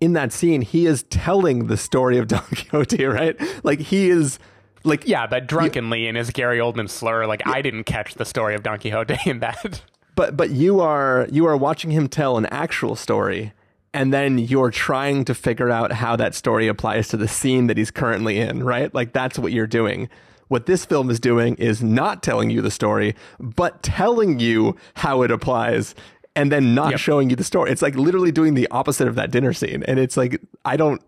in 0.00 0.12
that 0.12 0.32
scene, 0.32 0.62
he 0.62 0.86
is 0.86 1.04
telling 1.04 1.66
the 1.66 1.76
story 1.76 2.18
of 2.18 2.28
Don 2.28 2.40
Quixote, 2.54 3.04
right? 3.04 3.36
Like 3.64 3.80
he 3.80 4.10
is 4.10 4.38
like 4.84 5.06
Yeah, 5.06 5.26
but 5.26 5.46
drunkenly 5.46 6.06
in 6.06 6.14
his 6.14 6.30
Gary 6.30 6.58
Oldman 6.58 6.88
slur, 6.88 7.26
like 7.26 7.46
I 7.46 7.62
didn't 7.62 7.84
catch 7.84 8.14
the 8.14 8.24
story 8.24 8.54
of 8.54 8.62
Don 8.62 8.78
Quixote 8.78 9.16
in 9.26 9.40
that. 9.40 9.82
but 10.14 10.36
but 10.36 10.50
you 10.50 10.80
are 10.80 11.26
you 11.30 11.46
are 11.46 11.56
watching 11.56 11.90
him 11.90 12.08
tell 12.08 12.36
an 12.36 12.46
actual 12.46 12.96
story 12.96 13.52
and 13.96 14.12
then 14.12 14.36
you're 14.36 14.70
trying 14.70 15.24
to 15.24 15.34
figure 15.34 15.70
out 15.70 15.90
how 15.90 16.16
that 16.16 16.34
story 16.34 16.68
applies 16.68 17.08
to 17.08 17.16
the 17.16 17.26
scene 17.26 17.66
that 17.68 17.78
he's 17.78 17.90
currently 17.90 18.38
in, 18.38 18.62
right? 18.62 18.94
Like 18.94 19.14
that's 19.14 19.38
what 19.38 19.52
you're 19.52 19.66
doing. 19.66 20.10
What 20.48 20.66
this 20.66 20.84
film 20.84 21.10
is 21.10 21.18
doing 21.18 21.54
is 21.56 21.82
not 21.82 22.22
telling 22.22 22.50
you 22.50 22.62
the 22.62 22.70
story, 22.70 23.14
but 23.40 23.82
telling 23.82 24.38
you 24.38 24.76
how 24.94 25.22
it 25.22 25.30
applies 25.30 25.94
and 26.36 26.52
then 26.52 26.74
not 26.74 26.90
Yep. 26.92 27.00
showing 27.00 27.30
you 27.30 27.36
the 27.36 27.44
story. 27.44 27.70
It's 27.70 27.82
like 27.82 27.96
literally 27.96 28.30
doing 28.30 28.54
the 28.54 28.68
opposite 28.70 29.08
of 29.08 29.14
that 29.16 29.30
dinner 29.30 29.52
scene. 29.52 29.82
And 29.84 29.98
it's 29.98 30.16
like 30.16 30.40
I 30.64 30.76
don't 30.76 31.02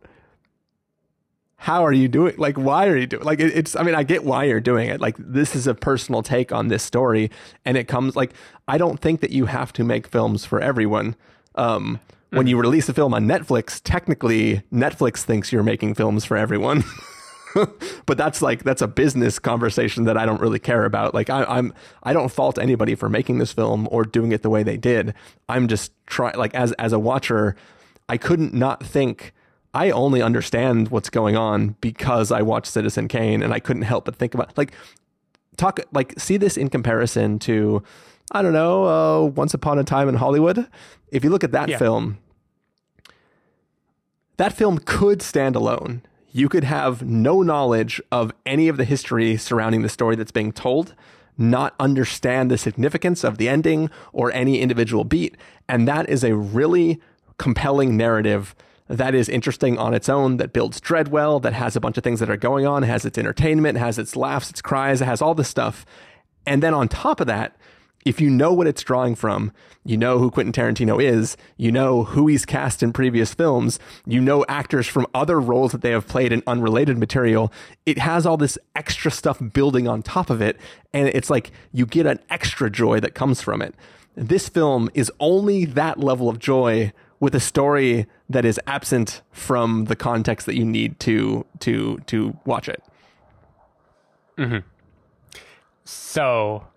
how 1.61 1.85
are 1.85 1.93
you 1.93 2.07
doing 2.07 2.33
like 2.39 2.57
why 2.57 2.87
are 2.87 2.97
you 2.97 3.05
doing 3.07 3.25
like 3.25 3.41
it, 3.41 3.53
it's 3.57 3.75
i 3.75 3.83
mean 3.83 3.95
i 3.97 4.05
get 4.05 4.23
why 4.25 4.45
you're 4.45 4.61
doing 4.61 4.89
it 4.89 5.01
like 5.01 5.17
this 5.19 5.57
is 5.57 5.67
a 5.67 5.75
personal 5.75 6.23
take 6.23 6.53
on 6.53 6.69
this 6.69 6.85
story 6.85 7.29
and 7.65 7.77
it 7.77 7.89
comes 7.89 8.15
like 8.15 8.33
i 8.69 8.79
don't 8.79 9.01
think 9.01 9.21
that 9.21 9.31
you 9.33 9.47
have 9.47 9.73
to 9.73 9.83
make 9.83 10.07
films 10.07 10.45
for 10.45 10.61
everyone 10.61 11.17
um 11.57 11.99
when 12.31 12.47
you 12.47 12.57
release 12.57 12.89
a 12.89 12.95
film 12.95 13.13
on 13.13 13.25
netflix 13.27 13.81
technically 13.83 14.63
netflix 14.73 15.25
thinks 15.25 15.51
you're 15.51 15.65
making 15.65 15.95
films 15.97 16.25
for 16.25 16.37
everyone 16.37 16.85
but 18.09 18.19
that's 18.19 18.43
like 18.43 18.65
that's 18.65 18.83
a 18.83 18.89
business 18.89 19.39
conversation 19.39 20.05
that 20.05 20.17
I 20.17 20.27
don't 20.27 20.41
really 20.41 20.59
care 20.59 20.85
about. 20.85 21.15
Like 21.15 21.31
I, 21.31 21.45
I'm 21.45 21.73
I 22.03 22.13
don't 22.13 22.31
fault 22.31 22.59
anybody 22.59 22.95
for 22.97 23.09
making 23.09 23.39
this 23.39 23.53
film 23.53 23.87
or 23.93 24.03
doing 24.05 24.33
it 24.33 24.43
the 24.43 24.51
way 24.51 24.63
they 24.65 24.77
did. 24.79 25.15
I'm 25.49 25.69
just 25.69 25.93
try 26.07 26.33
like 26.33 26.55
as 26.55 26.73
as 26.73 26.93
a 26.93 26.99
watcher, 26.99 27.55
I 28.09 28.17
couldn't 28.17 28.53
not 28.55 28.83
think. 28.85 29.33
I 29.75 29.91
only 29.91 30.23
understand 30.23 30.89
what's 30.89 31.11
going 31.11 31.37
on 31.37 31.77
because 31.83 32.33
I 32.33 32.41
watched 32.41 32.73
Citizen 32.73 33.07
Kane, 33.07 33.43
and 33.43 33.53
I 33.53 33.61
couldn't 33.61 33.83
help 33.83 34.07
but 34.07 34.17
think 34.17 34.35
about 34.35 34.57
like 34.57 34.73
talk 35.59 35.79
like 35.93 36.19
see 36.19 36.39
this 36.39 36.57
in 36.57 36.69
comparison 36.71 37.39
to 37.41 37.83
I 38.33 38.41
don't 38.43 38.55
know 38.55 38.85
uh, 38.87 39.27
Once 39.27 39.53
Upon 39.53 39.79
a 39.79 39.85
Time 39.85 40.09
in 40.09 40.15
Hollywood. 40.15 40.67
If 41.13 41.23
you 41.25 41.31
look 41.31 41.45
at 41.45 41.53
that 41.53 41.69
Yeah. 41.69 41.77
film, 41.79 42.17
that 44.39 44.53
film 44.53 44.79
could 44.79 45.21
stand 45.21 45.55
alone. 45.57 46.03
You 46.39 46.49
could 46.49 46.63
have 46.63 47.03
no 47.03 47.43
knowledge 47.43 48.01
of 48.13 48.33
any 48.47 48.69
of 48.69 48.77
the 48.77 48.85
history 48.85 49.37
surrounding 49.37 49.83
the 49.83 49.89
story 49.89 50.15
that's 50.15 50.31
being 50.31 50.53
told, 50.53 50.95
not 51.37 51.75
understand 51.81 52.49
the 52.49 52.57
significance 52.57 53.25
of 53.25 53.39
the 53.39 53.49
ending 53.49 53.91
or 54.13 54.31
any 54.31 54.61
individual 54.61 55.03
beat. 55.03 55.37
And 55.69 55.89
that 55.89 56.09
is 56.09 56.23
a 56.23 56.37
really 56.37 57.01
compelling 57.39 57.97
narrative 57.97 58.55
that 58.87 59.17
is 59.17 59.29
interesting 59.29 59.79
on 59.79 59.95
its 59.95 60.09
own, 60.09 60.37
that 60.37 60.53
builds 60.53 60.81
dread 60.81 61.09
well, 61.09 61.41
that 61.41 61.55
has 61.55 61.75
a 61.75 61.81
bunch 61.81 61.99
of 61.99 62.05
things 62.05 62.21
that 62.21 62.31
are 62.31 62.37
going 62.37 62.65
on, 62.65 62.85
has 62.85 63.05
its 63.05 63.19
entertainment, 63.19 63.77
has 63.77 63.99
its 63.99 64.15
laughs, 64.15 64.49
its 64.49 64.63
cries, 64.63 65.03
it 65.03 65.07
has 65.07 65.21
all 65.21 65.35
this 65.35 65.49
stuff. 65.49 65.85
And 66.47 66.63
then 66.63 66.73
on 66.73 66.87
top 66.87 67.21
of 67.21 67.27
that, 67.27 67.57
if 68.09 68.23
you 68.23 68.31
know 68.31 68.55
what 68.55 68.67
it's 68.67 68.83
drawing 68.83 69.15
from, 69.15 69.53
you 69.85 69.99
know 69.99 70.19
who 70.19 70.31
Quentin 70.31 70.51
Tarantino 70.51 71.03
is, 71.03 71.37
you 71.59 71.71
know 71.71 72.05
who 72.05 72.27
he's 72.27 72.47
cast 72.47 72.83
in 72.83 72.91
previous 72.91 73.35
films, 73.35 73.79
you 74.07 74.19
know 74.19 74.47
actors 74.49 74.87
from 74.87 75.07
other 75.13 75.39
roles 75.39 75.73
that 75.73 75.83
they 75.83 75.91
have 75.91 76.09
played 76.09 76.33
in 76.33 76.43
unrelated 76.47 76.97
material, 76.97 77.53
it 77.85 77.99
has 77.99 78.25
all 78.25 78.39
this 78.39 78.57
extra 78.75 79.11
stuff 79.11 79.39
building 79.53 79.87
on 79.87 80.03
top 80.03 80.31
of 80.31 80.41
it. 80.41 80.57
And 80.95 81.09
it's 81.09 81.29
like 81.29 81.51
you 81.71 81.85
get 81.85 82.07
an 82.07 82.19
extra 82.31 82.71
joy 82.71 82.99
that 83.01 83.15
comes 83.15 83.43
from 83.43 83.61
it. 83.61 83.75
This 84.15 84.49
film 84.49 84.89
is 84.95 85.13
only 85.21 85.67
that 85.67 86.01
level 86.01 86.31
of 86.31 86.39
joy 86.39 86.95
with 87.21 87.35
a 87.35 87.41
story 87.41 88.07
that 88.31 88.47
is 88.47 88.59
absent 88.67 89.21
from 89.33 89.85
the 89.85 89.97
context 89.97 90.47
that 90.47 90.57
you 90.57 90.65
need 90.65 90.99
to 91.01 91.45
to 91.61 91.99
to 92.07 92.39
watch 92.47 92.71
it. 92.71 92.83
Mm-hmm. 94.39 94.67
So, 95.85 96.69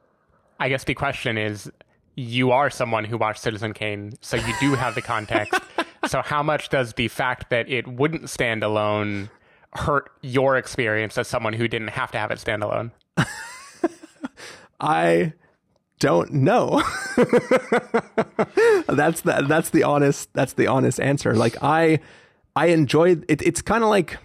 I 0.62 0.70
guess 0.70 0.84
the 0.84 0.94
question 0.94 1.40
is 1.40 1.72
you 2.16 2.52
are 2.52 2.70
someone 2.70 3.04
who 3.04 3.18
watched 3.18 3.42
Citizen 3.42 3.74
Kane, 3.74 4.14
so 4.22 4.38
you 4.38 4.54
do 4.60 4.76
have 4.76 4.94
the 4.94 5.02
context. 5.02 5.60
so 6.08 6.22
how 6.22 6.44
much 6.44 6.70
does 6.70 6.94
the 6.94 7.08
fact 7.08 7.50
that 7.50 7.68
it 7.68 7.88
wouldn't 7.88 8.30
stand 8.30 8.62
alone 8.62 9.32
hurt 9.74 10.12
your 10.22 10.58
experience 10.58 11.18
as 11.18 11.28
someone 11.28 11.54
who 11.54 11.68
didn't 11.68 11.88
have 11.88 12.12
to 12.12 12.20
have 12.20 12.30
it 12.30 12.38
stand 12.38 12.62
alone? 12.62 12.92
I 14.80 15.34
don't 15.98 16.32
know. 16.32 16.84
that's 18.88 19.22
the 19.22 19.44
that's 19.48 19.72
the 19.72 19.82
honest 19.84 20.32
that's 20.34 20.54
the 20.54 20.68
honest 20.68 21.00
answer. 21.00 21.34
Like 21.34 21.58
I 21.64 22.02
I 22.56 22.68
enjoyed 22.68 23.26
it. 23.28 23.42
It's 23.42 23.64
kind 23.64 23.84
of 23.84 23.90
like 23.90 24.20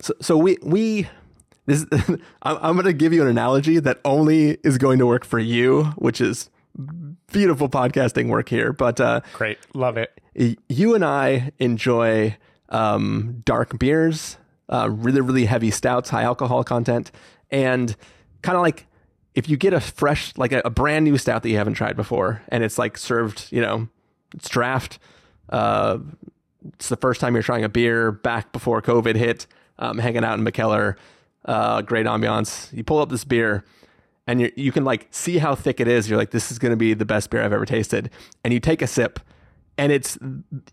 so, 0.00 0.14
so 0.20 0.36
we 0.36 0.58
we 0.62 1.08
this 1.66 1.86
I'm, 2.42 2.58
I'm 2.60 2.74
going 2.74 2.86
to 2.86 2.92
give 2.92 3.12
you 3.12 3.22
an 3.22 3.28
analogy 3.28 3.78
that 3.78 4.00
only 4.04 4.58
is 4.64 4.78
going 4.78 4.98
to 4.98 5.06
work 5.06 5.24
for 5.24 5.38
you, 5.38 5.84
which 5.96 6.20
is 6.20 6.50
beautiful 7.32 7.68
podcasting 7.68 8.28
work 8.28 8.48
here. 8.48 8.72
But 8.72 9.00
uh, 9.00 9.20
great, 9.32 9.58
love 9.74 9.96
it. 9.96 10.20
You 10.68 10.94
and 10.94 11.04
I 11.04 11.52
enjoy 11.58 12.36
um, 12.68 13.42
dark 13.44 13.78
beers, 13.78 14.36
uh, 14.68 14.88
really 14.90 15.20
really 15.20 15.46
heavy 15.46 15.70
stouts, 15.70 16.10
high 16.10 16.22
alcohol 16.22 16.64
content, 16.64 17.10
and 17.50 17.94
kind 18.42 18.56
of 18.56 18.62
like 18.62 18.86
if 19.34 19.48
you 19.48 19.56
get 19.56 19.72
a 19.72 19.80
fresh 19.80 20.32
like 20.36 20.52
a, 20.52 20.62
a, 20.64 20.70
brand 20.70 21.04
new 21.04 21.16
stout 21.16 21.42
that 21.42 21.50
you 21.50 21.56
haven't 21.56 21.74
tried 21.74 21.96
before, 21.96 22.42
and 22.48 22.64
it's 22.64 22.78
like 22.78 22.96
served, 22.96 23.46
you 23.50 23.60
know, 23.60 23.88
it's 24.34 24.48
draft. 24.48 24.98
Uh, 25.48 25.98
it's 26.74 26.88
the 26.88 26.96
first 26.96 27.20
time 27.20 27.34
you're 27.34 27.42
trying 27.42 27.64
a 27.64 27.68
beer 27.68 28.12
back 28.12 28.52
before 28.52 28.82
COVID 28.82 29.16
hit. 29.16 29.46
Um, 29.78 29.96
hanging 29.96 30.24
out 30.24 30.38
in 30.38 30.44
Mikkeller, 30.44 30.96
uh, 31.44 31.82
great 31.82 32.06
ambiance. 32.06 32.72
You 32.72 32.84
pull 32.84 32.98
up 32.98 33.08
this 33.08 33.24
beer, 33.24 33.64
and 34.26 34.40
you 34.40 34.52
you 34.56 34.72
can 34.72 34.84
like 34.84 35.08
see 35.10 35.38
how 35.38 35.54
thick 35.54 35.80
it 35.80 35.88
is. 35.88 36.08
You're 36.08 36.18
like, 36.18 36.30
this 36.30 36.50
is 36.50 36.58
going 36.58 36.70
to 36.70 36.76
be 36.76 36.94
the 36.94 37.04
best 37.04 37.30
beer 37.30 37.42
I've 37.42 37.52
ever 37.52 37.66
tasted. 37.66 38.10
And 38.44 38.52
you 38.52 38.60
take 38.60 38.82
a 38.82 38.86
sip, 38.86 39.20
and 39.78 39.92
it's 39.92 40.18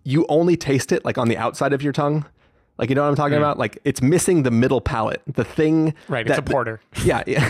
you 0.03 0.25
only 0.29 0.57
taste 0.57 0.91
it 0.91 1.05
like 1.05 1.17
on 1.17 1.27
the 1.27 1.37
outside 1.37 1.73
of 1.73 1.81
your 1.81 1.93
tongue. 1.93 2.25
Like 2.77 2.89
you 2.89 2.95
know 2.95 3.01
what 3.01 3.09
I'm 3.09 3.15
talking 3.15 3.35
mm. 3.35 3.41
about? 3.41 3.57
Like 3.57 3.79
it's 3.83 4.01
missing 4.01 4.43
the 4.43 4.51
middle 4.51 4.81
palate, 4.81 5.21
the 5.25 5.43
thing. 5.43 5.93
Right, 6.07 6.27
that, 6.27 6.39
it's 6.39 6.49
a 6.49 6.51
porter. 6.51 6.81
Yeah, 7.03 7.23
yeah. 7.25 7.49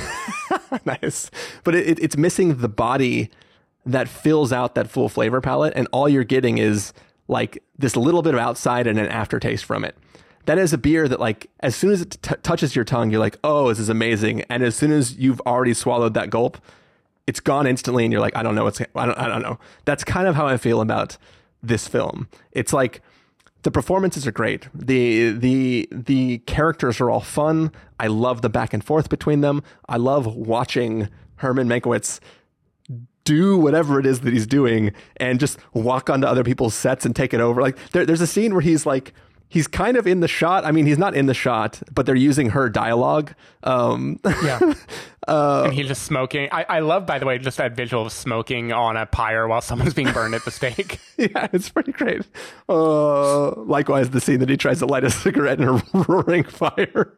nice. 0.86 1.30
But 1.64 1.76
it, 1.76 1.88
it, 1.88 2.00
it's 2.00 2.18
missing 2.18 2.58
the 2.58 2.70
body 2.70 3.30
that 3.86 4.08
fills 4.08 4.52
out 4.54 4.76
that 4.76 4.90
full 4.90 5.10
flavor 5.10 5.42
palette, 5.42 5.74
and 5.76 5.88
all 5.92 6.08
you're 6.08 6.24
getting 6.24 6.58
is 6.58 6.94
like 7.28 7.62
this 7.78 7.96
little 7.98 8.22
bit 8.22 8.34
of 8.34 8.40
outside 8.40 8.88
and 8.88 8.98
an 8.98 9.08
aftertaste 9.08 9.66
from 9.66 9.84
it 9.84 9.98
that 10.48 10.58
is 10.58 10.74
a 10.74 10.78
beer 10.78 11.08
that 11.08 11.20
like 11.20 11.50
as 11.60 11.76
soon 11.76 11.92
as 11.92 12.02
it 12.02 12.18
t- 12.22 12.36
touches 12.42 12.76
your 12.76 12.84
tongue 12.84 13.12
you're 13.12 13.20
like 13.20 13.38
oh 13.44 13.70
this 13.70 13.80
is 13.80 13.90
amazing. 13.90 14.42
And 14.50 14.64
as 14.64 14.76
soon 14.76 14.92
as 14.92 15.16
you've 15.16 15.42
already 15.42 15.74
swallowed 15.74 16.14
that 16.16 16.30
gulp 16.30 16.58
it's 17.28 17.40
gone 17.40 17.68
instantly 17.68 18.06
and 18.06 18.12
you're 18.12 18.22
like 18.22 18.36
i 18.36 18.42
don't 18.42 18.56
know 18.56 18.64
what's 18.64 18.82
i 18.82 19.06
don't, 19.06 19.18
I 19.18 19.28
don't 19.28 19.42
know. 19.42 19.60
That's 19.86 20.04
kind 20.04 20.28
of 20.28 20.36
how 20.36 20.48
i 20.48 20.58
feel 20.58 20.82
about 20.82 21.18
this 21.62 21.88
film. 21.88 22.28
It's 22.52 22.74
like 22.74 23.02
the 23.64 23.72
performances 23.72 24.26
are 24.26 24.32
great. 24.32 24.68
The 24.74 25.32
the 25.32 25.88
the 25.92 26.40
characters 26.40 27.02
are 27.02 27.10
all 27.10 27.22
fun. 27.22 27.72
I 28.00 28.08
love 28.08 28.42
the 28.42 28.50
back 28.50 28.74
and 28.74 28.84
forth 28.84 29.10
between 29.10 29.42
them. 29.42 29.64
I 29.90 29.98
love 29.98 30.26
watching 30.36 31.10
herman 31.38 31.68
mankiewicz 31.68 32.20
do 33.26 33.58
whatever 33.58 34.00
it 34.00 34.06
is 34.06 34.22
that 34.22 34.32
he's 34.32 34.48
doing 34.48 34.94
and 35.18 35.38
just 35.38 35.60
walk 35.74 36.10
onto 36.10 36.26
other 36.26 36.46
people's 36.46 36.74
sets 36.74 37.06
and 37.06 37.14
take 37.14 37.34
it 37.34 37.42
over. 37.42 37.62
Like 37.62 37.78
there, 37.92 38.06
there's 38.06 38.22
a 38.22 38.28
scene 38.28 38.54
where 38.54 38.62
he's 38.62 38.86
like 38.86 39.14
he's 39.50 39.68
kind 39.68 39.98
of 39.98 40.06
in 40.06 40.20
the 40.20 40.28
shot. 40.28 40.66
I 40.66 40.72
mean, 40.72 40.86
he's 40.86 40.98
not 40.98 41.16
in 41.16 41.26
the 41.26 41.34
shot, 41.34 41.82
but 41.94 42.06
they're 42.06 42.16
using 42.16 42.50
her 42.52 42.70
dialogue. 42.70 43.34
Um, 43.64 44.20
yeah. 44.26 44.60
uh, 45.28 45.64
and 45.66 45.74
he's 45.74 45.88
just 45.88 46.04
smoking. 46.04 46.50
I, 46.52 46.66
I 46.68 46.80
love, 46.80 47.06
by 47.06 47.20
the 47.20 47.26
way, 47.26 47.38
just 47.38 47.58
that 47.58 47.76
visual 47.76 48.06
of 48.06 48.12
smoking 48.12 48.72
on 48.72 48.98
a 48.98 49.06
pyre 49.06 49.48
while 49.48 49.62
someone's 49.62 49.94
being 49.94 50.12
burned 50.12 50.36
at 50.36 50.46
the 50.46 50.52
stake. 50.52 51.00
yeah, 51.18 51.48
it's 51.54 51.70
pretty 51.70 51.92
great. 51.92 52.22
Uh, 52.68 53.52
likewise, 53.62 54.10
the 54.10 54.22
scene 54.22 54.40
that 54.40 54.50
he 54.50 54.58
tries 54.58 54.80
to 54.80 54.86
light 54.86 55.04
a 55.04 55.10
cigarette 55.12 55.60
in 55.60 55.68
a 55.68 55.82
roaring 55.94 56.44
fire. 56.44 57.14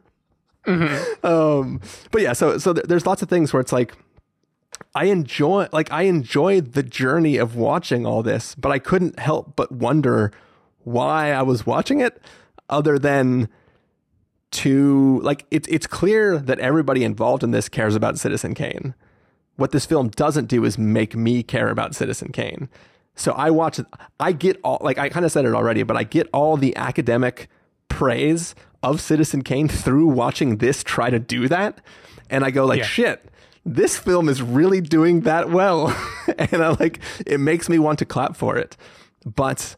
Mm-hmm. 0.66 1.26
Um, 1.26 1.80
but 2.10 2.20
yeah, 2.20 2.34
so 2.34 2.58
so 2.58 2.74
there's 2.74 3.06
lots 3.06 3.22
of 3.22 3.30
things 3.30 3.52
where 3.52 3.62
it's 3.62 3.72
like 3.72 3.94
I 4.94 5.06
enjoy 5.06 5.68
like 5.72 5.90
I 5.90 6.02
enjoyed 6.02 6.74
the 6.74 6.82
journey 6.82 7.38
of 7.38 7.56
watching 7.56 8.04
all 8.04 8.22
this, 8.22 8.54
but 8.54 8.70
I 8.70 8.78
couldn't 8.78 9.18
help 9.18 9.56
but 9.56 9.72
wonder 9.72 10.32
why 10.84 11.32
I 11.32 11.42
was 11.42 11.66
watching 11.66 12.00
it 12.00 12.20
other 12.68 12.98
than 12.98 13.48
to 14.50 15.20
like 15.22 15.46
it's 15.50 15.68
it's 15.68 15.86
clear 15.86 16.38
that 16.38 16.58
everybody 16.58 17.04
involved 17.04 17.44
in 17.44 17.50
this 17.50 17.68
cares 17.68 17.94
about 17.94 18.18
Citizen 18.18 18.54
Kane. 18.54 18.94
What 19.56 19.72
this 19.72 19.86
film 19.86 20.08
doesn't 20.08 20.46
do 20.46 20.64
is 20.64 20.78
make 20.78 21.14
me 21.14 21.42
care 21.42 21.68
about 21.68 21.94
Citizen 21.94 22.32
Kane. 22.32 22.68
So 23.14 23.32
I 23.32 23.50
watch 23.50 23.78
it 23.78 23.86
I 24.18 24.32
get 24.32 24.58
all 24.64 24.78
like 24.80 24.98
I 24.98 25.08
kind 25.08 25.24
of 25.24 25.32
said 25.32 25.44
it 25.44 25.54
already, 25.54 25.82
but 25.82 25.96
I 25.96 26.04
get 26.04 26.28
all 26.32 26.56
the 26.56 26.76
academic 26.76 27.48
praise 27.88 28.54
of 28.82 29.00
Citizen 29.00 29.42
Kane 29.42 29.68
through 29.68 30.06
watching 30.06 30.56
this 30.56 30.82
try 30.82 31.10
to 31.10 31.18
do 31.18 31.48
that. 31.48 31.80
And 32.30 32.44
I 32.44 32.50
go 32.50 32.64
like, 32.64 32.78
yeah. 32.78 32.84
shit, 32.84 33.24
this 33.64 33.98
film 33.98 34.28
is 34.28 34.40
really 34.40 34.80
doing 34.80 35.20
that 35.22 35.50
well. 35.50 35.94
and 36.38 36.62
I 36.62 36.70
like 36.70 37.00
it 37.26 37.38
makes 37.38 37.68
me 37.68 37.78
want 37.78 37.98
to 38.00 38.04
clap 38.04 38.36
for 38.36 38.56
it. 38.56 38.76
But 39.26 39.76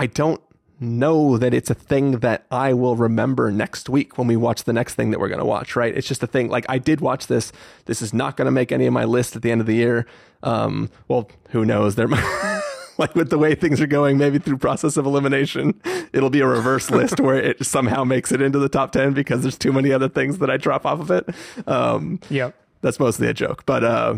I 0.00 0.06
don't 0.06 0.40
know 0.80 1.36
that 1.36 1.52
it's 1.52 1.68
a 1.68 1.74
thing 1.74 2.20
that 2.20 2.46
I 2.50 2.72
will 2.72 2.96
remember 2.96 3.52
next 3.52 3.90
week 3.90 4.16
when 4.16 4.26
we 4.28 4.34
watch 4.34 4.64
the 4.64 4.72
next 4.72 4.94
thing 4.94 5.10
that 5.10 5.20
we're 5.20 5.28
going 5.28 5.40
to 5.40 5.44
watch, 5.44 5.76
right? 5.76 5.94
It's 5.94 6.08
just 6.08 6.22
a 6.22 6.26
thing. 6.26 6.48
Like 6.48 6.64
I 6.70 6.78
did 6.78 7.02
watch 7.02 7.26
this. 7.26 7.52
This 7.84 8.00
is 8.00 8.14
not 8.14 8.38
going 8.38 8.46
to 8.46 8.50
make 8.50 8.72
any 8.72 8.86
of 8.86 8.94
my 8.94 9.04
list 9.04 9.36
at 9.36 9.42
the 9.42 9.50
end 9.50 9.60
of 9.60 9.66
the 9.66 9.74
year. 9.74 10.06
Um, 10.42 10.88
well, 11.06 11.28
who 11.50 11.66
knows? 11.66 11.96
There, 11.96 12.06
like 12.96 13.14
with 13.14 13.28
the 13.28 13.36
way 13.36 13.54
things 13.54 13.78
are 13.78 13.86
going, 13.86 14.16
maybe 14.16 14.38
through 14.38 14.56
process 14.56 14.96
of 14.96 15.04
elimination, 15.04 15.78
it'll 16.14 16.30
be 16.30 16.40
a 16.40 16.46
reverse 16.46 16.90
list 16.90 17.20
where 17.20 17.36
it 17.36 17.66
somehow 17.66 18.02
makes 18.02 18.32
it 18.32 18.40
into 18.40 18.58
the 18.58 18.70
top 18.70 18.92
10 18.92 19.12
because 19.12 19.42
there's 19.42 19.58
too 19.58 19.74
many 19.74 19.92
other 19.92 20.08
things 20.08 20.38
that 20.38 20.48
I 20.48 20.56
drop 20.56 20.86
off 20.86 21.00
of 21.00 21.10
it. 21.10 21.28
Um, 21.68 22.20
yeah, 22.30 22.52
that's 22.80 22.98
mostly 22.98 23.26
a 23.26 23.34
joke, 23.34 23.66
but, 23.66 23.84
uh, 23.84 24.16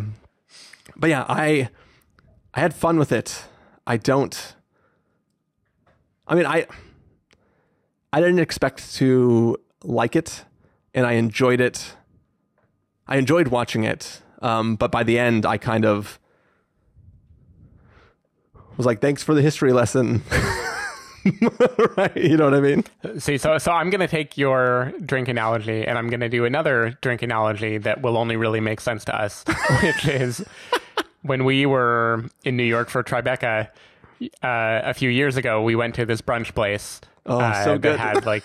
but 0.95 1.11
yeah, 1.11 1.27
I, 1.29 1.71
I 2.55 2.61
had 2.61 2.73
fun 2.73 3.01
with 3.01 3.11
it. 3.11 3.47
I 3.85 3.97
don't, 3.97 4.55
I 6.27 6.35
mean, 6.35 6.47
I 6.47 6.67
I 8.13 8.21
didn't 8.21 8.41
expect 8.41 8.95
to 8.97 9.57
like 9.83 10.17
it, 10.17 10.45
and 10.95 11.07
I 11.07 11.13
enjoyed 11.13 11.61
it. 11.61 11.95
I 13.07 13.17
enjoyed 13.17 13.49
watching 13.49 13.85
it, 13.85 14.23
um, 14.41 14.77
but 14.77 14.93
by 14.93 15.03
the 15.03 15.19
end, 15.19 15.45
I 15.45 15.59
kind 15.59 15.85
of 15.85 16.19
was 18.77 18.87
like, 18.87 19.01
"Thanks 19.01 19.23
for 19.23 19.35
the 19.35 19.43
history 19.43 19.73
lesson." 19.73 20.23
right? 21.97 22.17
You 22.17 22.37
know 22.37 22.45
what 22.45 22.55
I 22.55 22.61
mean? 22.61 22.85
See, 23.19 23.39
so 23.39 23.59
so 23.59 23.73
I'm 23.73 23.91
going 23.91 24.01
to 24.01 24.09
take 24.09 24.37
your 24.37 24.93
drink 25.05 25.29
analogy, 25.29 25.87
and 25.87 25.99
I'm 25.99 26.09
going 26.09 26.21
to 26.21 26.29
do 26.29 26.45
another 26.45 26.99
drink 27.01 27.23
analogy 27.23 27.79
that 27.79 28.03
will 28.03 28.17
only 28.17 28.37
really 28.37 28.61
make 28.61 28.81
sense 28.81 29.05
to 29.07 29.21
us, 29.21 29.45
which 29.83 30.07
is 30.07 30.45
when 31.23 31.45
we 31.45 31.67
were 31.67 32.25
in 32.45 32.57
New 32.57 32.65
York 32.65 32.89
for 32.89 33.03
Tribeca 33.03 33.69
uh, 34.43 34.81
a 34.85 34.95
few 34.95 35.11
years 35.11 35.37
ago, 35.37 35.63
we 35.63 35.75
went 35.75 35.95
to 35.97 36.07
this 36.07 36.21
brunch 36.21 36.55
place 36.55 37.01
oh, 37.27 37.41
uh, 37.41 37.65
so 37.65 37.79
that 37.79 37.99
had 37.99 38.27
like 38.27 38.45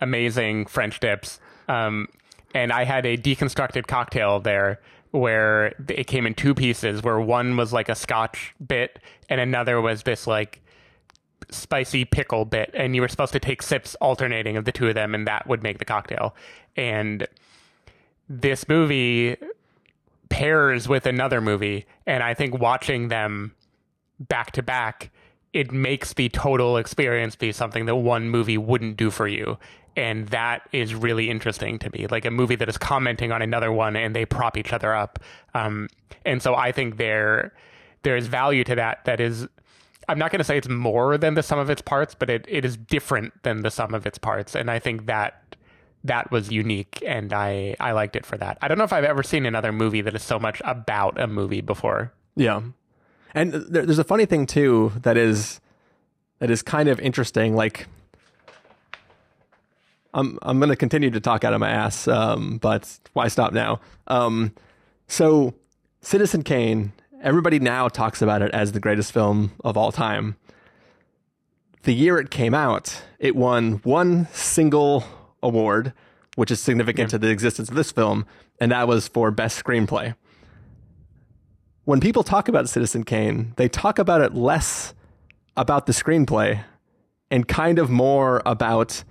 amazing 0.00 0.66
French 0.66 1.00
dips. 1.00 1.40
Um, 1.68 2.08
and 2.54 2.72
I 2.72 2.84
had 2.84 3.04
a 3.06 3.16
deconstructed 3.16 3.86
cocktail 3.86 4.40
there 4.40 4.80
where 5.10 5.74
it 5.88 6.06
came 6.06 6.26
in 6.26 6.34
two 6.34 6.54
pieces, 6.54 7.02
where 7.02 7.20
one 7.20 7.56
was 7.56 7.72
like 7.72 7.88
a 7.88 7.94
scotch 7.94 8.54
bit 8.66 8.98
and 9.28 9.40
another 9.40 9.80
was 9.80 10.02
this 10.02 10.26
like 10.26 10.60
spicy 11.50 12.04
pickle 12.04 12.44
bit. 12.44 12.70
And 12.74 12.94
you 12.94 13.02
were 13.02 13.08
supposed 13.08 13.32
to 13.32 13.40
take 13.40 13.62
sips 13.62 13.94
alternating 13.96 14.56
of 14.56 14.64
the 14.64 14.72
two 14.72 14.88
of 14.88 14.94
them, 14.94 15.14
and 15.14 15.26
that 15.26 15.46
would 15.46 15.62
make 15.62 15.78
the 15.78 15.84
cocktail. 15.84 16.34
And 16.76 17.26
this 18.28 18.68
movie 18.68 19.36
pairs 20.28 20.88
with 20.88 21.06
another 21.06 21.40
movie. 21.40 21.86
And 22.06 22.22
I 22.22 22.34
think 22.34 22.58
watching 22.58 23.08
them 23.08 23.54
back 24.18 24.52
to 24.52 24.62
back, 24.62 25.10
it 25.52 25.72
makes 25.72 26.12
the 26.12 26.28
total 26.28 26.76
experience 26.76 27.36
be 27.36 27.52
something 27.52 27.86
that 27.86 27.96
one 27.96 28.28
movie 28.28 28.58
wouldn't 28.58 28.96
do 28.96 29.10
for 29.10 29.26
you. 29.26 29.58
And 29.96 30.28
that 30.28 30.68
is 30.72 30.94
really 30.94 31.30
interesting 31.30 31.78
to 31.78 31.90
me. 31.90 32.06
Like 32.06 32.26
a 32.26 32.30
movie 32.30 32.56
that 32.56 32.68
is 32.68 32.76
commenting 32.76 33.32
on 33.32 33.40
another 33.40 33.72
one 33.72 33.96
and 33.96 34.14
they 34.14 34.26
prop 34.26 34.58
each 34.58 34.72
other 34.72 34.94
up. 34.94 35.18
Um, 35.54 35.88
and 36.26 36.42
so 36.42 36.54
I 36.54 36.72
think 36.72 36.98
there 36.98 37.54
there 38.02 38.16
is 38.16 38.26
value 38.26 38.62
to 38.64 38.74
that 38.74 39.04
that 39.06 39.20
is 39.20 39.48
I'm 40.08 40.18
not 40.18 40.30
going 40.30 40.38
to 40.38 40.44
say 40.44 40.56
it's 40.56 40.68
more 40.68 41.18
than 41.18 41.34
the 41.34 41.42
sum 41.42 41.58
of 41.58 41.70
its 41.70 41.82
parts, 41.82 42.14
but 42.14 42.30
it, 42.30 42.44
it 42.48 42.64
is 42.64 42.76
different 42.76 43.42
than 43.42 43.62
the 43.62 43.70
sum 43.70 43.94
of 43.94 44.06
its 44.06 44.18
parts. 44.18 44.54
And 44.54 44.70
I 44.70 44.78
think 44.78 45.06
that 45.06 45.56
that 46.04 46.30
was 46.30 46.50
unique 46.50 47.02
and 47.04 47.32
I, 47.32 47.74
I 47.80 47.92
liked 47.92 48.14
it 48.14 48.24
for 48.24 48.36
that. 48.38 48.58
I 48.62 48.68
don't 48.68 48.78
know 48.78 48.84
if 48.84 48.92
I've 48.92 49.04
ever 49.04 49.22
seen 49.22 49.46
another 49.46 49.72
movie 49.72 50.02
that 50.02 50.14
is 50.14 50.22
so 50.22 50.38
much 50.38 50.62
about 50.64 51.20
a 51.20 51.26
movie 51.26 51.60
before. 51.60 52.12
Yeah. 52.36 52.60
And 53.36 53.52
there, 53.52 53.84
there's 53.84 53.98
a 53.98 54.04
funny 54.04 54.24
thing 54.24 54.46
too 54.46 54.92
that 55.02 55.16
is 55.16 55.60
that 56.38 56.50
is 56.50 56.62
kind 56.62 56.88
of 56.88 56.98
interesting. 56.98 57.54
Like, 57.54 57.86
I'm 60.14 60.38
I'm 60.42 60.58
going 60.58 60.70
to 60.70 60.76
continue 60.76 61.10
to 61.10 61.20
talk 61.20 61.44
out 61.44 61.52
of 61.52 61.60
my 61.60 61.70
ass, 61.70 62.08
um, 62.08 62.56
but 62.56 62.98
why 63.12 63.28
stop 63.28 63.52
now? 63.52 63.80
Um, 64.06 64.54
so, 65.06 65.54
Citizen 66.00 66.42
Kane 66.42 66.92
everybody 67.22 67.58
now 67.58 67.88
talks 67.88 68.22
about 68.22 68.42
it 68.42 68.50
as 68.52 68.72
the 68.72 68.80
greatest 68.80 69.12
film 69.12 69.52
of 69.64 69.76
all 69.76 69.92
time. 69.92 70.36
The 71.82 71.92
year 71.92 72.18
it 72.18 72.30
came 72.30 72.54
out, 72.54 73.02
it 73.18 73.36
won 73.36 73.80
one 73.84 74.28
single 74.32 75.04
award, 75.42 75.92
which 76.36 76.50
is 76.50 76.60
significant 76.60 77.10
to 77.10 77.18
the 77.18 77.30
existence 77.30 77.68
of 77.68 77.74
this 77.74 77.92
film, 77.92 78.26
and 78.60 78.72
that 78.72 78.88
was 78.88 79.08
for 79.08 79.30
best 79.30 79.62
screenplay. 79.62 80.14
When 81.86 82.00
people 82.00 82.24
talk 82.24 82.48
about 82.48 82.68
Citizen 82.68 83.04
Kane, 83.04 83.52
they 83.56 83.68
talk 83.68 84.00
about 84.00 84.20
it 84.20 84.34
less 84.34 84.92
about 85.56 85.86
the 85.86 85.92
screenplay 85.92 86.64
and 87.30 87.46
kind 87.46 87.78
of 87.78 87.88
more 87.90 88.42
about 88.44 89.04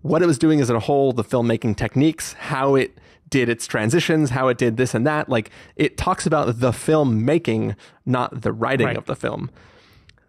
what 0.00 0.22
it 0.22 0.26
was 0.26 0.38
doing 0.38 0.58
as 0.62 0.70
a 0.70 0.80
whole, 0.80 1.12
the 1.12 1.22
filmmaking 1.22 1.76
techniques, 1.76 2.32
how 2.32 2.74
it 2.76 2.96
did 3.28 3.50
its 3.50 3.66
transitions, 3.66 4.30
how 4.30 4.48
it 4.48 4.56
did 4.56 4.78
this 4.78 4.94
and 4.94 5.06
that. 5.06 5.28
Like 5.28 5.50
it 5.76 5.98
talks 5.98 6.24
about 6.24 6.60
the 6.60 6.70
filmmaking, 6.70 7.76
not 8.06 8.40
the 8.40 8.52
writing 8.54 8.86
Right. 8.86 8.96
of 8.96 9.04
the 9.04 9.14
film. 9.14 9.50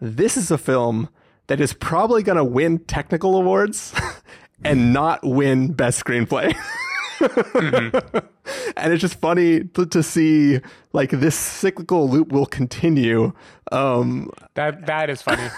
This 0.01 0.35
is 0.35 0.51
a 0.51 0.57
film 0.57 1.07
that 1.47 1.61
is 1.61 1.71
probably 1.71 2.23
going 2.23 2.37
to 2.37 2.43
win 2.43 2.79
technical 2.79 3.37
awards 3.37 3.93
and 4.65 4.91
not 4.91 5.21
win 5.23 5.71
best 5.71 6.03
screenplay. 6.03 6.53
Mm-hmm. 7.19 8.17
And 8.81 8.93
it's 8.93 9.01
just 9.01 9.15
funny 9.15 9.63
to, 9.63 9.85
to 9.85 10.03
see 10.03 10.59
like 10.93 11.11
this 11.11 11.35
cyclical 11.35 12.09
loop 12.09 12.31
will 12.31 12.45
continue. 12.45 13.33
Um, 13.71 14.31
That 14.55 14.85
that 14.87 15.09
is 15.09 15.21
funny. 15.21 15.47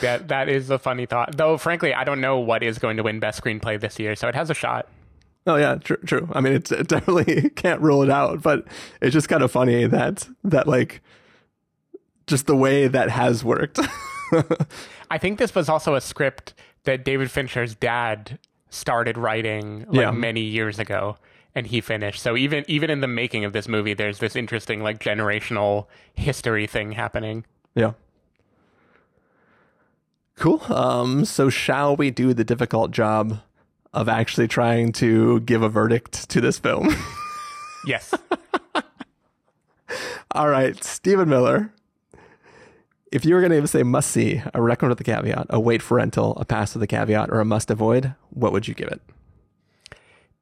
that 0.00 0.28
that 0.28 0.48
is 0.48 0.70
a 0.70 0.78
funny 0.78 1.06
thought. 1.06 1.36
Though 1.36 1.56
frankly, 1.56 1.94
I 1.94 2.04
don't 2.04 2.20
know 2.20 2.38
what 2.38 2.62
is 2.62 2.78
going 2.78 2.96
to 2.96 3.02
win 3.02 3.20
best 3.20 3.42
screenplay 3.42 3.80
this 3.80 3.98
year, 3.98 4.16
so 4.16 4.28
it 4.28 4.34
has 4.34 4.50
a 4.50 4.54
shot. 4.54 4.88
Oh 5.46 5.56
yeah, 5.56 5.74
true. 5.76 5.98
True. 5.98 6.28
I 6.32 6.40
mean, 6.40 6.54
it's, 6.54 6.72
it 6.72 6.88
definitely 6.88 7.50
can't 7.56 7.80
rule 7.80 8.02
it 8.02 8.10
out, 8.10 8.42
but 8.42 8.66
it's 9.00 9.12
just 9.12 9.28
kind 9.28 9.42
of 9.42 9.50
funny 9.52 9.86
that 9.86 10.28
that 10.42 10.66
like 10.66 11.02
just 12.26 12.46
the 12.46 12.56
way 12.56 12.88
that 12.88 13.10
has 13.10 13.44
worked. 13.44 13.78
I 15.10 15.18
think 15.18 15.38
this 15.38 15.54
was 15.54 15.68
also 15.68 15.94
a 15.94 16.00
script 16.00 16.54
that 16.84 17.04
David 17.04 17.30
Fincher's 17.30 17.74
dad 17.74 18.38
started 18.74 19.16
writing 19.16 19.86
like 19.88 20.00
Yeah. 20.02 20.10
many 20.10 20.40
years 20.42 20.78
ago 20.78 21.16
and 21.54 21.66
he 21.66 21.80
finished. 21.80 22.20
So 22.20 22.36
even 22.36 22.64
even 22.68 22.90
in 22.90 23.00
the 23.00 23.06
making 23.08 23.44
of 23.44 23.52
this 23.52 23.68
movie 23.68 23.94
there's 23.94 24.18
this 24.18 24.34
interesting 24.36 24.82
like 24.82 24.98
generational 24.98 25.86
history 26.14 26.66
thing 26.66 26.92
happening. 26.92 27.44
yeah. 27.74 27.92
Cool. 30.36 30.60
Um. 30.72 31.24
So 31.24 31.48
shall 31.48 31.94
we 31.94 32.10
do 32.10 32.34
the 32.34 32.42
difficult 32.44 32.90
job 32.90 33.38
of 33.92 34.08
actually 34.08 34.48
trying 34.48 34.90
to 34.94 35.38
give 35.40 35.62
a 35.62 35.68
verdict 35.68 36.28
to 36.30 36.40
this 36.40 36.58
film? 36.58 36.88
Yes. 37.86 38.14
All 40.30 40.48
right, 40.48 40.82
Stephen 40.82 41.28
Miller. 41.28 41.70
If 43.14 43.24
you 43.24 43.34
were 43.36 43.40
going 43.40 43.62
to 43.62 43.68
say 43.68 43.84
must 43.84 44.10
see, 44.10 44.42
a 44.52 44.60
recommend 44.60 44.90
with 44.90 44.98
the 44.98 45.04
caveat, 45.04 45.46
a 45.48 45.60
wait 45.60 45.82
for 45.82 45.98
rental, 45.98 46.36
a 46.36 46.44
pass 46.44 46.74
with 46.74 46.80
the 46.80 46.86
caveat, 46.88 47.30
or 47.30 47.38
a 47.38 47.44
must 47.44 47.70
avoid, 47.70 48.14
what 48.30 48.52
would 48.52 48.66
you 48.66 48.74
give 48.74 48.88
it? 48.88 49.00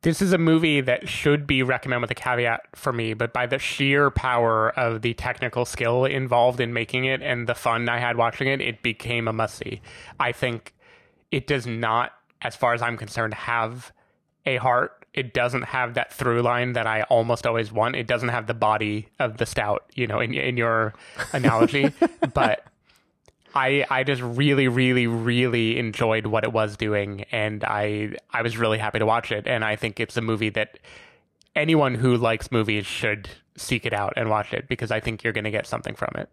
this 0.02 0.20
is 0.20 0.32
a 0.32 0.38
movie 0.38 0.80
that 0.80 1.08
should 1.08 1.46
be 1.46 1.62
recommended 1.62 2.02
with 2.02 2.10
a 2.10 2.14
caveat 2.14 2.62
for 2.74 2.92
me, 2.92 3.14
but 3.14 3.32
by 3.32 3.46
the 3.46 3.58
sheer 3.58 4.10
power 4.10 4.70
of 4.76 5.02
the 5.02 5.14
technical 5.14 5.64
skill 5.64 6.04
involved 6.04 6.60
in 6.60 6.72
making 6.72 7.04
it 7.04 7.22
and 7.22 7.48
the 7.48 7.54
fun 7.54 7.88
I 7.88 8.00
had 8.00 8.16
watching 8.16 8.48
it, 8.48 8.60
it 8.60 8.82
became 8.82 9.28
a 9.28 9.32
must 9.32 9.56
see. 9.56 9.80
I 10.18 10.32
think 10.32 10.74
it 11.30 11.46
does 11.46 11.68
not, 11.68 12.12
as 12.42 12.56
far 12.56 12.74
as 12.74 12.82
I'm 12.82 12.96
concerned, 12.96 13.34
have 13.34 13.92
a 14.44 14.56
heart. 14.56 15.01
It 15.14 15.34
doesn't 15.34 15.62
have 15.62 15.94
that 15.94 16.12
through 16.12 16.42
line 16.42 16.72
that 16.72 16.86
I 16.86 17.02
almost 17.02 17.46
always 17.46 17.70
want. 17.70 17.96
It 17.96 18.06
doesn't 18.06 18.30
have 18.30 18.46
the 18.46 18.54
body 18.54 19.08
of 19.18 19.36
the 19.36 19.46
stout, 19.46 19.84
you 19.94 20.06
know, 20.06 20.20
in 20.20 20.32
in 20.34 20.56
your 20.56 20.94
analogy. 21.32 21.92
but 22.34 22.64
I 23.54 23.84
I 23.90 24.04
just 24.04 24.22
really 24.22 24.68
really 24.68 25.06
really 25.06 25.78
enjoyed 25.78 26.26
what 26.26 26.44
it 26.44 26.52
was 26.52 26.76
doing 26.76 27.24
and 27.30 27.64
I 27.64 28.16
I 28.30 28.42
was 28.42 28.56
really 28.56 28.78
happy 28.78 28.98
to 28.98 29.06
watch 29.06 29.30
it 29.30 29.46
and 29.46 29.64
I 29.64 29.76
think 29.76 30.00
it's 30.00 30.16
a 30.16 30.22
movie 30.22 30.48
that 30.50 30.78
anyone 31.54 31.94
who 31.94 32.16
likes 32.16 32.50
movies 32.50 32.86
should 32.86 33.28
seek 33.56 33.84
it 33.84 33.92
out 33.92 34.14
and 34.16 34.30
watch 34.30 34.52
it 34.52 34.68
because 34.68 34.90
I 34.90 35.00
think 35.00 35.22
you're 35.22 35.32
going 35.32 35.44
to 35.44 35.50
get 35.50 35.66
something 35.66 35.94
from 35.94 36.12
it. 36.16 36.28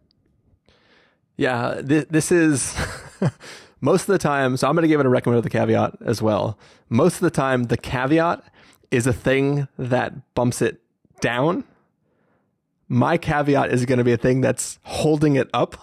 Yeah, 1.36 1.80
this, 1.82 2.06
this 2.10 2.32
is 2.32 2.76
most 3.82 4.04
of 4.04 4.08
the 4.08 4.18
time. 4.18 4.58
So 4.58 4.68
I'm 4.68 4.76
going 4.76 4.84
to 4.84 4.88
give 4.88 5.00
it 5.00 5.06
a 5.06 5.10
recommend 5.10 5.38
with 5.38 5.46
a 5.46 5.58
caveat 5.58 5.96
as 6.06 6.22
well. 6.22 6.58
Most 6.90 7.16
of 7.16 7.22
the 7.22 7.30
time, 7.30 7.64
the 7.64 7.78
caveat 7.78 8.44
is 8.92 9.08
a 9.08 9.14
thing 9.14 9.68
that 9.78 10.34
bumps 10.34 10.62
it 10.62 10.82
down. 11.22 11.64
My 12.88 13.18
caveat 13.18 13.72
is 13.72 13.86
going 13.86 14.00
to 14.00 14.04
be 14.04 14.14
a 14.14 14.18
thing 14.18 14.42
that's 14.42 14.80
holding 14.84 15.36
it 15.36 15.50
up. 15.54 15.76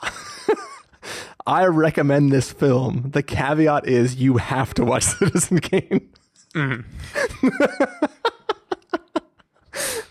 I 1.47 1.67
recommend 1.67 2.33
this 2.33 2.51
film. 2.51 3.11
The 3.13 3.23
caveat 3.23 3.87
is 3.87 4.17
you 4.17 4.39
have 4.39 4.75
to 4.75 4.85
watch 4.85 5.05
Citizen 5.19 5.61
Kane. 5.61 6.09
Mm-hmm. 6.55 8.05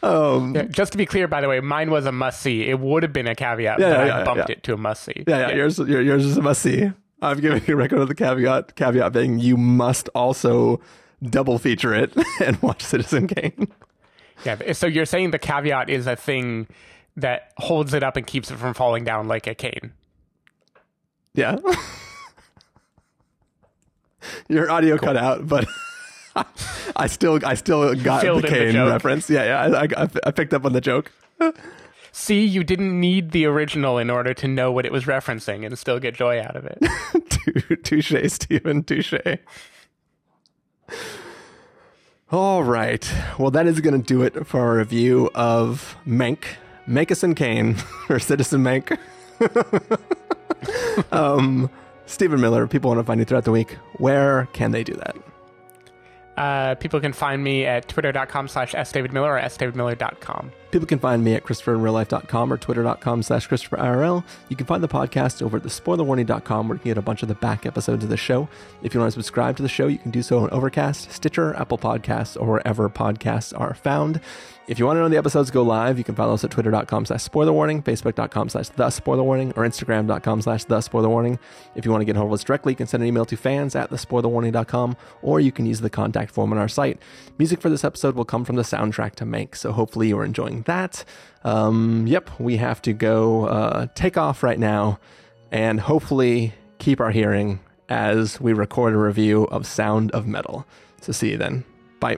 Um, 0.03 0.53
yeah, 0.53 0.63
just 0.63 0.91
to 0.91 0.99
be 0.99 1.07
clear, 1.07 1.27
by 1.27 1.41
the 1.41 1.49
way, 1.49 1.59
mine 1.59 1.89
was 1.89 2.05
a 2.05 2.11
must 2.11 2.39
see. 2.41 2.69
It 2.69 2.79
would 2.79 3.01
have 3.01 3.11
been 3.11 3.27
a 3.27 3.33
caveat, 3.33 3.79
Yeah, 3.79 3.97
but 3.97 4.07
yeah, 4.07 4.19
I 4.19 4.23
bumped 4.23 4.49
it 4.51 4.61
to 4.63 4.73
a 4.73 4.77
must 4.77 5.03
see. 5.03 5.23
Yeah, 5.27 5.49
yeah, 5.49 5.55
yours, 5.55 5.79
yours 5.79 6.23
is 6.23 6.37
a 6.37 6.43
must 6.43 6.61
see. 6.61 6.91
I'm 7.23 7.39
giving 7.39 7.63
you 7.65 7.73
a 7.73 7.77
record 7.77 7.99
of 7.99 8.07
the 8.07 8.13
caveat. 8.13 8.75
Caveat 8.75 9.13
being 9.13 9.39
you 9.39 9.57
must 9.57 10.09
also 10.09 10.79
double 11.23 11.59
feature 11.59 11.93
it 11.93 12.13
and 12.43 12.61
watch 12.61 12.83
Citizen 12.83 13.27
Kane. 13.27 13.67
Yeah. 14.43 14.73
So 14.73 14.87
you're 14.87 15.05
saying 15.05 15.31
the 15.31 15.39
caveat 15.39 15.89
is 15.89 16.07
a 16.07 16.15
thing 16.15 16.67
that 17.17 17.53
holds 17.57 17.93
it 17.93 18.03
up 18.03 18.17
and 18.17 18.27
keeps 18.27 18.51
it 18.51 18.57
from 18.57 18.73
falling 18.73 19.03
down 19.03 19.27
like 19.27 19.47
a 19.47 19.55
cane. 19.55 19.93
Yeah. 21.33 21.57
Your 24.47 24.69
audio 24.71 24.97
cut 24.97 25.17
out, 25.17 25.47
but 25.47 25.67
I 26.95 27.07
still, 27.07 27.39
I 27.45 27.53
still 27.53 27.95
got 27.95 28.21
Filled 28.21 28.43
the 28.43 28.47
cane 28.47 28.73
the 28.73 28.85
reference. 28.85 29.29
Yeah, 29.29 29.69
yeah, 29.69 29.77
I, 29.77 30.03
I, 30.03 30.07
I 30.25 30.31
picked 30.31 30.53
up 30.53 30.65
on 30.65 30.73
the 30.73 30.81
joke. 30.81 31.11
See, 32.11 32.45
you 32.45 32.63
didn't 32.63 32.97
need 32.97 33.31
the 33.31 33.45
original 33.45 33.97
in 33.97 34.09
order 34.09 34.33
to 34.35 34.47
know 34.47 34.71
what 34.71 34.85
it 34.85 34.91
was 34.91 35.03
referencing 35.03 35.65
and 35.65 35.77
still 35.77 35.99
get 35.99 36.15
joy 36.15 36.41
out 36.41 36.55
of 36.55 36.65
it. 36.65 37.83
touche, 37.83 38.13
Stephen, 38.27 38.83
touche. 38.83 39.13
All 42.31 42.63
right. 42.63 43.09
Well, 43.37 43.51
that 43.51 43.67
is 43.67 43.79
going 43.81 44.01
to 44.01 44.05
do 44.05 44.23
it 44.23 44.47
for 44.47 44.59
our 44.59 44.77
review 44.77 45.29
of 45.35 45.95
Mank, 46.07 46.45
and 46.87 47.35
Kane, 47.35 47.77
or 48.09 48.19
Citizen 48.19 48.63
Mank. 48.63 48.97
um, 51.11 51.69
Stephen 52.05 52.41
Miller, 52.41 52.67
people 52.67 52.89
want 52.89 52.99
to 52.99 53.03
find 53.03 53.19
you 53.19 53.25
throughout 53.25 53.45
the 53.45 53.51
week. 53.51 53.77
Where 53.97 54.47
can 54.53 54.71
they 54.71 54.83
do 54.83 54.93
that? 54.93 55.15
Uh, 56.37 56.75
people 56.75 56.99
can 56.99 57.13
find 57.13 57.43
me 57.43 57.65
at 57.65 57.87
twitter.com 57.87 58.47
slash 58.47 58.73
sdavidmiller 58.73 59.29
or 59.29 59.39
sdavidmiller.com. 59.39 60.51
People 60.71 60.87
can 60.87 60.99
find 60.99 61.23
me 61.23 61.33
at 61.35 61.43
ChristopherInRealLife.com 61.43 62.51
or 62.51 62.57
Twitter.com 62.57 63.23
slash 63.23 63.47
ChristopherIRL. 63.47 64.23
You 64.49 64.55
can 64.55 64.65
find 64.65 64.83
the 64.83 64.87
podcast 64.87 65.41
over 65.41 65.57
at 65.57 65.63
thespoilerwarning.com 65.63 66.67
where 66.67 66.75
you 66.75 66.79
can 66.79 66.91
get 66.91 66.97
a 66.97 67.01
bunch 67.01 67.21
of 67.21 67.29
the 67.29 67.35
back 67.35 67.65
episodes 67.65 68.03
of 68.03 68.09
the 68.09 68.17
show. 68.17 68.49
If 68.83 68.93
you 68.93 68.99
want 68.99 69.13
to 69.13 69.19
subscribe 69.19 69.55
to 69.57 69.63
the 69.63 69.69
show, 69.69 69.87
you 69.87 69.97
can 69.97 70.11
do 70.11 70.21
so 70.21 70.39
on 70.39 70.49
Overcast, 70.49 71.11
Stitcher, 71.11 71.55
Apple 71.55 71.77
Podcasts, 71.77 72.39
or 72.39 72.47
wherever 72.47 72.89
podcasts 72.89 73.57
are 73.57 73.73
found. 73.73 74.19
If 74.67 74.79
you 74.79 74.85
want 74.87 74.95
to 74.95 74.99
know 74.99 75.03
when 75.03 75.11
the 75.11 75.17
episodes 75.19 75.51
go 75.51 75.61
live, 75.61 75.99
you 75.99 76.03
can 76.03 76.15
follow 76.15 76.33
us 76.33 76.43
at 76.43 76.49
twitter.com 76.49 77.05
slash 77.05 77.21
spoiler 77.21 77.53
warning, 77.53 77.83
facebook.com 77.83 78.49
slash 78.49 78.69
the 78.69 78.83
or 78.83 79.63
instagram.com 79.63 80.41
slash 80.41 80.63
the. 80.63 81.39
If 81.75 81.85
you 81.85 81.91
want 81.91 82.01
to 82.01 82.05
get 82.05 82.15
hold 82.15 82.29
of 82.29 82.33
us 82.33 82.43
directly, 82.43 82.73
you 82.73 82.77
can 82.77 82.87
send 82.87 83.03
an 83.03 83.07
email 83.07 83.25
to 83.25 83.37
fans 83.37 83.75
at 83.75 83.91
thespoilerwarning.com, 83.91 84.97
or 85.21 85.39
you 85.39 85.51
can 85.51 85.67
use 85.67 85.81
the 85.81 85.89
contact 85.91 86.31
form 86.31 86.51
on 86.51 86.57
our 86.57 86.67
site. 86.67 86.99
Music 87.37 87.61
for 87.61 87.69
this 87.69 87.83
episode 87.83 88.15
will 88.15 88.25
come 88.25 88.43
from 88.43 88.55
the 88.55 88.63
soundtrack 88.63 89.13
to 89.15 89.25
Mank, 89.25 89.55
so 89.55 89.71
hopefully 89.71 90.07
you 90.07 90.17
are 90.17 90.25
enjoying 90.25 90.54
that. 90.63 91.03
Um, 91.43 92.07
yep, 92.07 92.29
we 92.39 92.57
have 92.57 92.81
to 92.83 92.93
go 92.93 93.45
uh, 93.45 93.87
take 93.95 94.17
off 94.17 94.43
right 94.43 94.59
now 94.59 94.99
and 95.51 95.79
hopefully 95.79 96.53
keep 96.79 96.99
our 96.99 97.11
hearing 97.11 97.59
as 97.87 98.41
we 98.41 98.53
record 98.53 98.93
a 98.93 98.97
review 98.97 99.43
of 99.45 99.65
Sound 99.67 100.11
of 100.11 100.25
Metal. 100.25 100.65
So 101.01 101.11
see 101.11 101.31
you 101.31 101.37
then. 101.37 101.63
Bye. 101.99 102.17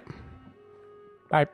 Bye. 1.30 1.48